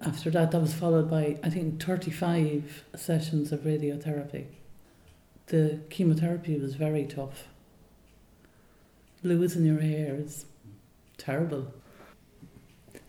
After 0.00 0.30
that, 0.30 0.50
that 0.50 0.60
was 0.60 0.74
followed 0.74 1.10
by, 1.10 1.38
I 1.42 1.48
think, 1.48 1.82
35 1.82 2.84
sessions 2.94 3.52
of 3.52 3.60
radiotherapy. 3.60 4.46
The 5.46 5.80
chemotherapy 5.90 6.58
was 6.58 6.74
very 6.74 7.04
tough. 7.04 7.48
Losing 9.22 9.64
your 9.64 9.80
hair 9.80 10.16
is 10.16 10.44
terrible. 11.16 11.72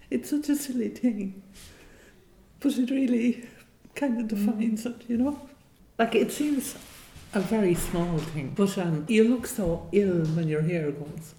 It's 0.09 0.29
such 0.29 0.47
a 0.47 0.55
silly 0.55 0.89
thing, 0.89 1.43
but 2.61 2.77
it 2.77 2.89
really 2.89 3.47
kind 3.95 4.21
of 4.21 4.27
mm. 4.27 4.29
defines 4.29 4.85
it, 4.85 5.03
you 5.09 5.17
know? 5.17 5.49
Like 5.97 6.15
it 6.15 6.31
seems 6.31 6.75
a 7.33 7.39
very 7.39 7.75
small 7.75 8.17
thing, 8.17 8.53
but 8.55 8.77
um, 8.77 9.05
you 9.07 9.23
look 9.27 9.47
so 9.47 9.87
ill 9.91 10.25
when 10.27 10.47
your 10.47 10.61
hair 10.61 10.91
goes. 10.91 11.35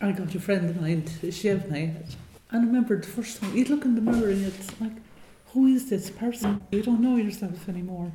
I 0.00 0.12
got 0.12 0.34
a 0.34 0.40
friend 0.40 0.70
of 0.70 0.80
mine 0.80 1.04
to 1.20 1.30
shave 1.30 1.70
my 1.70 1.78
head. 1.78 2.06
And 2.50 2.62
I 2.62 2.66
remember 2.66 3.00
the 3.00 3.06
first 3.06 3.40
time 3.40 3.54
you 3.56 3.64
look 3.66 3.84
in 3.84 3.94
the 3.94 4.00
mirror 4.00 4.30
and 4.30 4.46
it's 4.46 4.80
like, 4.80 4.92
who 5.52 5.66
is 5.66 5.90
this 5.90 6.10
person? 6.10 6.62
You 6.70 6.82
don't 6.82 7.00
know 7.00 7.16
yourself 7.16 7.68
anymore. 7.68 8.12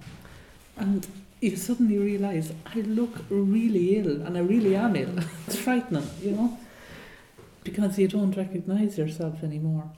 And 0.78 1.06
you 1.42 1.56
suddenly 1.56 1.98
realise 1.98 2.52
I 2.66 2.80
look 2.82 3.24
really 3.30 3.98
ill 3.98 4.22
and 4.24 4.38
I 4.38 4.42
really 4.42 4.76
am 4.76 4.96
ill. 4.96 5.20
it's 5.48 5.58
frightening, 5.58 6.10
you 6.22 6.32
know? 6.32 6.58
Because 7.64 8.00
you 8.00 8.08
don't 8.08 8.36
recognise 8.36 8.98
yourself 8.98 9.44
anymore. 9.44 9.92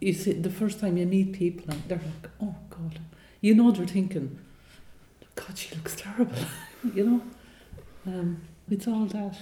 You 0.00 0.12
see, 0.12 0.32
the 0.32 0.50
first 0.50 0.80
time 0.80 0.96
you 0.96 1.06
meet 1.06 1.32
people 1.32 1.70
and 1.70 1.82
they're 1.86 1.98
like, 1.98 2.30
oh 2.40 2.54
God, 2.70 2.98
you 3.40 3.54
know 3.54 3.70
they're 3.70 3.86
thinking, 3.86 4.38
God, 5.36 5.56
she 5.56 5.74
looks 5.74 5.94
terrible, 5.96 6.34
you 6.94 7.04
know. 7.04 7.22
Um, 8.06 8.42
it's 8.70 8.88
all 8.88 9.06
that. 9.06 9.36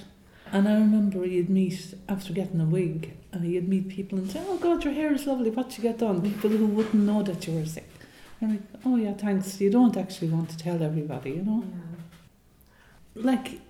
And 0.53 0.69
I 0.69 0.75
remember 0.75 1.25
you'd 1.25 1.49
meet 1.49 1.95
after 2.09 2.33
getting 2.33 2.61
a 2.61 2.65
wig, 2.65 3.17
uh, 3.35 3.39
you'd 3.39 3.69
meet 3.69 3.89
people 3.89 4.19
and 4.19 4.31
say, 4.31 4.43
"Oh 4.47 4.59
God, 4.59 4.85
your 4.85 4.93
hair 4.93 5.13
is 5.13 5.27
lovely. 5.27 5.51
What 5.51 5.77
you 5.77 5.83
get 5.83 5.99
done?" 5.99 6.21
People 6.21 6.51
who 6.51 6.67
wouldn't 6.67 6.95
know 6.95 7.23
that 7.23 7.47
you 7.47 7.55
were 7.55 7.65
sick. 7.65 7.89
And 8.41 8.51
like, 8.53 8.63
"Oh 8.85 8.97
yeah, 8.97 9.15
thanks." 9.15 9.61
You 9.61 9.71
don't 9.71 9.97
actually 9.97 10.29
want 10.29 10.51
to 10.51 10.59
tell 10.59 10.83
everybody, 10.83 11.31
you 11.31 11.43
know. 11.43 11.65
Yeah. 11.67 13.23
Like 13.23 13.61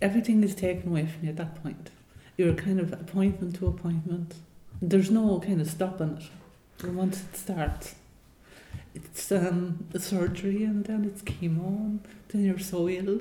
everything 0.00 0.42
is 0.42 0.54
taken 0.54 0.90
away 0.90 1.06
from 1.06 1.24
you 1.24 1.30
at 1.30 1.36
that 1.36 1.62
point. 1.62 1.90
You're 2.36 2.54
kind 2.54 2.80
of 2.80 2.92
appointment 2.92 3.56
to 3.56 3.68
appointment. 3.68 4.34
There's 4.80 5.10
no 5.10 5.38
kind 5.38 5.60
of 5.60 5.68
stopping 5.68 6.16
it. 6.16 6.84
And 6.84 6.96
once 6.96 7.22
it 7.22 7.36
starts, 7.36 7.94
it's 9.12 9.30
um, 9.30 9.86
surgery 9.98 10.64
and 10.64 10.86
then 10.86 11.04
it's 11.04 11.20
chemo 11.20 11.66
and 11.66 12.00
then 12.28 12.44
you're 12.46 12.58
so 12.58 12.88
ill. 12.88 13.20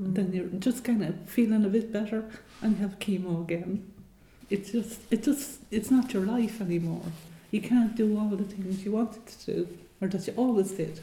Mm. 0.00 0.14
Then 0.14 0.32
you're 0.32 0.46
just 0.58 0.82
kind 0.82 1.04
of 1.04 1.28
feeling 1.28 1.62
a 1.66 1.68
bit 1.68 1.92
better 1.92 2.24
and 2.62 2.78
have 2.78 2.98
chemo 2.98 3.42
again. 3.42 3.92
It's 4.48 4.70
just, 4.72 5.00
it 5.10 5.22
just, 5.24 5.60
it's 5.70 5.90
not 5.90 6.14
your 6.14 6.24
life 6.24 6.62
anymore. 6.62 7.02
You 7.50 7.60
can't 7.60 7.94
do 7.94 8.18
all 8.18 8.30
the 8.30 8.44
things 8.44 8.82
you 8.82 8.92
wanted 8.92 9.26
to 9.26 9.46
do 9.46 9.68
or 10.00 10.08
that 10.08 10.26
you 10.26 10.32
always 10.36 10.72
did. 10.72 11.00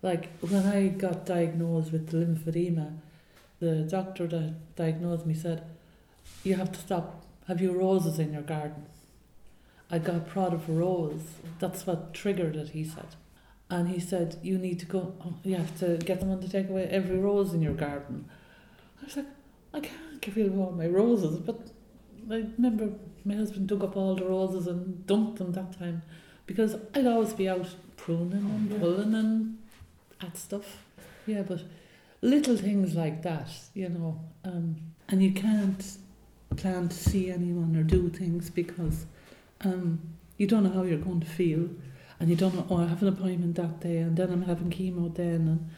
Like 0.00 0.28
when 0.38 0.64
I 0.64 0.86
got 0.86 1.26
diagnosed 1.26 1.90
with 1.90 2.12
lymphedema, 2.12 2.92
the 3.58 3.82
doctor 3.82 4.28
that 4.28 4.76
diagnosed 4.76 5.26
me 5.26 5.34
said, 5.34 5.64
You 6.44 6.54
have 6.54 6.70
to 6.70 6.78
stop. 6.78 7.24
Have 7.48 7.60
you 7.60 7.72
roses 7.72 8.20
in 8.20 8.32
your 8.32 8.42
garden? 8.42 8.86
I 9.90 9.98
got 9.98 10.28
proud 10.28 10.52
of 10.54 10.68
a 10.68 10.72
rose. 10.72 11.22
That's 11.58 11.84
what 11.84 12.14
triggered 12.14 12.54
it, 12.54 12.70
he 12.70 12.84
said. 12.84 13.06
And 13.68 13.88
he 13.88 13.98
said, 13.98 14.38
You 14.42 14.58
need 14.58 14.78
to 14.80 14.86
go, 14.86 15.14
oh, 15.24 15.34
you 15.42 15.56
have 15.56 15.76
to 15.80 15.96
get 15.98 16.20
someone 16.20 16.40
to 16.40 16.48
take 16.48 16.68
away 16.68 16.84
every 16.84 17.18
rose 17.18 17.52
in 17.52 17.62
your 17.62 17.74
garden. 17.74 18.28
I 19.00 19.04
was 19.04 19.16
like, 19.16 19.26
I 19.74 19.80
can't 19.80 20.20
get 20.20 20.36
rid 20.36 20.46
of 20.46 20.58
all 20.58 20.72
my 20.72 20.86
roses. 20.86 21.38
But 21.38 21.68
I 22.30 22.46
remember 22.56 22.90
my 23.24 23.34
husband 23.34 23.68
dug 23.68 23.82
up 23.82 23.96
all 23.96 24.14
the 24.14 24.24
roses 24.24 24.66
and 24.66 25.06
dumped 25.06 25.38
them 25.38 25.52
that 25.52 25.78
time 25.78 26.02
because 26.46 26.76
I'd 26.94 27.06
always 27.06 27.32
be 27.32 27.48
out 27.48 27.74
pruning 27.96 28.38
and 28.38 28.80
pulling 28.80 29.14
and 29.14 29.58
at 30.20 30.36
stuff. 30.36 30.84
Yeah, 31.26 31.42
but 31.42 31.62
little 32.22 32.56
things 32.56 32.94
like 32.94 33.22
that, 33.22 33.48
you 33.74 33.88
know, 33.88 34.20
um, 34.44 34.76
and 35.08 35.22
you 35.22 35.32
can't 35.32 35.98
plan 36.56 36.88
to 36.88 36.96
see 36.96 37.30
anyone 37.30 37.76
or 37.76 37.82
do 37.82 38.08
things 38.08 38.48
because 38.48 39.06
um, 39.62 40.00
you 40.36 40.46
don't 40.46 40.64
know 40.64 40.70
how 40.70 40.82
you're 40.82 40.98
going 40.98 41.20
to 41.20 41.26
feel 41.26 41.68
and 42.18 42.30
you 42.30 42.36
don't 42.36 42.54
know, 42.54 42.66
oh, 42.70 42.78
I 42.78 42.86
have 42.86 43.02
an 43.02 43.08
appointment 43.08 43.56
that 43.56 43.80
day, 43.80 43.98
and 43.98 44.16
then 44.16 44.30
I'm 44.30 44.42
having 44.42 44.70
chemo 44.70 45.14
then, 45.14 45.70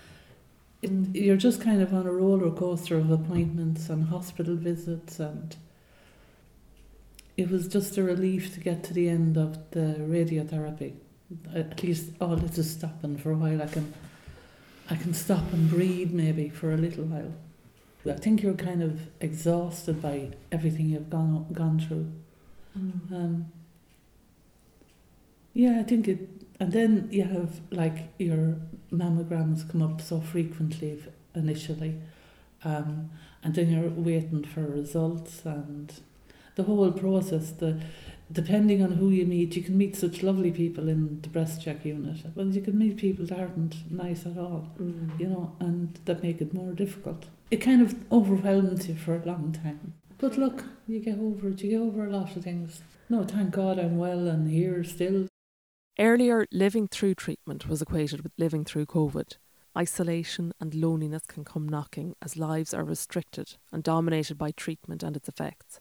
and 0.83 1.16
it, 1.16 1.20
you're 1.20 1.37
just 1.37 1.61
kind 1.61 1.83
of 1.83 1.92
on 1.92 2.07
a 2.07 2.12
roller 2.12 2.51
coaster 2.51 2.96
of 2.96 3.11
appointments 3.11 3.88
and 3.88 4.09
hospital 4.09 4.57
visits, 4.57 5.18
and 5.18 5.57
it 7.37 7.51
was 7.51 7.68
just 7.68 7.96
a 7.96 8.03
relief 8.03 8.55
to 8.55 8.61
get 8.61 8.83
to 8.85 8.94
the 8.94 9.09
end 9.09 9.37
of 9.37 9.70
the 9.70 9.96
radiotherapy. 9.98 10.94
At 11.55 11.83
least 11.83 12.11
all 12.20 12.37
this 12.37 12.59
is 12.59 12.70
stopping 12.70 13.16
for 13.16 13.33
a 13.33 13.37
while. 13.37 13.62
I 13.62 13.66
can, 13.66 13.92
I 14.88 14.96
can 14.96 15.12
stop 15.14 15.53
and 15.53 15.68
breathe 15.68 16.12
maybe 16.12 16.48
for 16.48 16.72
a 16.72 16.77
little 16.77 17.05
while. 17.05 17.35
I 18.09 18.14
think 18.14 18.42
you're 18.42 18.55
kind 18.55 18.83
of 18.83 19.01
exhausted 19.20 20.01
by 20.01 20.31
everything 20.51 20.88
you've 20.88 21.11
gone 21.11 21.46
gone 21.53 21.79
through. 21.79 22.11
Mm. 22.79 23.12
Um, 23.12 23.53
yeah, 25.55 25.79
I 25.81 25.83
think 25.83 26.09
it, 26.09 26.29
and 26.61 26.73
then 26.73 27.09
you 27.11 27.25
have 27.25 27.61
like 27.71 28.09
your 28.19 28.57
mammograms 28.93 29.71
come 29.71 29.83
up 29.83 30.01
so 30.01 30.21
frequently 30.21 31.03
initially, 31.35 32.01
um, 32.65 33.11
and 33.43 33.55
then 33.55 33.71
you're 33.71 33.91
waiting 33.91 34.45
for 34.45 34.63
results 34.63 35.43
and 35.45 35.93
the 36.55 36.65
whole 36.65 36.93
process. 36.93 37.51
The 37.51 37.81
depending 38.31 38.83
on 38.83 38.93
who 38.93 39.11
you 39.11 39.27
meet, 39.27 39.57
you 39.57 39.63
can 39.63 39.79
meet 39.79 39.97
such 39.97 40.23
lovely 40.23 40.51
people 40.51 40.89
in 40.89 41.21
the 41.23 41.29
breast 41.29 41.63
check 41.63 41.85
unit. 41.85 42.19
Well, 42.35 42.49
you 42.49 42.61
can 42.61 42.79
meet 42.79 42.97
people 42.99 43.27
that 43.27 43.39
aren't 43.39 43.91
nice 43.91 44.27
at 44.27 44.37
all, 44.37 44.69
mm. 44.79 45.19
you 45.19 45.29
know, 45.29 45.57
and 45.61 45.99
that 46.05 46.23
make 46.23 46.41
it 46.41 46.53
more 46.53 46.73
difficult. 46.73 47.27
It 47.51 47.59
kind 47.59 47.81
of 47.81 47.95
overwhelms 48.13 48.89
you 48.89 48.95
for 48.95 49.17
a 49.17 49.25
long 49.25 49.53
time. 49.53 49.95
But 50.19 50.37
look, 50.37 50.65
you 50.87 51.01
get 51.01 51.19
over 51.19 51.49
it. 51.49 51.63
You 51.63 51.71
get 51.71 51.81
over 51.81 52.05
a 52.05 52.11
lot 52.11 52.37
of 52.37 52.45
things. 52.45 52.83
No, 53.09 53.25
thank 53.25 53.53
God 53.53 53.79
I'm 53.79 53.97
well 53.97 54.29
and 54.29 54.51
here 54.51 54.85
still. 54.85 55.29
Earlier, 56.01 56.47
living 56.53 56.87
through 56.87 57.17
treatment 57.17 57.69
was 57.69 57.83
equated 57.83 58.23
with 58.23 58.31
living 58.39 58.65
through 58.65 58.87
COVID. 58.87 59.37
Isolation 59.77 60.53
and 60.61 60.73
loneliness 60.73 61.23
can 61.27 61.45
come 61.45 61.69
knocking 61.69 62.15
as 62.23 62.37
lives 62.37 62.73
are 62.73 62.85
restricted 62.85 63.57
and 63.73 63.83
dominated 63.83 64.39
by 64.39 64.53
treatment 64.53 65.03
and 65.03 65.17
its 65.17 65.29
effects. 65.29 65.81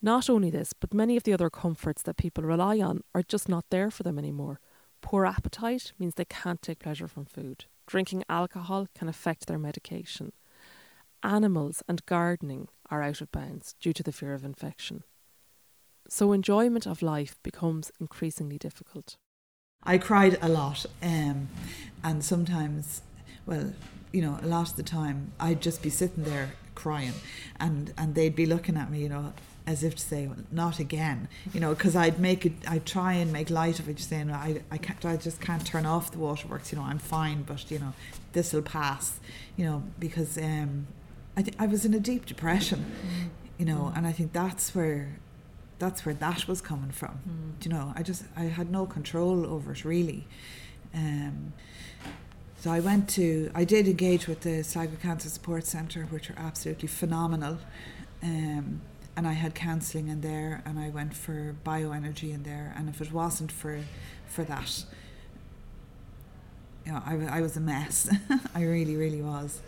Not 0.00 0.30
only 0.30 0.48
this, 0.48 0.72
but 0.72 0.94
many 0.94 1.18
of 1.18 1.24
the 1.24 1.34
other 1.34 1.50
comforts 1.50 2.00
that 2.02 2.16
people 2.16 2.42
rely 2.42 2.80
on 2.80 3.02
are 3.14 3.22
just 3.22 3.50
not 3.50 3.66
there 3.68 3.90
for 3.90 4.02
them 4.02 4.18
anymore. 4.18 4.60
Poor 5.02 5.26
appetite 5.26 5.92
means 5.98 6.14
they 6.14 6.24
can't 6.24 6.62
take 6.62 6.78
pleasure 6.78 7.08
from 7.08 7.26
food. 7.26 7.66
Drinking 7.86 8.24
alcohol 8.30 8.86
can 8.94 9.08
affect 9.08 9.46
their 9.46 9.58
medication. 9.58 10.32
Animals 11.22 11.82
and 11.86 12.06
gardening 12.06 12.68
are 12.90 13.02
out 13.02 13.20
of 13.20 13.30
bounds 13.30 13.74
due 13.78 13.92
to 13.92 14.02
the 14.02 14.12
fear 14.12 14.32
of 14.32 14.42
infection. 14.42 15.04
So 16.12 16.32
enjoyment 16.32 16.86
of 16.86 17.02
life 17.02 17.38
becomes 17.44 17.92
increasingly 18.00 18.58
difficult. 18.58 19.16
I 19.84 19.96
cried 19.96 20.38
a 20.42 20.48
lot, 20.48 20.84
um, 21.00 21.48
and 22.02 22.24
sometimes, 22.24 23.02
well, 23.46 23.72
you 24.12 24.20
know, 24.20 24.36
a 24.42 24.46
lot 24.46 24.70
of 24.70 24.76
the 24.76 24.82
time 24.82 25.30
I'd 25.38 25.62
just 25.62 25.82
be 25.82 25.88
sitting 25.88 26.24
there 26.24 26.50
crying, 26.74 27.12
and 27.60 27.94
and 27.96 28.16
they'd 28.16 28.34
be 28.34 28.44
looking 28.44 28.76
at 28.76 28.90
me, 28.90 29.02
you 29.02 29.08
know, 29.08 29.32
as 29.68 29.84
if 29.84 29.94
to 29.94 30.02
say, 30.02 30.26
well, 30.26 30.38
not 30.50 30.80
again, 30.80 31.28
you 31.54 31.60
know, 31.60 31.74
because 31.74 31.94
I'd 31.94 32.18
make 32.18 32.44
it, 32.44 32.54
I'd 32.66 32.86
try 32.86 33.12
and 33.12 33.32
make 33.32 33.48
light 33.48 33.78
of 33.78 33.88
it, 33.88 33.96
just 33.98 34.08
saying, 34.08 34.32
I, 34.32 34.62
I 34.68 34.78
can't, 34.78 35.04
I 35.06 35.16
just 35.16 35.40
can't 35.40 35.64
turn 35.64 35.86
off 35.86 36.10
the 36.10 36.18
waterworks, 36.18 36.72
you 36.72 36.78
know, 36.78 36.84
I'm 36.84 36.98
fine, 36.98 37.44
but 37.44 37.70
you 37.70 37.78
know, 37.78 37.94
this 38.32 38.52
will 38.52 38.62
pass, 38.62 39.20
you 39.56 39.64
know, 39.64 39.84
because 40.00 40.36
um, 40.36 40.88
I 41.36 41.42
th- 41.42 41.56
I 41.56 41.66
was 41.66 41.84
in 41.84 41.94
a 41.94 42.00
deep 42.00 42.26
depression, 42.26 42.84
you 43.58 43.64
know, 43.64 43.92
and 43.94 44.08
I 44.08 44.12
think 44.12 44.32
that's 44.32 44.74
where, 44.74 45.16
that's 45.80 46.04
where 46.06 46.14
that 46.14 46.46
was 46.46 46.60
coming 46.60 46.92
from, 46.92 47.14
Mm. 47.28 47.64
you 47.64 47.70
know, 47.74 47.92
I 47.96 48.02
just, 48.04 48.22
I 48.36 48.44
had 48.44 48.70
no 48.70 48.86
control 48.86 49.44
over 49.54 49.72
it 49.72 49.84
really, 49.84 50.26
um. 50.94 51.52
So 52.62 52.70
I 52.70 52.80
went 52.80 53.08
to, 53.10 53.50
I 53.54 53.64
did 53.64 53.88
engage 53.88 54.28
with 54.28 54.40
the 54.42 54.62
Sligo 54.62 54.96
Cancer 55.00 55.30
Support 55.30 55.64
Centre, 55.64 56.04
which 56.10 56.28
are 56.30 56.34
absolutely 56.36 56.88
phenomenal. 56.88 57.56
Um, 58.22 58.82
and 59.16 59.26
I 59.26 59.32
had 59.32 59.54
counselling 59.54 60.08
in 60.08 60.20
there, 60.20 60.62
and 60.66 60.78
I 60.78 60.90
went 60.90 61.14
for 61.14 61.56
bioenergy 61.64 62.34
in 62.34 62.42
there. 62.42 62.74
And 62.76 62.90
if 62.90 63.00
it 63.00 63.12
wasn't 63.12 63.50
for, 63.50 63.80
for 64.28 64.44
that, 64.44 64.84
you 66.84 66.92
know, 66.92 67.02
I, 67.06 67.38
I 67.38 67.40
was 67.40 67.56
a 67.56 67.60
mess. 67.60 68.14
I 68.54 68.62
really, 68.62 68.94
really 68.96 69.22
was. 69.22 69.60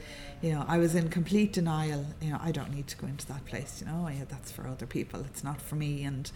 You 0.42 0.52
know, 0.52 0.64
I 0.66 0.78
was 0.78 0.94
in 0.94 1.08
complete 1.08 1.52
denial. 1.52 2.04
You 2.20 2.30
know, 2.32 2.40
I 2.42 2.50
don't 2.50 2.74
need 2.74 2.88
to 2.88 2.96
go 2.96 3.06
into 3.06 3.26
that 3.28 3.44
place. 3.46 3.80
You 3.80 3.86
know, 3.86 4.08
yeah, 4.08 4.24
that's 4.28 4.50
for 4.50 4.66
other 4.66 4.86
people. 4.86 5.20
It's 5.20 5.44
not 5.44 5.60
for 5.60 5.76
me. 5.76 6.02
And 6.02 6.30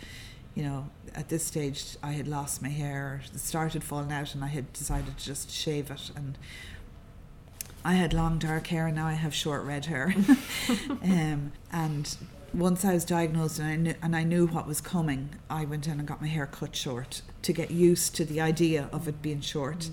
you 0.55 0.63
know, 0.63 0.89
at 1.15 1.29
this 1.29 1.45
stage, 1.45 1.97
I 2.03 2.13
had 2.13 2.27
lost 2.27 2.63
my 2.63 2.69
hair. 2.69 3.21
It 3.35 3.41
started 3.41 3.85
falling 3.85 4.13
out, 4.13 4.35
and 4.35 4.43
I 4.45 4.49
had 4.49 4.73
decided 4.73 5.19
to 5.19 5.25
just 5.25 5.51
shave 5.51 5.91
it. 5.91 6.11
And 6.15 6.39
I 7.85 7.95
had 7.95 8.15
long 8.15 8.39
dark 8.39 8.69
hair, 8.69 8.87
and 8.87 8.97
now 8.97 9.07
I 9.07 9.13
have 9.13 9.35
short 9.35 9.65
red 9.65 9.87
hair. 9.87 10.15
um, 11.03 11.53
and 11.73 12.17
once 12.55 12.85
I 12.85 12.95
was 12.95 13.05
diagnosed 13.05 13.59
and 13.59 13.69
I, 13.69 13.77
knew, 13.77 13.95
and 14.03 14.17
I 14.17 14.25
knew 14.25 14.47
what 14.47 14.67
was 14.67 14.81
coming, 14.81 15.31
I 15.51 15.65
went 15.65 15.87
in 15.87 15.99
and 15.99 16.09
got 16.09 16.21
my 16.23 16.29
hair 16.29 16.47
cut 16.47 16.75
short 16.75 17.23
to 17.43 17.53
get 17.53 17.71
used 17.71 18.15
to 18.17 18.25
the 18.25 18.41
idea 18.41 18.89
of 18.93 19.09
it 19.09 19.21
being 19.21 19.41
short. 19.41 19.91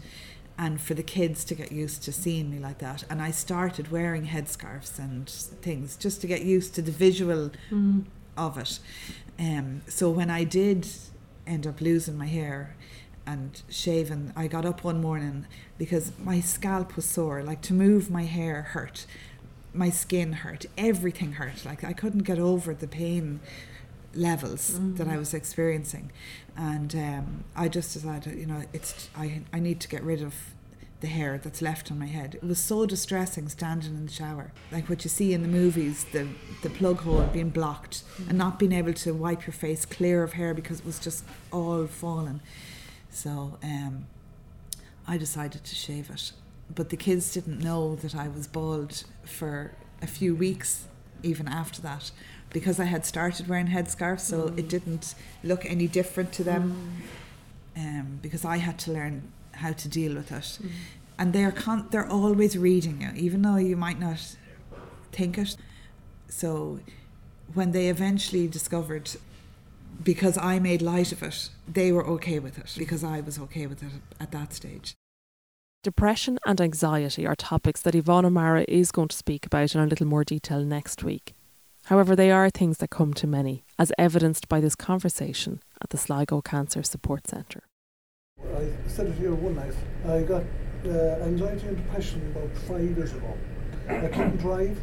And 0.58 0.80
for 0.80 0.94
the 0.94 1.04
kids 1.04 1.44
to 1.46 1.56
get 1.56 1.72
used 1.72 2.04
to 2.04 2.12
seeing 2.12 2.52
me 2.52 2.60
like 2.60 2.78
that. 2.78 3.04
And 3.10 3.22
I 3.22 3.32
started 3.32 3.92
wearing 3.92 4.28
headscarves 4.28 5.00
and 5.00 5.28
things 5.30 5.98
just 5.98 6.22
to 6.22 6.28
get 6.28 6.44
used 6.44 6.76
to 6.76 6.82
the 6.82 6.92
visual 6.92 7.52
Mm. 7.72 8.06
of 8.38 8.58
it. 8.58 8.80
Um, 9.39 9.82
so 9.88 10.12
when 10.12 10.30
I 10.30 10.44
did 10.44 10.88
end 11.48 11.66
up 11.66 11.82
losing 11.82 12.18
my 12.18 12.28
hair 12.28 12.76
and 13.26 13.62
shaving, 13.70 14.32
I 14.36 14.48
got 14.48 14.63
up 14.66 14.84
one 14.84 15.02
morning 15.02 15.48
because 15.80 16.12
my 16.24 16.39
scalp 16.39 16.96
was 16.96 17.06
sore. 17.06 17.42
Like 17.42 17.62
to 17.63 17.74
move 17.74 18.12
my 18.12 18.24
hair 18.24 18.62
hurt, 18.62 19.08
my 19.74 19.89
skin 19.89 20.34
hurt, 20.34 20.68
everything 20.78 21.34
hurt. 21.34 21.66
Like 21.66 21.84
I 21.84 21.94
couldn't 21.94 22.24
get 22.24 22.38
over 22.38 22.76
the 22.76 22.88
pain 22.88 23.39
levels 24.13 24.80
that 24.95 25.08
I 25.08 25.17
was 25.17 25.34
experiencing, 25.34 26.12
and 26.56 26.93
um, 26.95 27.43
I 27.56 27.67
just 27.67 27.93
decided, 27.93 28.38
you 28.38 28.45
know, 28.45 28.63
it's 28.73 29.10
I 29.15 29.41
I 29.52 29.60
need 29.60 29.80
to 29.82 29.88
get 29.88 30.04
rid 30.04 30.21
of 30.21 30.34
the 31.04 31.08
hair 31.08 31.38
that's 31.38 31.62
left 31.62 31.91
on 31.91 31.99
my 31.99 32.06
head. 32.06 32.36
It 32.36 32.43
was 32.43 32.60
so 32.60 32.86
distressing 32.86 33.49
standing 33.49 33.93
in 33.93 34.06
the 34.06 34.12
shower, 34.12 34.54
like 34.71 34.88
what 34.88 35.04
you 35.04 35.10
see 35.10 35.34
in 35.34 35.41
the 35.41 35.49
movies, 35.49 36.06
the 36.13 36.28
the 36.62 36.69
plug 36.69 36.99
hole 37.02 37.23
being 37.34 37.49
blocked 37.49 38.04
and 38.30 38.38
not 38.38 38.58
being 38.58 38.71
able 38.71 38.93
to 38.93 39.13
wipe 39.13 39.45
your 39.45 39.54
face 39.54 39.86
clear 39.86 40.23
of 40.23 40.34
hair 40.34 40.54
because 40.54 40.80
it 40.80 40.86
was 40.86 40.99
just 40.99 41.26
all 41.52 41.88
falling. 41.88 42.39
So 43.10 43.58
um, 43.62 44.08
I 45.06 45.17
decided 45.17 45.63
to 45.65 45.76
shave 45.76 46.10
it, 46.10 46.32
but 46.73 46.89
the 46.89 46.97
kids 46.97 47.34
didn't 47.34 47.60
know 47.60 47.95
that 47.97 48.15
I 48.15 48.30
was 48.30 48.47
bald 48.47 49.04
for 49.26 49.73
a 50.02 50.08
few 50.08 50.36
weeks, 50.36 50.86
even 51.21 51.47
after 51.47 51.82
that, 51.82 52.12
because 52.54 52.80
I 52.80 52.86
had 52.86 53.06
started 53.06 53.48
wearing 53.48 53.68
headscarves, 53.68 54.22
so 54.22 54.48
it 54.48 54.56
mm. 54.56 54.70
didn't 54.70 55.16
look 55.44 55.66
any 55.66 55.88
different 55.88 56.32
to 56.34 56.44
them. 56.44 56.63
Mm. 56.66 57.10
Um, 57.76 58.20
because 58.22 58.46
I 58.46 58.58
had 58.58 58.78
to 58.80 58.92
learn 58.94 59.32
how 59.54 59.72
to 59.74 59.89
deal 59.89 60.13
with 60.13 60.32
it, 60.32 60.60
mm. 60.62 60.70
and 61.18 61.34
they're 61.34 61.52
con- 61.52 61.88
they're 61.89 62.08
always 62.08 62.56
reading 62.56 63.02
you, 63.02 63.10
even 63.16 63.42
though 63.42 63.58
you 63.58 63.76
might 63.76 64.00
not 64.00 64.38
think 65.12 65.38
it. 65.38 65.58
So 66.30 66.80
when 67.54 67.72
they 67.72 67.89
eventually 67.89 68.48
discovered 68.48 69.10
because 70.04 70.38
I 70.38 70.60
made 70.60 70.82
light 70.82 71.12
of 71.12 71.24
it, 71.24 71.50
they 71.68 71.92
were 71.92 72.06
okay 72.06 72.39
with 72.39 72.58
it 72.58 72.74
because 72.78 73.04
I 73.04 73.22
was 73.22 73.39
okay 73.39 73.68
with 73.68 73.84
it 73.84 73.92
at 74.20 74.32
that 74.32 74.54
stage. 74.54 74.96
Depression 75.84 76.39
and 76.46 76.62
anxiety 76.62 77.28
are 77.28 77.36
topics 77.36 77.82
that 77.82 77.94
Yvonne 77.96 78.26
O'Mara 78.26 78.66
is 78.68 78.92
going 78.92 79.10
to 79.10 79.18
speak 79.18 79.46
about 79.46 79.76
in 79.76 79.82
a 79.82 79.86
little 79.86 80.08
more 80.08 80.24
detail 80.24 80.63
next 80.63 81.04
week. 81.04 81.34
However, 81.88 82.15
they 82.15 82.32
are 82.32 82.50
things 82.50 82.78
that 82.78 82.89
come 82.89 83.13
to 83.15 83.28
many, 83.28 83.65
as 83.78 83.91
evidenced 83.98 84.48
by 84.48 84.62
this 84.62 84.76
conversation 84.76 85.62
at 85.82 85.89
the 85.89 85.98
Sligo 85.98 86.41
Cancer 86.41 86.82
Support 86.82 87.28
Centre. 87.28 87.63
I 88.56 88.69
said 88.88 89.08
it 89.08 89.15
here 89.15 89.34
one 89.34 89.56
night. 89.56 89.74
I 90.08 90.22
got 90.22 90.43
uh, 90.86 91.24
anxiety 91.24 91.67
and 91.67 91.78
depression 91.78 92.22
about 92.34 92.56
five 92.60 92.98
years 92.98 93.12
ago. 93.12 93.38
I 93.89 94.08
couldn't 94.08 94.38
drive. 94.38 94.80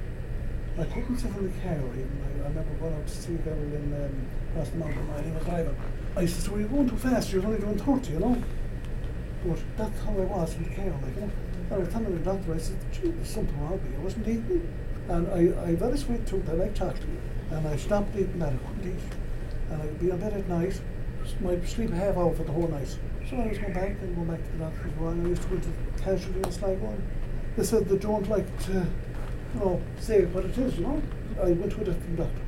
I 0.79 0.85
couldn't 0.85 1.19
sit 1.19 1.31
in 1.37 1.47
the 1.47 1.61
car 1.61 1.77
even. 1.93 2.21
I, 2.23 2.45
I 2.45 2.49
remember 2.49 2.75
going 2.75 2.95
out 2.95 3.07
to 3.07 3.15
see 3.17 3.35
a 3.35 3.39
girl 3.39 3.55
in 3.55 3.95
um, 3.95 4.63
the 4.63 4.77
mountain 4.77 5.09
while 5.09 5.23
he 5.23 5.31
was 5.31 5.45
driving. 5.45 5.77
I 6.17 6.27
said, 6.27 6.43
so 6.43 6.57
you're 6.59 6.69
going 6.69 6.89
too 6.89 6.97
fast, 6.97 7.33
you're 7.33 7.45
only 7.45 7.61
doing 7.61 7.79
30, 7.79 8.13
you 8.13 8.19
know? 8.19 8.43
But 9.47 9.59
that's 9.79 10.01
how 10.05 10.13
I 10.13 10.25
was 10.25 10.55
in 10.55 10.65
the 10.65 10.77
car? 10.77 10.85
And 10.85 11.33
I 11.71 11.79
was 11.79 11.89
telling 11.89 12.13
the 12.13 12.25
doctor, 12.25 12.55
I 12.55 12.59
said, 12.59 12.77
gee, 12.93 13.09
there's 13.09 13.29
something 13.29 13.59
wrong 13.61 13.73
with 13.73 13.85
me. 13.85 13.97
I 13.97 14.01
wasn't 14.01 14.29
eating. 14.29 14.69
And 15.11 15.27
I, 15.29 15.70
I 15.70 15.70
a 15.92 15.96
sweet 15.96 16.25
tooth, 16.25 16.49
I 16.49 16.53
like 16.53 16.73
chocolate. 16.73 17.03
And 17.51 17.66
I 17.66 17.75
stopped 17.75 18.14
eating 18.14 18.38
that, 18.38 18.53
I 18.53 18.57
couldn't 18.57 18.96
eat. 18.96 19.03
And 19.70 19.83
I'd 19.83 19.99
be 19.99 20.11
in 20.11 20.18
bed 20.18 20.35
at 20.35 20.49
night, 20.49 20.81
might 21.40 21.66
sleep 21.68 21.90
half 21.90 22.16
hour 22.16 22.33
for 22.33 22.44
the 22.44 22.53
whole 22.53 22.68
night. 22.68 22.96
So 23.29 23.37
I 23.37 23.49
was 23.49 23.59
going 23.59 23.73
back 23.73 23.90
and 23.90 24.14
going 24.14 24.29
back 24.29 24.44
to 24.44 24.53
the 24.53 24.59
doctor 24.59 24.83
and 24.83 24.99
going, 25.01 25.27
I 25.27 25.29
used 25.31 25.42
to 25.42 25.49
go 25.49 25.57
to 25.59 26.03
casualty 26.03 26.38
in 26.38 26.53
Sligo. 26.53 26.87
and 26.87 27.03
They 27.57 27.64
said 27.64 27.88
they 27.88 27.99
don't 27.99 28.29
like 28.29 28.46
to, 28.66 28.73
you 28.73 29.61
know, 29.61 29.83
say 29.99 30.27
what 30.27 30.44
it 30.44 30.57
is, 30.57 30.79
you 30.79 30.85
know. 30.85 31.03
I 31.42 31.53
went 31.53 31.73
to 31.73 31.81
a 31.81 31.85
different 31.85 32.16
doctor. 32.16 32.42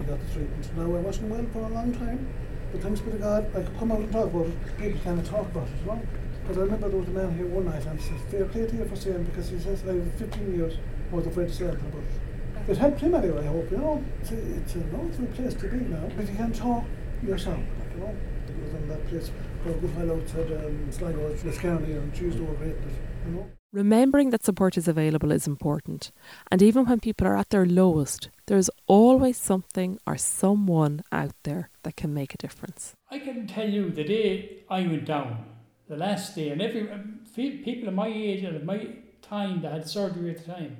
I 0.00 0.02
got 0.02 0.18
the 0.26 0.32
treatment. 0.32 0.76
Now 0.76 0.82
I 0.82 1.00
wasn't 1.00 1.30
well 1.30 1.46
for 1.52 1.60
a 1.60 1.68
long 1.68 1.92
time, 1.92 2.26
but 2.72 2.82
thanks 2.82 3.00
be 3.00 3.12
to 3.12 3.18
God, 3.18 3.46
I 3.54 3.62
could 3.62 3.78
come 3.78 3.92
out 3.92 4.00
and 4.00 4.10
talk 4.10 4.26
about 4.26 4.46
it. 4.46 4.76
People 4.76 5.00
can't 5.04 5.24
talk 5.24 5.46
about 5.46 5.68
it, 5.68 5.74
you 5.80 5.86
know. 5.86 6.02
But 6.48 6.56
I 6.56 6.60
remember 6.62 6.88
there 6.88 6.98
was 6.98 7.08
a 7.08 7.12
man 7.12 7.36
here 7.36 7.46
one 7.46 7.66
night 7.66 7.86
and 7.86 8.00
he 8.00 8.08
said, 8.08 8.20
fair 8.28 8.44
play 8.46 8.66
to 8.66 8.76
you 8.76 8.84
for 8.86 8.96
saying, 8.96 9.22
because 9.22 9.50
he 9.50 9.60
says, 9.60 9.84
I 9.86 9.94
have 9.94 10.14
15 10.14 10.56
years, 10.56 10.74
was 11.10 11.26
afraid 11.26 11.48
to 11.48 11.54
say 11.54 11.66
anything 11.66 11.88
about 11.88 12.02
it. 12.02 12.70
It 12.70 12.76
helped 12.76 13.00
him 13.00 13.14
anyway, 13.14 13.44
I 13.44 13.48
hope, 13.48 13.70
you 13.70 13.78
know. 13.78 14.04
It's 14.20 14.30
a, 14.30 14.56
it's 14.56 14.74
a 14.76 14.78
lovely 14.78 15.26
place 15.26 15.54
to 15.54 15.68
be 15.68 15.78
now. 15.78 16.08
But 16.16 16.28
you 16.28 16.36
can 16.36 16.52
talk 16.52 16.84
yourself, 17.22 17.58
like, 17.78 17.94
you 17.94 18.00
know. 18.00 18.16
It 18.48 18.64
was 18.64 18.74
in 18.74 18.88
that 18.88 19.06
place 19.08 19.30
for 19.62 19.70
a 19.70 19.74
good 19.74 19.96
while 19.96 20.18
outside 20.18 20.52
um, 20.52 20.92
Sligo, 20.92 21.32
Liscarney, 21.34 21.96
and 21.96 22.14
Tuesday 22.14 22.40
were 22.40 22.54
great, 22.54 22.76
but, 22.82 22.92
you 23.26 23.36
know. 23.36 23.50
Remembering 23.72 24.30
that 24.30 24.44
support 24.44 24.76
is 24.76 24.88
available 24.88 25.30
is 25.30 25.46
important, 25.46 26.10
and 26.50 26.60
even 26.60 26.86
when 26.86 26.98
people 26.98 27.26
are 27.28 27.36
at 27.36 27.50
their 27.50 27.64
lowest, 27.64 28.28
there 28.46 28.58
is 28.58 28.70
always 28.88 29.36
something 29.36 29.98
or 30.08 30.16
someone 30.16 31.02
out 31.12 31.34
there 31.44 31.70
that 31.84 31.96
can 31.96 32.12
make 32.12 32.34
a 32.34 32.36
difference. 32.36 32.94
I 33.10 33.20
can 33.20 33.46
tell 33.46 33.68
you 33.68 33.90
the 33.90 34.02
day 34.02 34.64
I 34.68 34.80
went 34.82 35.04
down, 35.04 35.44
the 35.88 35.96
last 35.96 36.34
day, 36.34 36.48
and 36.48 36.60
every 36.60 36.90
um, 36.90 37.20
people 37.36 37.88
of 37.88 37.94
my 37.94 38.08
age 38.08 38.42
and 38.42 38.56
of 38.56 38.64
my 38.64 38.88
time 39.22 39.62
that 39.62 39.72
had 39.72 39.88
surgery 39.88 40.30
at 40.30 40.44
the 40.44 40.52
time, 40.52 40.78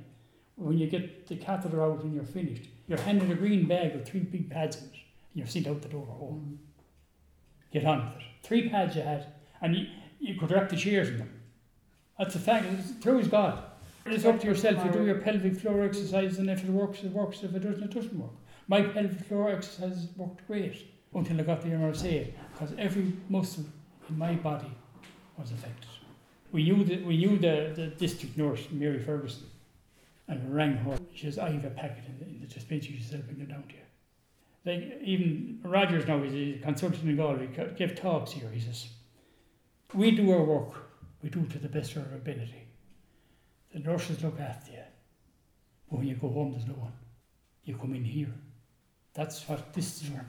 when 0.60 0.78
you 0.78 0.86
get 0.86 1.26
the 1.26 1.36
catheter 1.36 1.82
out 1.82 2.02
and 2.02 2.14
you're 2.14 2.24
finished, 2.24 2.68
you're 2.86 2.98
handed 2.98 3.30
a 3.30 3.34
green 3.34 3.66
bag 3.66 3.94
with 3.94 4.06
three 4.06 4.20
big 4.20 4.50
pads 4.50 4.76
in 4.76 4.84
it, 4.84 4.90
and 4.92 5.00
you're 5.34 5.46
sent 5.46 5.66
out 5.66 5.80
the 5.82 5.88
door 5.88 6.06
home. 6.06 6.40
Mm-hmm. 6.40 7.72
Get 7.72 7.84
on 7.86 8.06
with 8.06 8.16
it. 8.16 8.22
Three 8.42 8.68
pads 8.68 8.96
you 8.96 9.02
had, 9.02 9.26
and 9.62 9.74
you, 9.74 9.86
you 10.18 10.38
could 10.38 10.50
wrap 10.50 10.68
the 10.68 10.76
chairs 10.76 11.08
in 11.08 11.18
them. 11.18 11.40
That's 12.18 12.34
the 12.34 12.40
fact. 12.40 12.66
It's 12.66 12.92
true 13.00 13.18
as 13.18 13.28
God. 13.28 13.62
It's 14.06 14.24
up 14.24 14.40
to 14.40 14.46
yourself. 14.46 14.84
You 14.84 14.90
do 14.90 15.04
your 15.04 15.20
pelvic 15.20 15.56
floor 15.56 15.82
exercise, 15.84 16.38
and 16.38 16.50
if 16.50 16.64
it 16.64 16.70
works, 16.70 17.02
it 17.04 17.12
works. 17.12 17.42
If 17.42 17.54
it 17.54 17.60
doesn't, 17.60 17.82
it 17.82 17.90
doesn't 17.90 18.18
work. 18.18 18.32
My 18.66 18.82
pelvic 18.82 19.20
floor 19.20 19.50
exercise 19.50 20.08
worked 20.16 20.46
great 20.46 20.86
until 21.14 21.40
I 21.40 21.44
got 21.44 21.62
the 21.62 21.68
MRSA 21.68 22.32
because 22.52 22.74
every 22.78 23.12
muscle 23.28 23.64
in 24.08 24.18
my 24.18 24.34
body 24.34 24.70
was 25.36 25.50
affected. 25.52 25.88
We 26.52 26.64
knew 26.64 26.84
that 26.84 27.04
we 27.04 27.16
knew 27.16 27.38
the, 27.38 27.72
the 27.74 27.86
district 27.86 28.36
nurse 28.36 28.66
Mary 28.70 28.98
Ferguson, 28.98 29.46
and 30.30 30.48
we 30.48 30.54
rang 30.54 30.76
her. 30.76 30.96
She 31.12 31.26
says, 31.26 31.38
"I 31.38 31.50
have 31.50 31.64
a 31.64 31.70
packet 31.70 32.04
in 32.06 32.18
the, 32.18 32.24
in 32.24 32.40
the 32.40 32.46
dispensary." 32.46 32.96
She 32.96 33.02
said, 33.02 33.26
"Bring 33.26 33.40
it 33.40 33.50
down 33.50 33.64
to 33.64 33.74
you." 33.74 33.80
Like 34.64 35.02
even 35.02 35.60
Rogers 35.64 36.06
now 36.06 36.22
is 36.22 36.32
a 36.32 36.60
consultant 36.62 37.02
in 37.02 37.16
Galway. 37.16 37.48
He 37.48 37.64
gave 37.74 37.94
talks 37.96 38.30
here. 38.32 38.48
He 38.50 38.60
says, 38.60 38.88
"We 39.92 40.12
do 40.12 40.30
our 40.30 40.44
work. 40.44 40.72
We 41.22 41.28
do 41.28 41.40
it 41.40 41.50
to 41.50 41.58
the 41.58 41.68
best 41.68 41.96
of 41.96 42.06
our 42.06 42.14
ability. 42.14 42.62
The 43.72 43.80
nurses 43.80 44.22
look 44.22 44.40
after 44.40 44.72
you. 44.72 44.78
But 45.90 45.98
when 45.98 46.08
you 46.08 46.14
go 46.14 46.30
home, 46.30 46.52
there's 46.52 46.66
no 46.66 46.74
one. 46.74 46.92
You 47.64 47.76
come 47.76 47.94
in 47.94 48.04
here. 48.04 48.32
That's 49.12 49.48
what 49.48 49.74
this 49.74 50.02
is 50.02 50.08
for." 50.08 50.24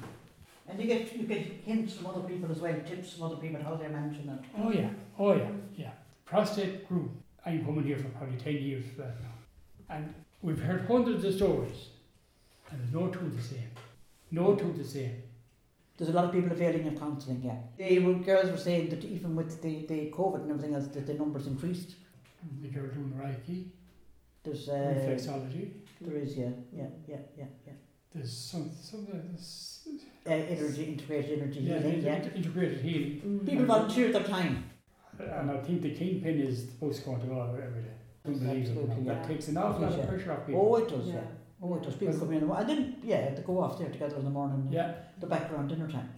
And 0.68 0.80
you 0.80 0.88
get 0.88 1.16
you 1.16 1.24
get 1.24 1.46
hints 1.66 1.94
from 1.94 2.08
other 2.08 2.22
people 2.22 2.52
as 2.52 2.60
well, 2.60 2.76
tips 2.88 3.14
from 3.14 3.24
other 3.24 3.36
people 3.36 3.62
how 3.62 3.76
they're 3.76 3.90
managing 3.90 4.30
it. 4.30 4.40
Oh 4.58 4.72
yeah, 4.72 4.90
oh 5.20 5.34
yeah, 5.36 5.52
yeah. 5.76 5.92
Prostate 6.26 6.88
grew. 6.88 7.12
I'm 7.46 7.64
coming 7.66 7.84
here 7.84 7.98
for 7.98 8.10
probably 8.10 8.38
ten 8.38 8.56
years 8.56 8.86
now. 8.98 9.06
And 9.92 10.14
We've 10.44 10.60
heard 10.60 10.88
hundreds 10.88 11.24
of 11.24 11.36
stories, 11.36 11.90
and 12.72 12.80
there's 12.80 12.94
no 12.94 13.10
two 13.10 13.30
the 13.30 13.42
same. 13.44 13.70
No 14.32 14.56
two 14.56 14.74
the 14.76 14.84
same. 14.84 15.22
There's 15.96 16.10
a 16.10 16.14
lot 16.14 16.26
of 16.26 16.32
people 16.32 16.52
availing 16.52 16.88
of 16.88 16.98
counselling, 17.00 17.44
yeah. 17.44 17.58
They 17.78 18.00
were, 18.00 18.16
girls 18.16 18.50
were 18.50 18.58
saying 18.58 18.90
that 18.90 19.04
even 19.06 19.36
with 19.36 19.62
the, 19.62 19.86
the 19.86 20.10
COVID 20.10 20.42
and 20.42 20.50
everything 20.50 20.74
else, 20.74 20.88
that 20.88 21.06
the 21.06 21.14
numbers 21.14 21.46
increased. 21.46 21.92
The 22.64 22.70
girl 22.70 22.88
doing 22.88 23.14
Reiki, 23.22 23.66
There's, 24.44 24.68
uh, 24.68 24.96
reflexology. 24.98 25.74
there 26.02 26.18
is, 26.18 26.36
yeah, 26.36 26.50
yeah, 26.76 26.88
yeah, 27.08 27.18
yeah, 27.38 27.46
yeah. 27.68 27.74
There's 28.12 28.34
some, 28.36 28.72
some 28.82 29.06
there's, 29.12 29.88
Uh, 30.26 30.32
energy, 30.32 30.84
integrated 30.86 31.40
energy 31.40 31.60
yeah, 31.60 31.80
healing, 31.80 32.02
yeah. 32.02 32.30
integrated 32.36 32.80
healing. 32.82 33.42
People 33.46 33.66
volunteer 33.66 34.12
their 34.12 34.24
time. 34.24 34.64
And 35.20 35.52
I 35.52 35.58
think 35.58 35.84
the 35.84 35.94
kingpin 35.94 36.40
is 36.40 36.66
the 36.66 36.76
post 36.80 37.06
going 37.06 37.22
to 37.22 37.28
go 37.28 37.42
every 37.68 37.84
day. 37.84 38.01
Unbelievable. 38.26 38.82
Absolutely, 38.84 39.04
That 39.06 39.22
yeah. 39.22 39.28
takes 39.28 39.48
an 39.48 39.58
awful 39.58 39.82
lot 39.82 40.00
of 40.00 40.08
pressure 40.08 40.32
off 40.34 40.46
people. 40.46 40.62
Oh, 40.74 40.76
it 40.78 40.90
does, 40.90 41.08
yeah. 41.08 41.22
Oh, 41.64 41.76
it 41.76 41.84
does. 41.84 41.96
People 41.96 42.18
come 42.20 42.34
in, 42.34 42.44
and 42.50 42.70
then, 42.70 42.96
yeah, 43.04 43.34
they 43.34 43.42
go 43.42 43.62
off 43.62 43.80
there 43.80 43.90
together 43.90 44.18
in 44.18 44.24
the 44.26 44.30
morning. 44.30 44.68
Yeah, 44.72 44.94
The 45.20 45.28
back 45.28 45.52
around 45.52 45.68
dinner 45.70 45.90
time. 45.90 46.10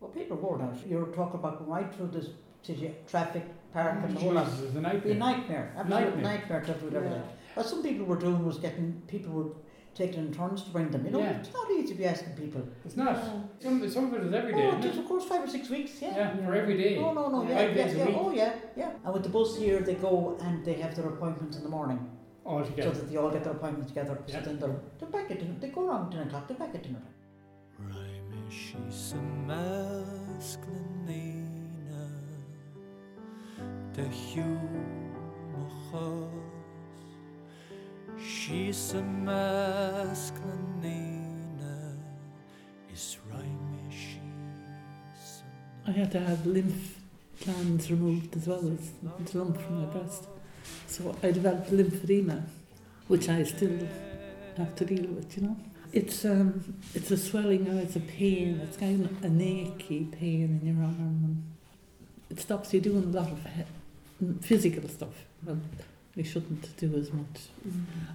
Well, 0.00 0.10
people 0.10 0.36
are 0.36 0.40
worn 0.40 0.62
out. 0.62 0.76
You're 0.86 1.06
talking 1.08 1.40
about 1.40 1.58
going 1.58 1.70
right 1.70 1.94
through 1.94 2.08
this 2.08 2.28
city, 2.62 2.94
traffic, 3.06 3.44
park, 3.72 3.98
and 4.04 4.22
lot. 4.34 4.46
Jesus, 4.46 4.60
it's 4.64 4.70
a 4.76 4.78
be 4.78 4.78
a 4.78 4.80
nightmare. 4.80 5.14
nightmare, 5.14 5.74
absolute 5.76 6.00
Nightmare. 6.00 6.22
nightmare 6.22 6.60
to 6.62 6.72
do 6.74 6.96
everything. 6.96 7.22
What 7.54 7.66
some 7.66 7.82
people 7.82 8.06
were 8.06 8.18
doing 8.18 8.44
was 8.44 8.58
getting, 8.58 9.02
people 9.06 9.32
were 9.32 9.50
taking 9.94 10.20
in 10.20 10.32
turns 10.32 10.62
to 10.62 10.70
bring 10.70 10.90
them. 10.90 11.04
You 11.04 11.10
oh, 11.10 11.18
know, 11.18 11.24
Yeah. 11.24 11.40
it's 11.40 11.52
not 11.52 11.70
easy 11.70 11.88
to 11.88 11.94
be 11.94 12.06
asking 12.06 12.34
people. 12.34 12.62
It's 12.84 12.96
not. 12.96 13.18
Some, 13.60 13.90
some 13.90 14.04
of 14.06 14.14
it 14.14 14.26
is 14.26 14.34
every 14.34 14.52
day, 14.52 14.66
oh, 14.66 14.68
isn't 14.68 14.84
it 14.84 14.92
is, 14.92 14.98
of 14.98 15.06
course, 15.06 15.24
five 15.24 15.42
or 15.44 15.46
six 15.48 15.68
weeks, 15.68 16.00
yeah. 16.00 16.16
Yeah, 16.16 16.46
for 16.46 16.54
every 16.54 16.76
day. 16.76 16.96
Oh, 16.98 17.12
no, 17.12 17.28
no, 17.28 17.42
yeah, 17.42 17.56
Five 17.58 17.76
yeah, 17.76 17.84
days 17.84 17.94
a 17.94 17.98
yeah, 17.98 18.06
week. 18.06 18.16
oh, 18.18 18.30
yeah, 18.30 18.52
yeah. 18.76 18.92
And 19.04 19.14
with 19.14 19.22
the 19.22 19.28
bus 19.28 19.56
here, 19.56 19.80
they 19.80 19.94
go 19.94 20.36
and 20.40 20.64
they 20.64 20.74
have 20.74 20.94
their 20.94 21.06
appointments 21.06 21.56
in 21.56 21.62
the 21.62 21.68
morning. 21.68 22.00
All 22.44 22.64
together. 22.64 22.94
So 22.94 23.00
that 23.00 23.10
they 23.10 23.16
all 23.16 23.30
get 23.30 23.44
their 23.44 23.52
appointments 23.52 23.88
together. 23.88 24.18
Yeah. 24.26 24.38
So 24.38 24.46
then 24.46 24.58
they're, 24.58 24.80
they're 24.98 25.08
back 25.08 25.30
at 25.30 25.40
dinner. 25.40 25.54
They 25.60 25.68
go 25.68 25.88
around 25.88 26.10
10 26.12 26.28
o'clock, 26.28 26.48
they're 26.48 26.56
back 26.56 26.74
at 26.74 26.82
dinner 26.82 27.02
time. 35.92 36.39
She's 38.50 38.94
a 38.94 39.02
mask 39.02 40.34
na 40.34 40.54
nina 40.82 41.94
is 42.92 43.16
rhyme 43.30 43.90
she's 43.90 45.42
I 45.86 45.92
had 45.92 46.10
to 46.10 46.18
have 46.18 46.44
lymph 46.44 46.98
glands 47.44 47.92
removed 47.92 48.36
as 48.36 48.48
well 48.48 48.64
as 48.74 48.90
the 49.00 49.38
lump 49.38 49.56
from 49.62 49.82
my 49.82 49.84
breast. 49.84 50.24
So 50.88 51.14
I 51.22 51.30
developed 51.30 51.70
lymphedema, 51.70 52.42
which 53.06 53.28
I 53.28 53.44
still 53.44 53.86
have 54.56 54.74
to 54.74 54.84
deal 54.84 55.06
with, 55.06 55.36
you 55.36 55.44
know. 55.44 55.56
It's 55.92 56.24
um, 56.24 56.74
it's 56.92 57.12
a 57.12 57.16
swelling 57.16 57.68
or 57.68 57.80
it's 57.80 57.94
a 57.94 58.00
pain. 58.00 58.60
It's 58.64 58.76
kind 58.76 59.04
of 59.04 59.22
an 59.22 59.40
achy 59.40 60.06
pain 60.06 60.58
in 60.60 60.74
your 60.74 60.84
arm. 60.84 61.44
It 62.28 62.40
stops 62.40 62.74
you 62.74 62.80
doing 62.80 63.04
a 63.14 63.16
lot 63.20 63.30
of 63.30 64.44
physical 64.44 64.88
stuff. 64.88 65.14
Well, 65.46 65.60
you 66.14 66.24
shouldn't 66.24 66.76
do 66.76 66.94
as 66.96 67.12
much. 67.12 67.48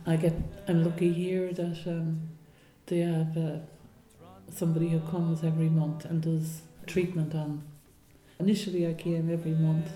I 0.05 0.15
get. 0.15 0.33
I'm 0.67 0.83
lucky 0.83 1.11
here 1.13 1.53
that 1.53 1.79
um, 1.87 2.21
they 2.87 2.99
have 2.99 3.37
uh, 3.37 3.57
somebody 4.53 4.89
who 4.89 4.99
comes 4.99 5.43
every 5.43 5.69
month 5.69 6.05
and 6.05 6.21
does 6.21 6.61
treatment 6.85 7.33
on. 7.33 7.63
Initially, 8.39 8.87
I 8.87 8.93
came 8.93 9.31
every 9.31 9.51
month, 9.51 9.89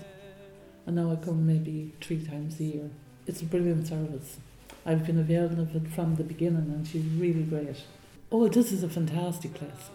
and 0.86 0.96
now 0.96 1.12
I 1.12 1.16
come 1.16 1.46
maybe 1.46 1.92
three 2.00 2.24
times 2.24 2.58
a 2.58 2.64
year. 2.64 2.90
It's 3.26 3.42
a 3.42 3.44
brilliant 3.44 3.86
service. 3.86 4.38
I've 4.86 5.04
been 5.06 5.18
availing 5.18 5.58
of 5.58 5.76
it 5.76 5.88
from 5.88 6.16
the 6.16 6.24
beginning, 6.24 6.72
and 6.72 6.86
she's 6.86 7.04
really 7.04 7.42
great. 7.42 7.76
Oh, 8.32 8.48
this 8.48 8.72
is 8.72 8.82
a 8.82 8.88
fantastic 8.88 9.54
place. 9.54 9.90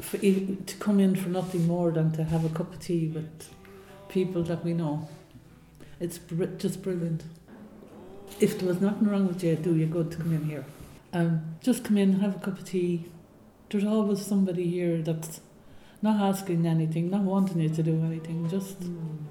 For, 0.00 0.18
to 0.18 0.76
come 0.78 1.00
in 1.00 1.16
for 1.16 1.28
nothing 1.28 1.66
more 1.66 1.90
than 1.90 2.12
to 2.12 2.22
have 2.22 2.44
a 2.44 2.48
cup 2.48 2.72
of 2.72 2.78
tea 2.78 3.08
with 3.08 3.52
people 4.08 4.44
that 4.44 4.64
we 4.64 4.74
know. 4.74 5.08
It's 5.98 6.18
br- 6.18 6.44
just 6.44 6.82
brilliant. 6.82 7.24
If 8.40 8.58
there 8.58 8.68
was 8.68 8.80
nothing 8.80 9.08
wrong 9.08 9.26
with 9.26 9.42
you, 9.42 9.56
do 9.56 9.74
you 9.74 9.86
good 9.86 10.10
to 10.12 10.16
come 10.18 10.32
in 10.32 10.44
here. 10.44 10.64
Um, 11.12 11.56
just 11.60 11.84
come 11.84 11.96
in, 11.98 12.20
have 12.20 12.36
a 12.36 12.38
cup 12.38 12.58
of 12.58 12.64
tea. 12.64 13.06
There's 13.70 13.84
always 13.84 14.24
somebody 14.24 14.68
here 14.68 15.02
that's 15.02 15.40
not 16.02 16.20
asking 16.20 16.66
anything, 16.66 17.10
not 17.10 17.22
wanting 17.22 17.60
you 17.60 17.68
to 17.70 17.82
do 17.82 18.02
anything, 18.04 18.48
just 18.48 18.76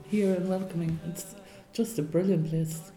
here 0.10 0.34
and 0.36 0.50
welcoming. 0.50 1.00
It's 1.08 1.36
just 1.74 1.98
a 2.00 2.02
brilliant 2.02 2.50
place. 2.50 2.92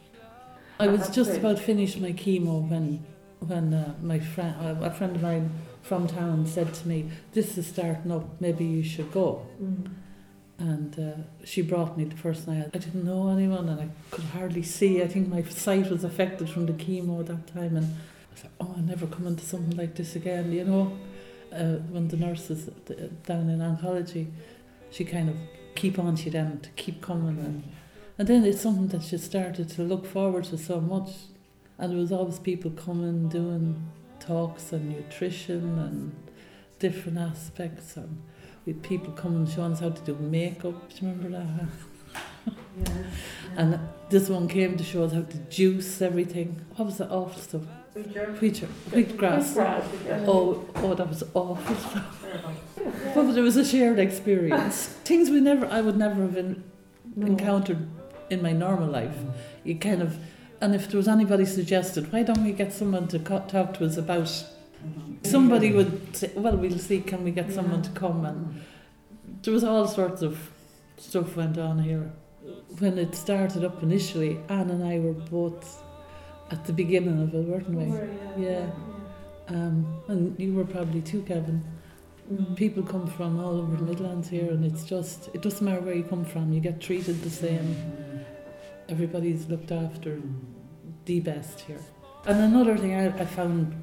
I 0.78 0.86
was 0.88 1.00
That's 1.02 1.14
just 1.14 1.30
great. 1.30 1.40
about 1.40 1.58
finished 1.58 2.00
my 2.00 2.12
chemo 2.12 2.66
when 2.68 3.04
when 3.40 3.72
uh, 3.72 3.94
my 4.02 4.18
friend, 4.18 4.54
uh, 4.60 4.84
a 4.84 4.90
friend 4.90 5.16
of 5.16 5.22
mine 5.22 5.50
from 5.82 6.06
town 6.06 6.46
said 6.46 6.72
to 6.74 6.88
me, 6.88 7.10
"This 7.32 7.56
is 7.58 7.66
starting 7.66 8.10
up. 8.12 8.40
Maybe 8.40 8.64
you 8.64 8.82
should 8.82 9.12
go." 9.12 9.46
And 10.60 10.98
uh, 10.98 11.22
she 11.44 11.62
brought 11.62 11.96
me 11.96 12.04
the 12.04 12.16
first 12.16 12.46
night. 12.46 12.70
I 12.74 12.78
didn't 12.78 13.04
know 13.04 13.30
anyone, 13.30 13.68
and 13.70 13.80
I 13.80 13.88
could 14.10 14.24
hardly 14.24 14.62
see. 14.62 15.02
I 15.02 15.08
think 15.08 15.28
my 15.28 15.42
sight 15.42 15.90
was 15.90 16.04
affected 16.04 16.50
from 16.50 16.66
the 16.66 16.74
chemo 16.74 17.20
at 17.20 17.26
that 17.28 17.46
time, 17.46 17.76
and 17.76 17.96
I 18.32 18.34
thought, 18.36 18.50
"Oh, 18.60 18.74
I'm 18.76 18.86
never 18.86 19.06
come 19.06 19.26
into 19.26 19.44
something 19.44 19.76
like 19.76 19.94
this 19.94 20.16
again." 20.16 20.52
You 20.52 20.64
know, 20.64 20.98
uh, 21.50 21.76
when 21.90 22.08
the 22.08 22.18
nurses 22.18 22.68
uh, 22.68 23.08
down 23.24 23.48
in 23.48 23.60
oncology, 23.60 24.26
she 24.90 25.04
kind 25.04 25.30
of 25.30 25.36
keep 25.74 25.98
on 25.98 26.14
to 26.16 26.30
them 26.30 26.60
to 26.60 26.70
keep 26.70 27.00
coming, 27.00 27.38
and 27.38 27.62
and 28.18 28.28
then 28.28 28.44
it's 28.44 28.60
something 28.60 28.88
that 28.88 29.02
she 29.02 29.16
started 29.16 29.70
to 29.70 29.82
look 29.82 30.04
forward 30.04 30.44
to 30.44 30.58
so 30.58 30.78
much, 30.78 31.10
and 31.78 31.90
there 31.90 31.98
was 31.98 32.12
always 32.12 32.38
people 32.38 32.70
coming 32.72 33.30
doing 33.30 33.90
talks 34.20 34.74
on 34.74 34.90
nutrition 34.90 35.78
and 35.78 36.14
different 36.78 37.18
aspects 37.18 37.96
and 37.96 38.22
with 38.66 38.82
people 38.82 39.12
coming 39.14 39.46
showing 39.46 39.72
us 39.72 39.80
how 39.80 39.90
to 39.90 40.02
do 40.02 40.14
makeup. 40.14 40.88
Do 40.90 41.06
you 41.06 41.12
remember 41.12 41.38
that? 41.38 41.68
Yeah. 42.78 43.02
And 43.56 43.80
this 44.08 44.28
one 44.28 44.48
came 44.48 44.76
to 44.76 44.84
show 44.84 45.04
us 45.04 45.12
how 45.12 45.22
to 45.22 45.38
juice 45.50 46.00
everything. 46.00 46.64
What 46.76 46.86
was 46.86 46.98
the 46.98 47.08
awful 47.08 47.40
stuff? 47.40 47.62
Wheat, 48.40 48.58
wheat 48.92 49.16
grass. 49.16 49.56
Oh, 49.56 50.64
oh, 50.76 50.94
that 50.94 51.08
was 51.08 51.24
awful 51.34 51.76
stuff. 51.76 52.16
But 53.14 53.36
it 53.36 53.42
was 53.42 53.56
a 53.56 53.64
shared 53.64 53.98
experience. 53.98 54.86
Things 55.04 55.28
we 55.28 55.40
never, 55.40 55.66
I 55.66 55.80
would 55.80 55.96
never 55.96 56.22
have 56.22 56.36
in, 56.36 56.62
encountered 57.16 57.88
in 58.30 58.40
my 58.40 58.52
normal 58.52 58.88
life. 58.88 59.16
You 59.64 59.74
kind 59.74 60.00
of, 60.00 60.16
and 60.60 60.74
if 60.74 60.88
there 60.88 60.96
was 60.96 61.08
anybody 61.08 61.44
suggested, 61.44 62.10
why 62.12 62.22
don't 62.22 62.44
we 62.44 62.52
get 62.52 62.72
someone 62.72 63.08
to 63.08 63.18
co- 63.18 63.44
talk 63.46 63.74
to 63.74 63.84
us 63.84 63.96
about? 63.96 64.44
Somebody 65.22 65.72
would 65.72 66.16
say, 66.16 66.30
well, 66.34 66.56
we'll 66.56 66.78
see, 66.78 67.00
can 67.00 67.24
we 67.24 67.30
get 67.30 67.52
someone 67.52 67.82
to 67.82 67.90
come? 67.90 68.24
And 68.24 68.62
there 69.42 69.52
was 69.52 69.64
all 69.64 69.86
sorts 69.86 70.22
of 70.22 70.50
stuff 70.96 71.36
went 71.36 71.58
on 71.58 71.78
here. 71.78 72.10
When 72.78 72.98
it 72.98 73.14
started 73.14 73.64
up 73.64 73.82
initially, 73.82 74.38
Anne 74.48 74.70
and 74.70 74.84
I 74.84 74.98
were 74.98 75.12
both 75.12 75.82
at 76.50 76.64
the 76.64 76.72
beginning 76.72 77.22
of 77.22 77.34
it, 77.34 77.46
weren't 77.46 77.70
we? 77.70 78.42
Yeah. 78.42 78.70
Um, 79.48 80.02
and 80.08 80.38
you 80.38 80.54
were 80.54 80.64
probably 80.64 81.00
too, 81.00 81.22
Kevin. 81.22 81.62
People 82.54 82.82
come 82.82 83.08
from 83.08 83.40
all 83.40 83.58
over 83.58 83.76
the 83.76 83.82
Midlands 83.82 84.28
here, 84.28 84.50
and 84.50 84.64
it's 84.64 84.84
just, 84.84 85.28
it 85.34 85.42
doesn't 85.42 85.64
matter 85.64 85.80
where 85.80 85.94
you 85.94 86.04
come 86.04 86.24
from, 86.24 86.52
you 86.52 86.60
get 86.60 86.80
treated 86.80 87.20
the 87.22 87.30
same. 87.30 87.76
Everybody's 88.88 89.48
looked 89.48 89.72
after 89.72 90.20
the 91.04 91.20
best 91.20 91.60
here. 91.60 91.80
And 92.26 92.40
another 92.40 92.76
thing 92.76 92.94
I, 92.94 93.06
I 93.06 93.24
found 93.24 93.74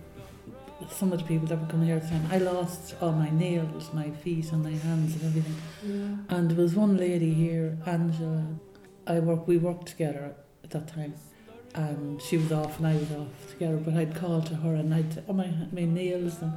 some 0.92 1.12
of 1.12 1.20
the 1.20 1.26
people 1.26 1.48
that 1.48 1.60
were 1.60 1.68
coming 1.68 1.88
here 1.88 1.98
at 1.98 2.04
the 2.04 2.10
time, 2.10 2.28
I 2.32 2.38
lost 2.38 2.96
all 3.02 3.12
my 3.12 3.30
nails, 3.30 3.94
my 3.94 4.10
feet 4.12 4.52
and 4.52 4.64
my 4.64 4.72
hands 4.72 5.16
and 5.16 5.24
everything. 5.26 6.26
And 6.30 6.52
there 6.52 6.58
was 6.58 6.76
one 6.76 6.98
lady 6.98 7.34
here, 7.34 7.78
Angela. 7.86 8.46
I 9.06 9.20
work. 9.20 9.48
We 9.48 9.58
worked 9.58 9.88
together 9.88 10.36
at 10.64 10.70
that 10.72 10.88
time, 10.88 11.14
and 11.76 12.22
she 12.22 12.38
was 12.38 12.52
off 12.52 12.78
and 12.78 12.88
I 12.88 12.96
was 12.96 13.12
off 13.12 13.52
together. 13.52 13.78
But 13.78 13.94
I'd 13.94 14.16
call 14.16 14.42
to 14.42 14.56
her 14.56 14.76
and 14.76 14.94
I'd 14.94 15.14
say, 15.14 15.24
"Oh 15.30 15.34
my 15.34 15.50
my 15.72 15.86
nails," 15.86 16.42
and 16.42 16.54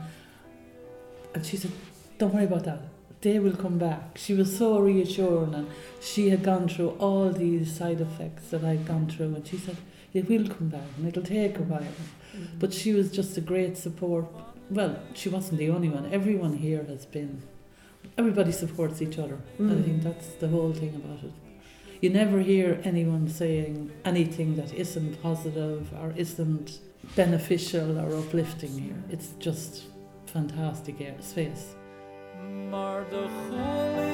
and 1.34 1.46
she 1.46 1.56
said, 1.56 1.70
"Don't 2.18 2.34
worry 2.34 2.44
about 2.44 2.64
that. 2.64 2.80
They 3.20 3.38
will 3.38 3.56
come 3.56 3.78
back." 3.78 4.18
She 4.18 4.34
was 4.34 4.56
so 4.56 4.80
reassuring, 4.80 5.54
and 5.54 5.68
she 6.00 6.30
had 6.30 6.42
gone 6.42 6.68
through 6.68 6.90
all 6.98 7.30
these 7.30 7.72
side 7.72 8.00
effects 8.00 8.50
that 8.50 8.64
I'd 8.64 8.84
gone 8.86 9.06
through, 9.06 9.34
and 9.36 9.46
she 9.46 9.58
said, 9.58 9.76
"It 10.12 10.28
will 10.28 10.48
come 10.48 10.68
back, 10.68 10.88
and 10.96 11.06
it'll 11.08 11.22
take 11.22 11.58
a 11.58 11.62
while." 11.62 11.80
Mm-hmm. 11.82 12.58
But 12.58 12.72
she 12.72 12.92
was 12.92 13.10
just 13.10 13.36
a 13.36 13.40
great 13.40 13.76
support. 13.76 14.26
Well, 14.70 14.98
she 15.14 15.28
wasn't 15.28 15.58
the 15.58 15.70
only 15.70 15.88
one. 15.88 16.12
Everyone 16.12 16.56
here 16.56 16.84
has 16.84 17.04
been. 17.06 17.42
Everybody 18.16 18.52
supports 18.52 19.02
each 19.02 19.18
other. 19.18 19.38
And 19.58 19.72
I 19.72 19.82
think 19.82 20.00
mm. 20.00 20.04
that's 20.04 20.28
the 20.34 20.48
whole 20.48 20.72
thing 20.72 20.94
about 20.94 21.22
it. 21.24 21.32
You 22.00 22.08
never 22.08 22.40
hear 22.40 22.80
anyone 22.82 23.28
saying 23.28 23.90
anything 24.04 24.56
that 24.56 24.72
isn't 24.72 25.20
positive 25.22 25.92
or 26.00 26.14
isn't 26.16 26.78
beneficial 27.14 27.98
or 27.98 28.16
uplifting 28.16 28.78
here. 28.78 29.02
It's 29.10 29.32
just 29.38 29.84
fantastic 30.26 31.00
air 31.00 31.16
space. 31.20 31.74
Mar 32.70 33.04
de 33.10 33.28
chola 33.28 34.10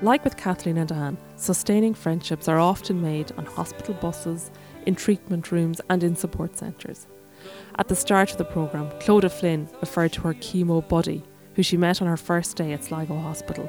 like 0.00 0.24
with 0.24 0.38
Kathleen 0.38 0.78
and 0.78 0.90
Anne, 0.90 1.18
sustaining 1.36 1.92
friendships 1.92 2.48
are 2.48 2.58
often 2.58 3.02
made 3.02 3.32
on 3.32 3.44
hospital 3.44 3.94
buses, 3.94 4.50
in 4.86 4.94
treatment 4.94 5.52
rooms, 5.52 5.82
and 5.90 6.02
in 6.02 6.16
support 6.16 6.56
centres. 6.56 7.06
At 7.78 7.88
the 7.88 7.94
start 7.94 8.32
of 8.32 8.38
the 8.38 8.46
programme, 8.46 8.90
Clodagh 9.00 9.30
Flynn 9.30 9.68
referred 9.80 10.14
to 10.14 10.22
her 10.22 10.34
chemo 10.34 10.88
buddy, 10.88 11.22
who 11.54 11.62
she 11.62 11.76
met 11.76 12.00
on 12.00 12.08
her 12.08 12.16
first 12.16 12.56
day 12.56 12.72
at 12.72 12.84
Sligo 12.84 13.18
Hospital. 13.18 13.68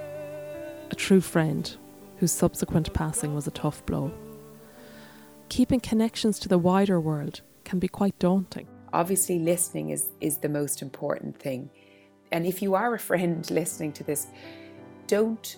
A 0.90 0.96
true 0.96 1.20
friend, 1.22 1.76
whose 2.18 2.32
subsequent 2.32 2.94
passing 2.94 3.36
was 3.36 3.46
a 3.46 3.52
tough 3.52 3.86
blow. 3.86 4.12
Keeping 5.50 5.80
connections 5.80 6.40
to 6.40 6.50
the 6.50 6.58
wider 6.58 7.00
world 7.00 7.42
can 7.64 7.80
be 7.80 7.88
quite 7.88 8.18
daunting. 8.20 8.68
Obviously, 8.92 9.40
listening 9.40 9.90
is, 9.90 10.10
is 10.22 10.38
the 10.38 10.50
most 10.50 10.82
important 10.82 11.40
thing. 11.40 11.70
And 12.32 12.46
if 12.46 12.62
you 12.62 12.76
are 12.76 12.94
a 12.94 13.00
friend 13.00 13.50
listening 13.52 13.94
to 13.94 14.04
this, 14.04 14.28
don't 15.08 15.58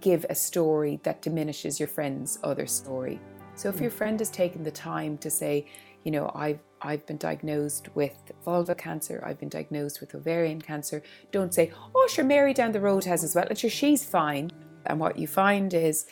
give 0.00 0.26
a 0.28 0.34
story 0.34 1.00
that 1.02 1.22
diminishes 1.22 1.80
your 1.80 1.88
friend's 1.88 2.38
other 2.42 2.66
story. 2.66 3.20
So 3.54 3.68
if 3.68 3.80
your 3.80 3.90
mm. 3.90 3.94
friend 3.94 4.20
has 4.20 4.30
taken 4.30 4.62
the 4.62 4.70
time 4.70 5.16
to 5.18 5.30
say, 5.30 5.66
you 6.04 6.10
know, 6.10 6.30
I've 6.34 6.60
I've 6.82 7.06
been 7.06 7.16
diagnosed 7.16 7.88
with 7.96 8.32
vulva 8.44 8.74
cancer, 8.74 9.22
I've 9.26 9.40
been 9.40 9.48
diagnosed 9.48 10.00
with 10.00 10.14
ovarian 10.14 10.60
cancer, 10.60 11.02
don't 11.32 11.52
say, 11.52 11.72
oh 11.94 12.06
sure 12.08 12.24
Mary 12.24 12.52
down 12.52 12.72
the 12.72 12.80
road 12.80 13.04
has 13.04 13.24
as 13.24 13.34
well, 13.34 13.46
and 13.48 13.58
sure 13.58 13.70
she's 13.70 14.04
fine. 14.04 14.50
And 14.84 15.00
what 15.00 15.18
you 15.18 15.26
find 15.26 15.72
is 15.74 16.06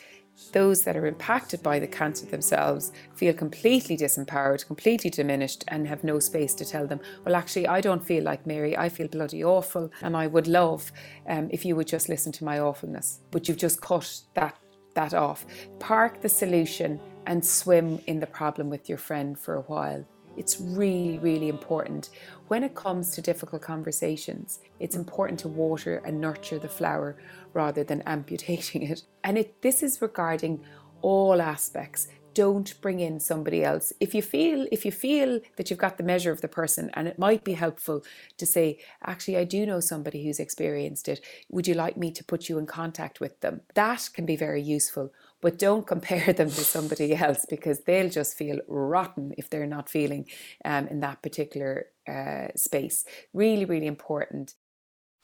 those 0.51 0.83
that 0.83 0.97
are 0.97 1.05
impacted 1.05 1.63
by 1.63 1.79
the 1.79 1.87
cancer 1.87 2.25
themselves 2.25 2.91
feel 3.13 3.33
completely 3.33 3.95
disempowered, 3.95 4.65
completely 4.65 5.09
diminished, 5.09 5.63
and 5.67 5.87
have 5.87 6.03
no 6.03 6.19
space 6.19 6.53
to 6.55 6.65
tell 6.65 6.87
them, 6.87 6.99
Well, 7.25 7.35
actually, 7.35 7.67
I 7.67 7.81
don't 7.81 8.05
feel 8.05 8.23
like 8.23 8.45
Mary, 8.45 8.77
I 8.77 8.89
feel 8.89 9.07
bloody 9.07 9.43
awful, 9.43 9.91
and 10.01 10.15
I 10.15 10.27
would 10.27 10.47
love 10.47 10.91
um, 11.27 11.49
if 11.51 11.65
you 11.65 11.75
would 11.75 11.87
just 11.87 12.09
listen 12.09 12.31
to 12.33 12.43
my 12.43 12.59
awfulness. 12.59 13.19
But 13.31 13.47
you've 13.47 13.57
just 13.57 13.81
cut 13.81 14.21
that, 14.33 14.57
that 14.93 15.13
off. 15.13 15.45
Park 15.79 16.21
the 16.21 16.29
solution 16.29 16.99
and 17.25 17.45
swim 17.45 17.99
in 18.07 18.19
the 18.19 18.27
problem 18.27 18.69
with 18.69 18.89
your 18.89 18.97
friend 18.97 19.37
for 19.37 19.55
a 19.55 19.61
while. 19.61 20.05
It's 20.37 20.59
really, 20.59 21.17
really 21.19 21.47
important. 21.47 22.09
When 22.49 22.63
it 22.63 22.75
comes 22.75 23.11
to 23.11 23.21
difficult 23.21 23.61
conversations, 23.61 24.59
it's 24.79 24.95
important 24.95 25.39
to 25.41 25.47
water 25.47 26.01
and 26.05 26.19
nurture 26.19 26.59
the 26.59 26.67
flower 26.67 27.17
rather 27.55 27.83
than 27.83 28.01
amputating 28.03 28.83
it. 28.83 29.03
And 29.23 29.37
it, 29.37 29.61
this 29.61 29.81
is 29.81 30.01
regarding 30.01 30.63
all 31.01 31.41
aspects. 31.41 32.07
Don't 32.33 32.79
bring 32.81 32.99
in 32.99 33.21
somebody 33.21 33.63
else. 33.63 33.93
If 34.01 34.13
you 34.13 34.21
feel 34.21 34.67
if 34.69 34.83
you 34.83 34.91
feel 34.91 35.39
that 35.55 35.69
you've 35.69 35.79
got 35.79 35.97
the 35.97 36.03
measure 36.03 36.33
of 36.33 36.41
the 36.41 36.49
person 36.49 36.91
and 36.93 37.07
it 37.07 37.17
might 37.17 37.45
be 37.45 37.53
helpful 37.53 38.03
to 38.37 38.45
say, 38.45 38.79
actually 39.05 39.37
I 39.37 39.45
do 39.45 39.65
know 39.65 39.79
somebody 39.79 40.25
who's 40.25 40.39
experienced 40.39 41.07
it. 41.07 41.21
Would 41.49 41.65
you 41.65 41.75
like 41.75 41.95
me 41.95 42.11
to 42.11 42.25
put 42.25 42.49
you 42.49 42.57
in 42.57 42.65
contact 42.65 43.21
with 43.21 43.39
them? 43.39 43.61
That 43.73 44.09
can 44.13 44.25
be 44.25 44.35
very 44.35 44.61
useful 44.61 45.13
but 45.45 45.59
don't 45.59 45.85
compare 45.93 46.33
them 46.33 46.49
to 46.49 46.63
somebody 46.63 47.15
else 47.15 47.45
because 47.47 47.81
they'll 47.81 48.09
just 48.09 48.35
feel 48.35 48.59
rotten 48.67 49.31
if 49.37 49.47
they're 49.49 49.67
not 49.67 49.89
feeling 49.89 50.27
um, 50.65 50.87
in 50.87 51.01
that 51.01 51.21
particular 51.21 51.85
uh, 52.07 52.47
space. 52.55 53.05
Really, 53.31 53.65
really 53.65 53.85
important. 53.85 54.55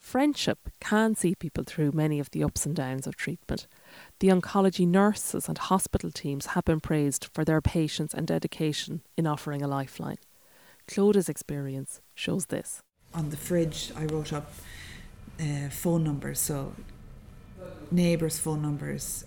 Friendship 0.02 0.68
can 0.80 1.14
see 1.14 1.36
people 1.36 1.62
through 1.64 1.92
many 1.92 2.18
of 2.18 2.30
the 2.32 2.42
ups 2.42 2.66
and 2.66 2.74
downs 2.74 3.06
of 3.06 3.16
treatment. 3.16 3.68
The 4.18 4.28
oncology 4.28 4.86
nurses 4.86 5.48
and 5.48 5.56
hospital 5.56 6.10
teams 6.10 6.46
have 6.46 6.64
been 6.64 6.80
praised 6.80 7.28
for 7.32 7.44
their 7.44 7.60
patience 7.60 8.12
and 8.12 8.26
dedication 8.26 9.02
in 9.16 9.28
offering 9.28 9.62
a 9.62 9.68
lifeline. 9.68 10.18
Clodagh's 10.88 11.28
experience 11.28 12.00
shows 12.14 12.46
this. 12.46 12.80
On 13.14 13.30
the 13.30 13.36
fridge, 13.36 13.92
I 13.96 14.04
wrote 14.06 14.32
up 14.32 14.52
uh, 15.40 15.70
phone 15.70 16.02
numbers, 16.02 16.40
so 16.40 16.74
neighbours' 17.90 18.38
phone 18.38 18.60
numbers, 18.60 19.24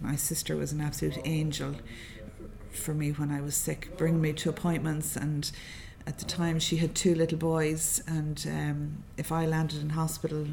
my 0.00 0.16
sister 0.16 0.54
was 0.54 0.70
an 0.70 0.82
absolute 0.82 1.18
angel 1.24 1.76
for 2.70 2.92
me 2.94 3.10
when 3.10 3.30
I 3.30 3.40
was 3.40 3.56
sick, 3.56 3.96
bring 3.96 4.20
me 4.20 4.32
to 4.34 4.50
appointments. 4.50 5.16
And 5.16 5.50
at 6.06 6.18
the 6.18 6.24
time, 6.24 6.58
she 6.58 6.76
had 6.78 6.94
two 6.94 7.14
little 7.14 7.38
boys, 7.38 8.02
and 8.06 8.44
um, 8.48 9.04
if 9.16 9.30
I 9.30 9.46
landed 9.46 9.80
in 9.80 9.90
hospital 9.90 10.46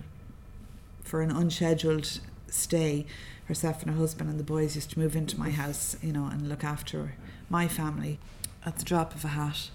for 1.03 1.21
an 1.21 1.31
unscheduled 1.31 2.19
stay, 2.47 3.05
herself 3.45 3.81
and 3.81 3.91
her 3.91 3.97
husband 3.97 4.29
and 4.29 4.39
the 4.39 4.43
boys 4.43 4.75
used 4.75 4.91
to 4.91 4.99
move 4.99 5.15
into 5.15 5.39
my 5.39 5.49
house, 5.49 5.95
you 6.01 6.11
know, 6.11 6.25
and 6.25 6.49
look 6.49 6.63
after 6.63 7.15
my 7.49 7.67
family 7.67 8.19
at 8.65 8.77
the 8.77 8.83
drop 8.83 9.15
of 9.15 9.23
a 9.23 9.29
hat. 9.29 9.69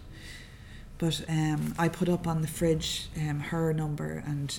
But 0.98 1.24
um, 1.28 1.74
I 1.78 1.88
put 1.88 2.08
up 2.08 2.26
on 2.26 2.42
the 2.42 2.48
fridge 2.48 3.08
um, 3.16 3.40
her 3.40 3.72
number 3.72 4.22
and 4.26 4.58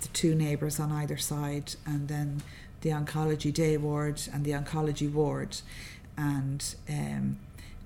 the 0.00 0.08
two 0.08 0.34
neighbours 0.34 0.78
on 0.78 0.92
either 0.92 1.18
side, 1.18 1.74
and 1.84 2.08
then 2.08 2.42
the 2.82 2.90
oncology 2.90 3.52
day 3.52 3.76
ward 3.76 4.22
and 4.32 4.44
the 4.44 4.52
oncology 4.52 5.10
ward 5.10 5.56
and 6.16 6.74
um, 6.88 7.38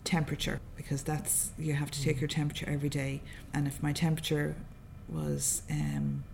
temperature 0.07 0.61
because 0.77 1.03
that's 1.03 1.51
you 1.59 1.75
have 1.75 1.91
to 1.91 2.03
take 2.03 2.21
your 2.21 2.29
temperature 2.29 2.67
every 2.69 2.89
day. 2.89 3.21
And 3.53 3.67
if 3.67 3.83
my 3.83 3.93
temperature 3.93 4.57
was 5.09 5.63
um, 5.71 6.25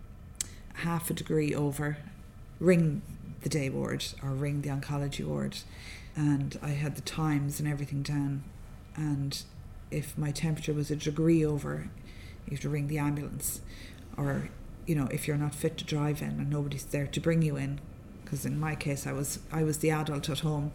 half 0.74 1.10
a 1.10 1.14
degree 1.14 1.54
over 1.54 1.98
ring 2.60 3.02
the 3.42 3.48
day 3.48 3.68
ward 3.68 4.04
or 4.22 4.30
ring 4.30 4.62
the 4.62 4.68
oncology 4.68 5.24
ward. 5.24 5.58
And 6.14 6.58
I 6.62 6.70
had 6.70 6.94
the 6.94 7.02
times 7.02 7.58
and 7.58 7.68
everything 7.68 8.02
down. 8.02 8.44
And 8.94 9.42
if 9.90 10.16
my 10.16 10.30
temperature 10.30 10.72
was 10.72 10.90
a 10.90 10.96
degree 10.96 11.44
over 11.44 11.88
you 12.46 12.52
have 12.52 12.60
to 12.60 12.68
ring 12.68 12.88
the 12.88 12.98
ambulance. 12.98 13.60
Or 14.16 14.50
you 14.86 14.94
know 14.94 15.08
if 15.10 15.26
you're 15.26 15.36
not 15.36 15.54
fit 15.54 15.78
to 15.78 15.84
drive 15.84 16.20
in 16.20 16.28
and 16.40 16.50
nobody's 16.50 16.84
there 16.84 17.06
to 17.06 17.20
bring 17.20 17.42
you 17.42 17.56
in. 17.56 17.80
Because 18.22 18.44
in 18.44 18.60
my 18.60 18.74
case 18.74 19.06
I 19.06 19.12
was 19.12 19.38
I 19.50 19.62
was 19.62 19.78
the 19.78 19.90
adult 19.90 20.28
at 20.28 20.40
home. 20.40 20.72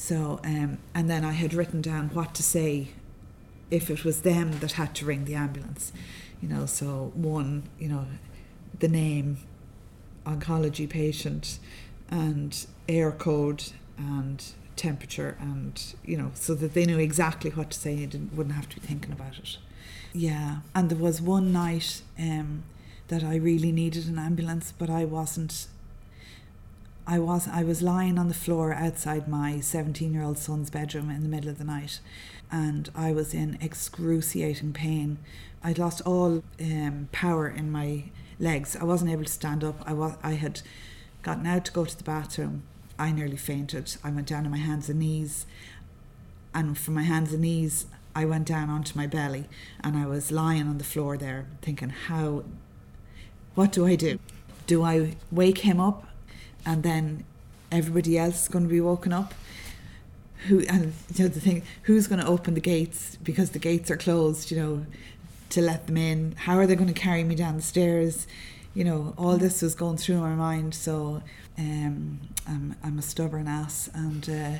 So 0.00 0.40
um, 0.44 0.78
and 0.94 1.10
then 1.10 1.26
I 1.26 1.32
had 1.32 1.52
written 1.52 1.82
down 1.82 2.08
what 2.14 2.34
to 2.36 2.42
say 2.42 2.88
if 3.70 3.90
it 3.90 4.02
was 4.02 4.22
them 4.22 4.60
that 4.60 4.72
had 4.72 4.94
to 4.94 5.04
ring 5.04 5.26
the 5.26 5.34
ambulance. 5.34 5.92
You 6.40 6.48
know, 6.48 6.64
so 6.64 7.12
one, 7.14 7.64
you 7.78 7.88
know, 7.88 8.06
the 8.78 8.88
name, 8.88 9.36
oncology 10.24 10.88
patient, 10.88 11.58
and 12.10 12.66
Eircode 12.88 13.74
and 13.98 14.42
temperature 14.74 15.36
and 15.38 15.94
you 16.02 16.16
know 16.16 16.30
so 16.32 16.54
that 16.54 16.72
they 16.72 16.86
knew 16.86 16.98
exactly 16.98 17.50
what 17.50 17.70
to 17.72 17.78
say 17.78 18.02
and 18.02 18.12
didn't, 18.12 18.34
wouldn't 18.34 18.56
have 18.56 18.66
to 18.70 18.80
be 18.80 18.86
thinking 18.86 19.12
about 19.12 19.36
it 19.36 19.58
yeah 20.14 20.60
and 20.74 20.88
there 20.88 20.96
was 20.96 21.20
one 21.20 21.52
night 21.52 22.00
um, 22.18 22.62
that 23.08 23.22
I 23.22 23.36
really 23.36 23.72
needed 23.72 24.08
an 24.08 24.18
ambulance 24.18 24.72
but 24.72 24.88
I 24.88 25.04
wasn't 25.04 25.66
I 27.10 27.18
was 27.18 27.48
I 27.48 27.64
was 27.64 27.82
lying 27.82 28.20
on 28.20 28.28
the 28.28 28.34
floor 28.34 28.72
outside 28.72 29.26
my 29.26 29.58
17 29.58 30.14
year 30.14 30.22
old 30.22 30.38
son's 30.38 30.70
bedroom 30.70 31.10
in 31.10 31.24
the 31.24 31.28
middle 31.28 31.50
of 31.50 31.58
the 31.58 31.64
night 31.64 31.98
and 32.52 32.88
I 32.94 33.10
was 33.10 33.34
in 33.34 33.58
excruciating 33.60 34.74
pain. 34.74 35.18
I'd 35.64 35.76
lost 35.76 36.02
all 36.06 36.44
um, 36.60 37.08
power 37.10 37.48
in 37.48 37.72
my 37.72 38.04
legs. 38.38 38.76
I 38.76 38.84
wasn't 38.84 39.10
able 39.10 39.24
to 39.24 39.32
stand 39.32 39.64
up. 39.64 39.82
I 39.84 39.92
was 39.92 40.14
I 40.22 40.34
had 40.34 40.62
gotten 41.24 41.48
out 41.48 41.64
to 41.64 41.72
go 41.72 41.84
to 41.84 41.98
the 41.98 42.04
bathroom. 42.04 42.62
I 42.96 43.10
nearly 43.10 43.36
fainted. 43.36 43.96
I 44.04 44.10
went 44.10 44.28
down 44.28 44.44
on 44.44 44.52
my 44.52 44.58
hands 44.58 44.88
and 44.88 45.00
knees 45.00 45.46
and 46.54 46.78
from 46.78 46.94
my 46.94 47.02
hands 47.02 47.32
and 47.32 47.42
knees 47.42 47.86
I 48.14 48.24
went 48.24 48.46
down 48.46 48.70
onto 48.70 48.96
my 48.96 49.08
belly 49.08 49.46
and 49.82 49.96
I 49.96 50.06
was 50.06 50.30
lying 50.30 50.68
on 50.68 50.78
the 50.78 50.84
floor 50.84 51.16
there 51.16 51.46
thinking 51.60 51.88
how 51.88 52.44
what 53.56 53.72
do 53.72 53.84
I 53.84 53.96
do? 53.96 54.20
Do 54.68 54.84
I 54.84 55.16
wake 55.32 55.58
him 55.58 55.80
up 55.80 56.06
and 56.64 56.82
then 56.82 57.24
everybody 57.70 58.18
else 58.18 58.42
is 58.42 58.48
going 58.48 58.64
to 58.64 58.70
be 58.70 58.80
woken 58.80 59.12
up. 59.12 59.34
Who 60.48 60.60
and 60.68 60.94
you 61.14 61.24
know 61.24 61.28
the 61.28 61.40
thing 61.40 61.62
who's 61.82 62.06
going 62.06 62.20
to 62.20 62.26
open 62.26 62.54
the 62.54 62.60
gates? 62.60 63.16
Because 63.22 63.50
the 63.50 63.58
gates 63.58 63.90
are 63.90 63.96
closed 63.96 64.50
you 64.50 64.56
know 64.56 64.86
to 65.50 65.60
let 65.60 65.86
them 65.86 65.96
in. 65.96 66.34
How 66.36 66.56
are 66.56 66.66
they 66.66 66.76
going 66.76 66.92
to 66.92 66.98
carry 66.98 67.24
me 67.24 67.34
down 67.34 67.56
the 67.56 67.62
stairs? 67.62 68.26
You 68.74 68.84
know 68.84 69.14
all 69.18 69.36
this 69.36 69.62
was 69.62 69.74
going 69.74 69.98
through 69.98 70.20
my 70.20 70.34
mind 70.34 70.74
so 70.74 71.22
um, 71.58 72.20
I'm, 72.46 72.76
I'm 72.82 72.98
a 72.98 73.02
stubborn 73.02 73.48
ass 73.48 73.90
and 73.92 74.28
uh, 74.30 74.58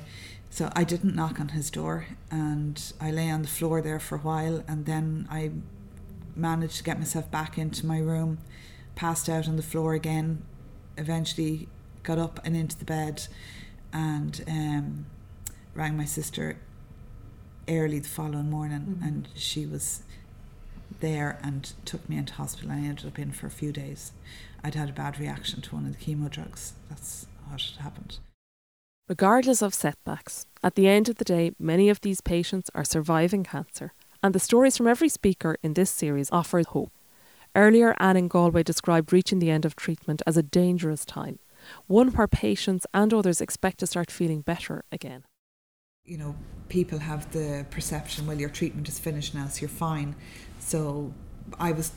so 0.50 0.70
I 0.74 0.84
didn't 0.84 1.14
knock 1.14 1.40
on 1.40 1.50
his 1.50 1.70
door 1.70 2.06
and 2.30 2.92
I 3.00 3.10
lay 3.10 3.30
on 3.30 3.42
the 3.42 3.48
floor 3.48 3.80
there 3.80 4.00
for 4.00 4.16
a 4.16 4.18
while 4.18 4.64
and 4.68 4.84
then 4.84 5.26
I 5.30 5.52
managed 6.34 6.78
to 6.78 6.84
get 6.84 6.98
myself 6.98 7.30
back 7.30 7.56
into 7.56 7.86
my 7.86 7.98
room 7.98 8.38
passed 8.96 9.28
out 9.28 9.48
on 9.48 9.56
the 9.56 9.62
floor 9.62 9.94
again 9.94 10.42
eventually 10.98 11.68
got 12.02 12.18
up 12.18 12.40
and 12.44 12.56
into 12.56 12.78
the 12.78 12.84
bed 12.84 13.26
and 13.92 14.44
um, 14.48 15.06
rang 15.74 15.96
my 15.96 16.04
sister 16.04 16.56
early 17.68 17.98
the 17.98 18.08
following 18.08 18.50
morning 18.50 18.80
mm-hmm. 18.80 19.04
and 19.04 19.28
she 19.34 19.66
was 19.66 20.02
there 21.00 21.38
and 21.42 21.72
took 21.84 22.08
me 22.08 22.16
into 22.16 22.34
hospital. 22.34 22.70
and 22.70 22.84
I 22.84 22.88
ended 22.88 23.06
up 23.06 23.18
in 23.18 23.32
for 23.32 23.46
a 23.46 23.50
few 23.50 23.72
days. 23.72 24.12
I'd 24.62 24.74
had 24.74 24.90
a 24.90 24.92
bad 24.92 25.18
reaction 25.18 25.60
to 25.62 25.74
one 25.74 25.86
of 25.86 25.98
the 25.98 26.04
chemo 26.04 26.28
drugs. 26.28 26.74
That's 26.88 27.26
what 27.48 27.60
had 27.60 27.82
happened. 27.82 28.18
Regardless 29.08 29.62
of 29.62 29.74
setbacks, 29.74 30.46
at 30.62 30.74
the 30.74 30.86
end 30.86 31.08
of 31.08 31.16
the 31.16 31.24
day, 31.24 31.52
many 31.58 31.88
of 31.88 32.00
these 32.00 32.20
patients 32.20 32.70
are 32.74 32.84
surviving 32.84 33.42
cancer, 33.42 33.92
and 34.22 34.34
the 34.34 34.38
stories 34.38 34.76
from 34.76 34.86
every 34.86 35.08
speaker 35.08 35.56
in 35.62 35.74
this 35.74 35.90
series 35.90 36.30
offer 36.30 36.62
hope. 36.62 36.92
Earlier, 37.56 37.96
Anne 37.98 38.16
in 38.16 38.28
Galway 38.28 38.62
described 38.62 39.12
reaching 39.12 39.40
the 39.40 39.50
end 39.50 39.64
of 39.64 39.74
treatment 39.74 40.22
as 40.26 40.36
a 40.36 40.42
dangerous 40.42 41.04
time, 41.04 41.40
one 41.86 42.08
where 42.08 42.28
patients 42.28 42.86
and 42.92 43.12
others 43.12 43.40
expect 43.40 43.78
to 43.78 43.86
start 43.86 44.10
feeling 44.10 44.40
better 44.42 44.84
again. 44.92 45.24
You 46.04 46.18
know, 46.18 46.36
people 46.68 46.98
have 46.98 47.30
the 47.32 47.66
perception, 47.70 48.26
well, 48.26 48.38
your 48.38 48.48
treatment 48.48 48.88
is 48.88 48.98
finished 48.98 49.34
now, 49.34 49.46
so 49.48 49.60
you're 49.60 49.68
fine. 49.68 50.16
So 50.58 51.12
I 51.58 51.72
was 51.72 51.92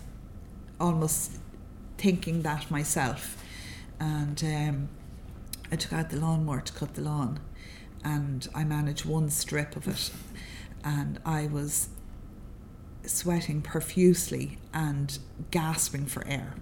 almost 0.79 1.39
thinking 1.97 2.41
that 2.41 2.69
myself. 2.69 3.41
And 3.99 4.43
um, 4.43 4.89
I 5.71 5.75
took 5.75 5.93
out 5.93 6.09
the 6.09 6.17
lawnmower 6.17 6.61
to 6.61 6.73
cut 6.73 6.95
the 6.95 7.01
lawn, 7.01 7.39
and 8.03 8.47
I 8.53 8.63
managed 8.63 9.05
one 9.05 9.29
strip 9.29 9.75
of 9.75 9.87
it, 9.87 10.11
and 10.83 11.19
I 11.25 11.47
was 11.47 11.89
sweating 13.05 13.61
profusely 13.61 14.57
and 14.73 15.17
gasping 15.51 16.05
for 16.05 16.27
air. 16.27 16.55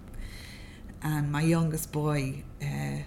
And 1.02 1.32
my 1.32 1.42
youngest 1.42 1.92
boy 1.92 2.44
uh, 2.62 2.98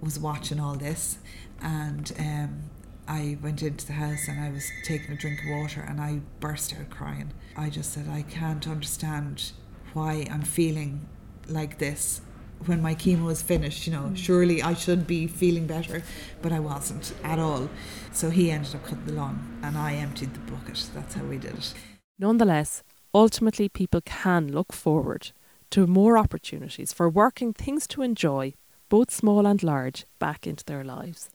was 0.00 0.18
watching 0.18 0.60
all 0.60 0.74
this, 0.74 1.18
and 1.62 2.12
um, 2.18 2.70
I 3.06 3.36
went 3.42 3.62
into 3.62 3.86
the 3.86 3.92
house 3.94 4.28
and 4.28 4.40
I 4.40 4.50
was 4.50 4.70
taking 4.82 5.12
a 5.12 5.16
drink 5.16 5.40
of 5.40 5.50
water 5.50 5.84
and 5.86 6.00
I 6.00 6.20
burst 6.40 6.74
out 6.74 6.88
crying. 6.90 7.32
I 7.56 7.68
just 7.68 7.92
said, 7.92 8.08
I 8.08 8.22
can't 8.22 8.66
understand 8.66 9.52
why 9.92 10.26
I'm 10.30 10.42
feeling 10.42 11.06
like 11.46 11.78
this 11.78 12.22
when 12.64 12.80
my 12.80 12.94
chemo 12.94 13.26
was 13.26 13.42
finished. 13.42 13.86
You 13.86 13.92
know, 13.92 14.04
mm. 14.04 14.16
surely 14.16 14.62
I 14.62 14.74
should 14.74 15.06
be 15.06 15.26
feeling 15.26 15.66
better, 15.66 16.02
but 16.40 16.52
I 16.52 16.60
wasn't 16.60 17.12
at 17.22 17.38
all. 17.38 17.68
So 18.12 18.30
he 18.30 18.50
ended 18.50 18.74
up 18.74 18.84
cutting 18.84 19.06
the 19.06 19.12
lawn 19.12 19.60
and 19.62 19.76
I 19.76 19.94
emptied 19.94 20.32
the 20.32 20.52
bucket. 20.52 20.88
That's 20.94 21.14
how 21.14 21.24
we 21.24 21.36
did 21.36 21.54
it. 21.54 21.74
Nonetheless, 22.18 22.82
ultimately, 23.14 23.68
people 23.68 24.00
can 24.00 24.50
look 24.50 24.72
forward 24.72 25.32
to 25.74 25.88
more 25.88 26.16
opportunities 26.16 26.92
for 26.92 27.08
working 27.08 27.52
things 27.52 27.88
to 27.88 28.00
enjoy, 28.00 28.54
both 28.88 29.10
small 29.10 29.44
and 29.44 29.60
large, 29.60 30.04
back 30.20 30.46
into 30.46 30.64
their 30.64 30.84
lives. 30.84 31.30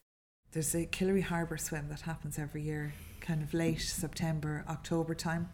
There's 0.53 0.73
a 0.73 0.85
Killary 0.85 1.23
Harbour 1.23 1.57
swim 1.57 1.89
that 1.89 1.99
happens 1.99 2.39
every 2.39 2.61
year, 2.61 2.93
kind 3.19 3.43
of 3.43 3.53
late 3.53 3.81
September, 3.81 4.63
October 4.69 5.13
time. 5.13 5.49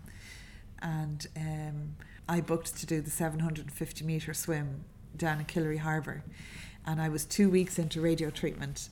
And 0.83 1.25
um, 1.35 1.95
I 2.29 2.41
booked 2.41 2.77
to 2.77 2.85
do 2.85 3.01
the 3.01 3.09
750 3.09 4.05
metre 4.05 4.35
swim 4.35 4.85
down 5.17 5.39
in 5.39 5.45
Killary 5.45 5.79
Harbour. 5.79 6.23
And 6.85 7.01
I 7.01 7.09
was 7.09 7.25
two 7.25 7.49
weeks 7.49 7.79
into 7.79 8.01
radio 8.01 8.29
treatment 8.29 8.89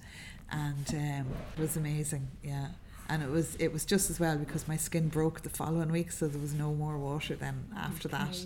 and 0.49 0.89
um, 0.89 1.27
it 1.55 1.61
was 1.61 1.77
amazing, 1.77 2.29
yeah. 2.43 2.69
And 3.09 3.21
it 3.21 3.29
was 3.29 3.55
it 3.57 3.71
was 3.71 3.85
just 3.85 4.09
as 4.09 4.19
well 4.19 4.37
because 4.37 4.67
my 4.67 4.77
skin 4.77 5.09
broke 5.09 5.41
the 5.41 5.49
following 5.49 5.91
week, 5.91 6.11
so 6.11 6.27
there 6.27 6.41
was 6.41 6.55
no 6.55 6.73
more 6.73 6.97
water 6.97 7.35
then 7.35 7.65
after 7.75 8.07
okay. 8.07 8.17
that 8.17 8.45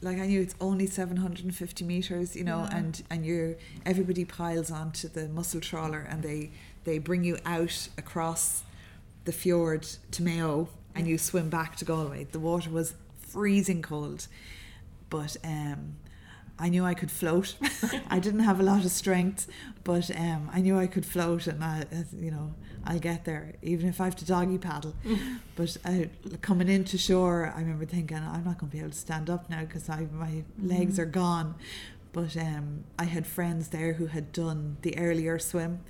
like 0.00 0.18
I 0.18 0.26
knew 0.26 0.40
it's 0.40 0.54
only 0.60 0.86
750 0.86 1.84
meters, 1.84 2.36
you 2.36 2.44
know, 2.44 2.60
yeah. 2.60 2.76
and 2.76 3.02
and 3.10 3.26
you're 3.26 3.56
everybody 3.84 4.24
piles 4.24 4.70
onto 4.70 5.08
the 5.08 5.28
mussel 5.28 5.60
trawler 5.60 6.00
and 6.00 6.22
they 6.22 6.50
they 6.84 6.98
bring 6.98 7.24
you 7.24 7.38
out 7.44 7.88
across 7.98 8.62
the 9.24 9.32
fjord 9.32 9.82
to 10.12 10.22
Mayo 10.22 10.68
and 10.94 11.06
you 11.06 11.18
swim 11.18 11.50
back 11.50 11.76
to 11.76 11.84
Galway. 11.84 12.24
The 12.24 12.38
water 12.38 12.70
was 12.70 12.94
freezing 13.20 13.82
cold, 13.82 14.26
but 15.10 15.36
um, 15.44 15.96
I 16.58 16.68
knew 16.68 16.84
I 16.84 16.94
could 16.94 17.10
float. 17.10 17.56
I 18.10 18.18
didn't 18.18 18.40
have 18.40 18.58
a 18.58 18.62
lot 18.62 18.84
of 18.84 18.90
strength, 18.90 19.48
but 19.84 20.10
um, 20.16 20.50
I 20.52 20.60
knew 20.60 20.78
I 20.78 20.86
could 20.86 21.06
float, 21.06 21.46
and 21.46 21.62
I, 21.62 21.84
you 22.16 22.30
know, 22.30 22.54
I'll 22.88 22.98
get 22.98 23.26
there, 23.26 23.52
even 23.60 23.86
if 23.86 24.00
I 24.00 24.06
have 24.06 24.16
to 24.16 24.24
doggy 24.24 24.56
paddle. 24.56 24.94
but 25.56 25.76
uh, 25.84 26.04
coming 26.40 26.68
into 26.68 26.96
shore, 26.96 27.52
I 27.54 27.60
remember 27.60 27.84
thinking, 27.84 28.16
I'm 28.16 28.44
not 28.44 28.58
going 28.58 28.70
to 28.70 28.76
be 28.76 28.78
able 28.78 28.90
to 28.90 28.96
stand 28.96 29.28
up 29.28 29.50
now 29.50 29.60
because 29.60 29.88
my 29.88 30.42
legs 30.60 30.96
mm. 30.96 31.00
are 31.00 31.06
gone. 31.06 31.54
But 32.12 32.34
um, 32.38 32.84
I 32.98 33.04
had 33.04 33.26
friends 33.26 33.68
there 33.68 33.92
who 33.92 34.06
had 34.06 34.32
done 34.32 34.78
the 34.80 34.96
earlier 34.96 35.38
swim, 35.38 35.80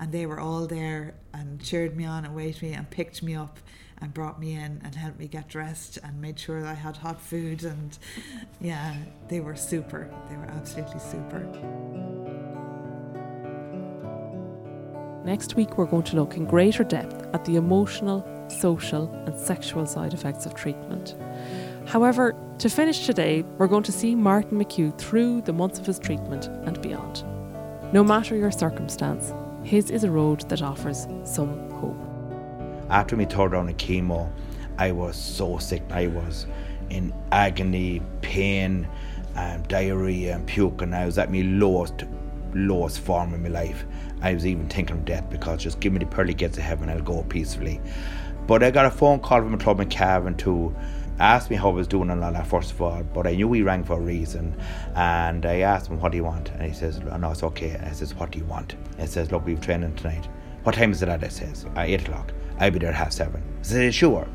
and 0.00 0.10
they 0.10 0.26
were 0.26 0.40
all 0.40 0.66
there 0.66 1.14
and 1.32 1.62
cheered 1.62 1.96
me 1.96 2.04
on 2.04 2.24
and 2.24 2.34
waited 2.34 2.60
me 2.60 2.72
and 2.72 2.90
picked 2.90 3.22
me 3.22 3.36
up 3.36 3.60
and 4.00 4.12
brought 4.12 4.40
me 4.40 4.54
in 4.54 4.80
and 4.84 4.96
helped 4.96 5.20
me 5.20 5.28
get 5.28 5.48
dressed 5.48 5.98
and 6.02 6.20
made 6.20 6.40
sure 6.40 6.66
I 6.66 6.74
had 6.74 6.96
hot 6.96 7.20
food 7.20 7.64
and 7.64 7.96
yeah, 8.60 8.96
they 9.28 9.40
were 9.40 9.56
super. 9.56 10.08
They 10.28 10.36
were 10.36 10.46
absolutely 10.46 11.00
super. 11.00 12.17
Next 15.28 15.56
week, 15.56 15.76
we're 15.76 15.84
going 15.84 16.04
to 16.04 16.16
look 16.16 16.38
in 16.38 16.46
greater 16.46 16.82
depth 16.82 17.26
at 17.34 17.44
the 17.44 17.56
emotional, 17.56 18.26
social, 18.48 19.12
and 19.26 19.38
sexual 19.38 19.84
side 19.84 20.14
effects 20.14 20.46
of 20.46 20.54
treatment. 20.54 21.16
However, 21.84 22.34
to 22.56 22.70
finish 22.70 23.04
today, 23.04 23.42
we're 23.58 23.66
going 23.66 23.82
to 23.82 23.92
see 23.92 24.14
Martin 24.14 24.58
McHugh 24.58 24.96
through 24.96 25.42
the 25.42 25.52
months 25.52 25.78
of 25.78 25.84
his 25.84 25.98
treatment 25.98 26.46
and 26.64 26.80
beyond. 26.80 27.24
No 27.92 28.02
matter 28.02 28.36
your 28.36 28.50
circumstance, 28.50 29.34
his 29.64 29.90
is 29.90 30.02
a 30.02 30.10
road 30.10 30.48
that 30.48 30.62
offers 30.62 31.06
some 31.24 31.70
hope. 31.72 32.00
After 32.88 33.14
me 33.14 33.26
third 33.26 33.52
round 33.52 33.68
of 33.68 33.76
chemo, 33.76 34.32
I 34.78 34.92
was 34.92 35.14
so 35.14 35.58
sick. 35.58 35.82
I 35.90 36.06
was 36.06 36.46
in 36.88 37.12
agony, 37.32 38.00
pain, 38.22 38.88
and 39.36 39.68
diarrhea 39.68 40.36
and 40.36 40.46
puking. 40.46 40.94
I 40.94 41.04
was 41.04 41.18
at 41.18 41.30
my 41.30 41.42
lowest, 41.42 42.04
lowest 42.54 43.00
form 43.00 43.34
in 43.34 43.42
my 43.42 43.50
life. 43.50 43.84
I 44.22 44.34
was 44.34 44.46
even 44.46 44.68
thinking 44.68 44.96
of 44.96 45.04
death 45.04 45.28
because 45.30 45.62
just 45.62 45.80
give 45.80 45.92
me 45.92 45.98
the 45.98 46.06
pearly 46.06 46.34
gates 46.34 46.58
of 46.58 46.64
heaven, 46.64 46.88
I'll 46.88 47.00
go 47.00 47.22
peacefully. 47.22 47.80
But 48.46 48.62
I 48.62 48.70
got 48.70 48.86
a 48.86 48.90
phone 48.90 49.20
call 49.20 49.40
from 49.40 49.54
a 49.54 49.58
club 49.58 49.80
in 49.80 49.88
Cavan 49.88 50.36
to 50.38 50.74
ask 51.18 51.50
me 51.50 51.56
how 51.56 51.70
I 51.70 51.72
was 51.72 51.88
doing 51.88 52.10
and 52.10 52.22
all 52.22 52.32
that 52.32 52.46
first 52.46 52.72
of 52.72 52.80
all. 52.80 53.02
But 53.02 53.26
I 53.26 53.34
knew 53.34 53.52
he 53.52 53.62
rang 53.62 53.84
for 53.84 53.98
a 53.98 54.00
reason, 54.00 54.56
and 54.94 55.44
I 55.44 55.58
asked 55.58 55.90
him 55.90 56.00
what 56.00 56.12
do 56.12 56.18
you 56.18 56.24
want, 56.24 56.50
and 56.50 56.62
he 56.62 56.72
says, 56.72 57.00
"No, 57.00 57.30
it's 57.30 57.42
okay." 57.42 57.76
I 57.76 57.92
says, 57.92 58.14
"What 58.14 58.30
do 58.30 58.38
you 58.38 58.44
want?" 58.44 58.76
He 58.98 59.06
says, 59.06 59.30
"Look, 59.30 59.44
we've 59.44 59.60
training 59.60 59.94
tonight." 59.96 60.28
What 60.64 60.74
time 60.74 60.90
is 60.90 61.02
it 61.02 61.08
at? 61.08 61.24
I 61.24 61.28
says, 61.28 61.64
eight 61.76 62.02
o'clock. 62.02 62.32
I'll 62.58 62.70
be 62.70 62.78
there 62.78 62.90
at 62.90 62.94
half 62.94 63.12
seven. 63.12 63.42
I 63.60 63.62
said, 63.62 63.94
sure. 63.94 64.28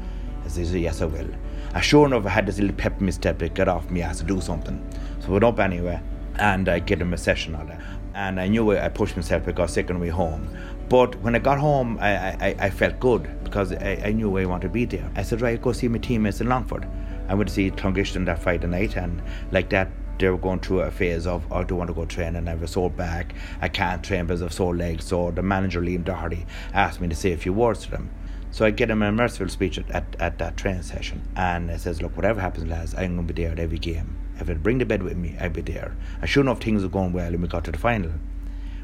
I 0.44 0.48
says, 0.48 0.74
yes, 0.74 1.02
I 1.02 1.06
will. 1.06 1.28
And 1.76 1.84
sure 1.84 2.08
enough, 2.08 2.26
I 2.26 2.30
had 2.30 2.48
this 2.48 2.60
little 2.60 2.76
pep 2.76 3.00
in 3.00 3.06
my 3.06 3.12
step 3.12 3.38
to 3.40 3.50
get 3.50 3.68
off 3.68 3.92
me 3.92 4.02
ass 4.02 4.20
to 4.20 4.24
do 4.24 4.42
something. 4.42 4.84
So 5.20 5.28
I 5.28 5.32
went 5.32 5.44
up 5.44 5.60
anyway, 5.60 6.02
and 6.40 6.68
I 6.70 6.80
get 6.80 7.02
him 7.02 7.14
a 7.14 7.18
session 7.18 7.54
on 7.56 7.68
that 7.68 7.80
and 8.14 8.40
I 8.40 8.48
knew 8.48 8.72
I 8.72 8.90
pushed 8.90 9.16
myself 9.16 9.46
because 9.46 9.78
I 9.78 9.82
the 9.82 9.98
way 9.98 10.10
home. 10.10 10.50
But 10.90 11.16
when 11.22 11.36
I 11.36 11.40
got 11.40 11.60
home, 11.60 11.98
I, 12.00 12.32
I, 12.34 12.56
I 12.60 12.70
felt 12.70 13.00
good 13.00 13.44
because 13.44 13.72
I, 13.72 14.02
I 14.06 14.12
knew 14.12 14.38
I 14.38 14.46
wanted 14.46 14.68
to 14.68 14.70
be 14.70 14.86
there. 14.86 15.10
I 15.16 15.24
said, 15.24 15.42
right, 15.42 15.62
go 15.62 15.72
see 15.72 15.88
my 15.88 15.98
teammates 15.98 16.42
in 16.42 16.48
Longford. 16.48 16.88
I 17.28 17.34
went 17.34 17.48
to 17.50 17.56
see 17.56 17.72
Clongishton 17.72 18.26
that 18.26 18.40
Friday 18.40 18.68
night, 18.68 18.98
and 18.98 19.22
like 19.52 19.70
that, 19.70 19.88
they 20.20 20.30
were 20.30 20.38
going 20.38 20.60
through 20.60 20.82
a 20.82 20.92
phase 20.92 21.26
of, 21.26 21.46
oh, 21.52 21.56
I 21.56 21.64
don't 21.64 21.78
want 21.78 21.88
to 21.88 21.94
go 21.94 22.06
train, 22.06 22.36
and 22.36 22.48
I 22.48 22.52
have 22.52 22.64
a 22.64 22.68
sore 22.68 22.90
back. 22.90 23.34
I 23.62 23.70
can't 23.70 24.04
train 24.04 24.26
because 24.26 24.44
I've 24.44 24.54
sore 24.54 24.76
legs. 24.76 25.06
So 25.06 25.32
the 25.32 25.42
manager, 25.42 25.82
Liam 25.82 26.04
Doherty, 26.04 26.46
asked 26.74 27.02
me 27.02 27.08
to 27.08 27.16
say 27.16 27.32
a 27.32 27.38
few 27.38 27.54
words 27.54 27.86
to 27.86 27.92
them. 27.92 28.12
So 28.54 28.66
I 28.66 28.70
get 28.70 28.92
him 28.92 29.02
a 29.02 29.12
merciful 29.12 29.50
speech 29.50 29.80
at, 29.80 29.90
at, 29.90 30.16
at 30.20 30.38
that 30.38 30.58
training 30.58 30.84
session, 30.84 31.24
and 31.36 31.72
I 31.72 31.78
says, 31.78 32.04
look, 32.04 32.16
whatever 32.16 32.40
happens, 32.40 32.68
lads, 32.68 32.94
I'm 32.94 33.16
going 33.16 33.28
to 33.28 33.34
be 33.34 33.42
there 33.42 33.52
at 33.52 33.58
every 33.58 33.80
game. 33.80 34.16
If 34.40 34.48
I'd 34.48 34.62
bring 34.62 34.78
the 34.78 34.86
bed 34.86 35.02
with 35.02 35.18
me, 35.18 35.36
I'd 35.40 35.54
be 35.54 35.62
there. 35.62 35.98
And 36.22 36.30
sure 36.30 36.44
enough, 36.44 36.62
things 36.62 36.84
were 36.84 36.90
going 36.90 37.14
well, 37.14 37.34
and 37.34 37.42
we 37.42 37.48
got 37.48 37.64
to 37.64 37.72
the 37.72 37.80
final. 37.80 38.12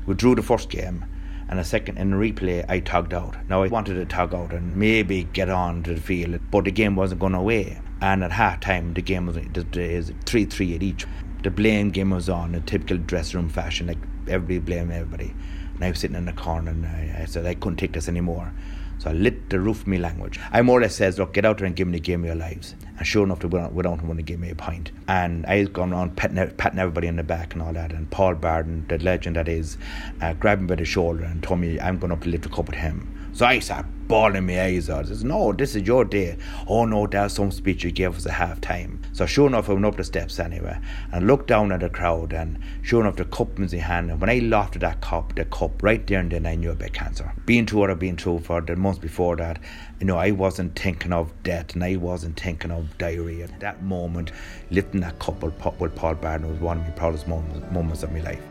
We 0.07 0.15
drew 0.15 0.33
the 0.33 0.41
first 0.41 0.71
game, 0.71 1.05
and 1.47 1.59
a 1.59 1.63
second 1.63 1.99
in 1.99 2.09
the 2.09 2.17
replay, 2.17 2.65
I 2.67 2.79
tugged 2.79 3.13
out. 3.13 3.35
Now 3.47 3.61
I 3.61 3.67
wanted 3.67 3.93
to 3.93 4.05
tug 4.07 4.33
out 4.33 4.53
and 4.53 4.75
maybe 4.75 5.25
get 5.33 5.51
on 5.51 5.83
to 5.83 5.93
the 5.93 6.01
field, 6.01 6.39
but 6.49 6.65
the 6.65 6.71
game 6.71 6.95
wasn't 6.95 7.21
going 7.21 7.35
away. 7.35 7.79
And 8.01 8.23
at 8.23 8.31
half 8.31 8.61
time, 8.61 8.95
the 8.95 9.03
game 9.03 9.27
was 9.27 9.37
is 9.37 10.11
three 10.25 10.45
three 10.45 10.73
at 10.73 10.81
each. 10.81 11.05
The 11.43 11.51
blame 11.51 11.91
game 11.91 12.09
was 12.09 12.27
on 12.27 12.55
in 12.55 12.63
typical 12.63 12.97
dressing 12.97 13.39
room 13.39 13.49
fashion, 13.49 13.85
like 13.85 13.99
everybody 14.27 14.57
blaming 14.57 14.97
everybody. 14.97 15.31
And 15.75 15.83
I 15.83 15.89
was 15.89 15.99
sitting 15.99 16.17
in 16.17 16.25
the 16.25 16.33
corner, 16.33 16.71
and 16.71 16.87
I, 16.87 17.19
I 17.21 17.25
said 17.25 17.45
I 17.45 17.53
couldn't 17.53 17.77
take 17.77 17.93
this 17.93 18.09
anymore. 18.09 18.51
So 18.99 19.09
I 19.09 19.13
lit 19.13 19.49
the 19.49 19.59
roof 19.59 19.81
of 19.81 19.87
my 19.87 19.97
language. 19.97 20.39
I 20.51 20.61
more 20.61 20.79
or 20.79 20.81
less 20.81 20.95
says, 20.95 21.17
look, 21.17 21.33
get 21.33 21.45
out 21.45 21.57
there 21.57 21.65
and 21.65 21.75
give 21.75 21.87
me 21.87 21.93
the 21.93 22.01
game 22.01 22.21
of 22.21 22.27
your 22.27 22.35
lives. 22.35 22.75
And 22.97 23.07
sure 23.07 23.23
enough, 23.23 23.39
they 23.39 23.47
don't, 23.47 23.73
we 23.73 23.81
don't 23.81 24.03
want 24.03 24.19
to 24.19 24.23
give 24.23 24.41
me 24.41 24.49
a 24.49 24.55
pint. 24.55 24.91
And 25.07 25.45
I 25.45 25.59
was 25.59 25.69
going 25.69 25.93
around 25.93 26.17
patting, 26.17 26.51
patting 26.57 26.79
everybody 26.79 27.07
in 27.07 27.15
the 27.15 27.23
back 27.23 27.53
and 27.53 27.61
all 27.61 27.71
that. 27.73 27.93
And 27.93 28.11
Paul 28.11 28.35
Barden, 28.35 28.85
the 28.89 28.97
legend 28.97 29.37
that 29.37 29.47
is, 29.47 29.77
uh, 30.21 30.33
grabbed 30.33 30.61
me 30.61 30.67
by 30.67 30.75
the 30.75 30.85
shoulder 30.85 31.23
and 31.23 31.41
told 31.41 31.61
me 31.61 31.79
I'm 31.79 31.97
going 31.97 32.11
up 32.11 32.21
to 32.21 32.29
lift 32.29 32.45
a 32.45 32.49
cup 32.49 32.67
with 32.67 32.75
him. 32.75 33.18
So 33.39 33.45
I 33.45 33.59
sat 33.59 33.85
bawling 34.09 34.47
my 34.47 34.61
eyes 34.61 34.89
out. 34.89 35.07
Says, 35.07 35.23
No, 35.23 35.53
this 35.53 35.73
is 35.73 35.87
your 35.87 36.03
day. 36.03 36.37
Oh 36.67 36.83
no, 36.83 37.07
that's 37.07 37.35
some 37.35 37.51
speech 37.51 37.85
you 37.85 37.91
gave 37.91 38.17
us 38.17 38.25
at 38.25 38.33
half 38.33 38.59
time. 38.59 39.01
So 39.13 39.25
sure 39.25 39.47
enough 39.47 39.69
I 39.69 39.73
went 39.73 39.85
up 39.85 39.95
the 39.95 40.03
steps 40.03 40.41
anyway 40.41 40.77
and 41.13 41.25
looked 41.25 41.47
down 41.47 41.71
at 41.71 41.79
the 41.79 41.89
crowd 41.89 42.33
and 42.33 42.59
sure 42.81 42.99
enough 42.99 43.15
the 43.15 43.23
cup 43.23 43.57
was 43.57 43.71
in 43.71 43.79
hand 43.79 44.11
and 44.11 44.19
when 44.19 44.29
I 44.29 44.39
lifted 44.39 44.81
that 44.81 44.99
cup, 44.99 45.35
the 45.35 45.45
cup 45.45 45.81
right 45.81 46.05
there 46.05 46.19
and 46.19 46.29
then 46.29 46.45
I 46.45 46.55
knew 46.55 46.71
about 46.71 46.91
cancer. 46.91 47.31
Being 47.45 47.65
through 47.65 47.79
what 47.79 47.89
I've 47.89 47.97
been 47.97 48.17
through 48.17 48.39
for 48.39 48.59
the 48.59 48.75
months 48.75 48.99
before 48.99 49.37
that, 49.37 49.57
you 50.01 50.05
know, 50.05 50.17
I 50.17 50.31
wasn't 50.31 50.77
thinking 50.77 51.13
of 51.13 51.31
death 51.43 51.75
and 51.75 51.83
I 51.85 51.95
wasn't 51.95 52.37
thinking 52.37 52.71
of 52.71 52.97
diarrhea. 52.97 53.47
That 53.59 53.81
moment, 53.81 54.33
lifting 54.69 54.99
that 54.99 55.17
cup 55.19 55.41
with 55.43 55.95
Paul 55.95 56.15
Barden 56.15 56.51
was 56.51 56.59
one 56.59 56.79
of 56.79 56.83
my 56.83 56.89
proudest 56.89 57.25
moments, 57.25 57.71
moments 57.71 58.03
of 58.03 58.11
my 58.11 58.19
life. 58.19 58.43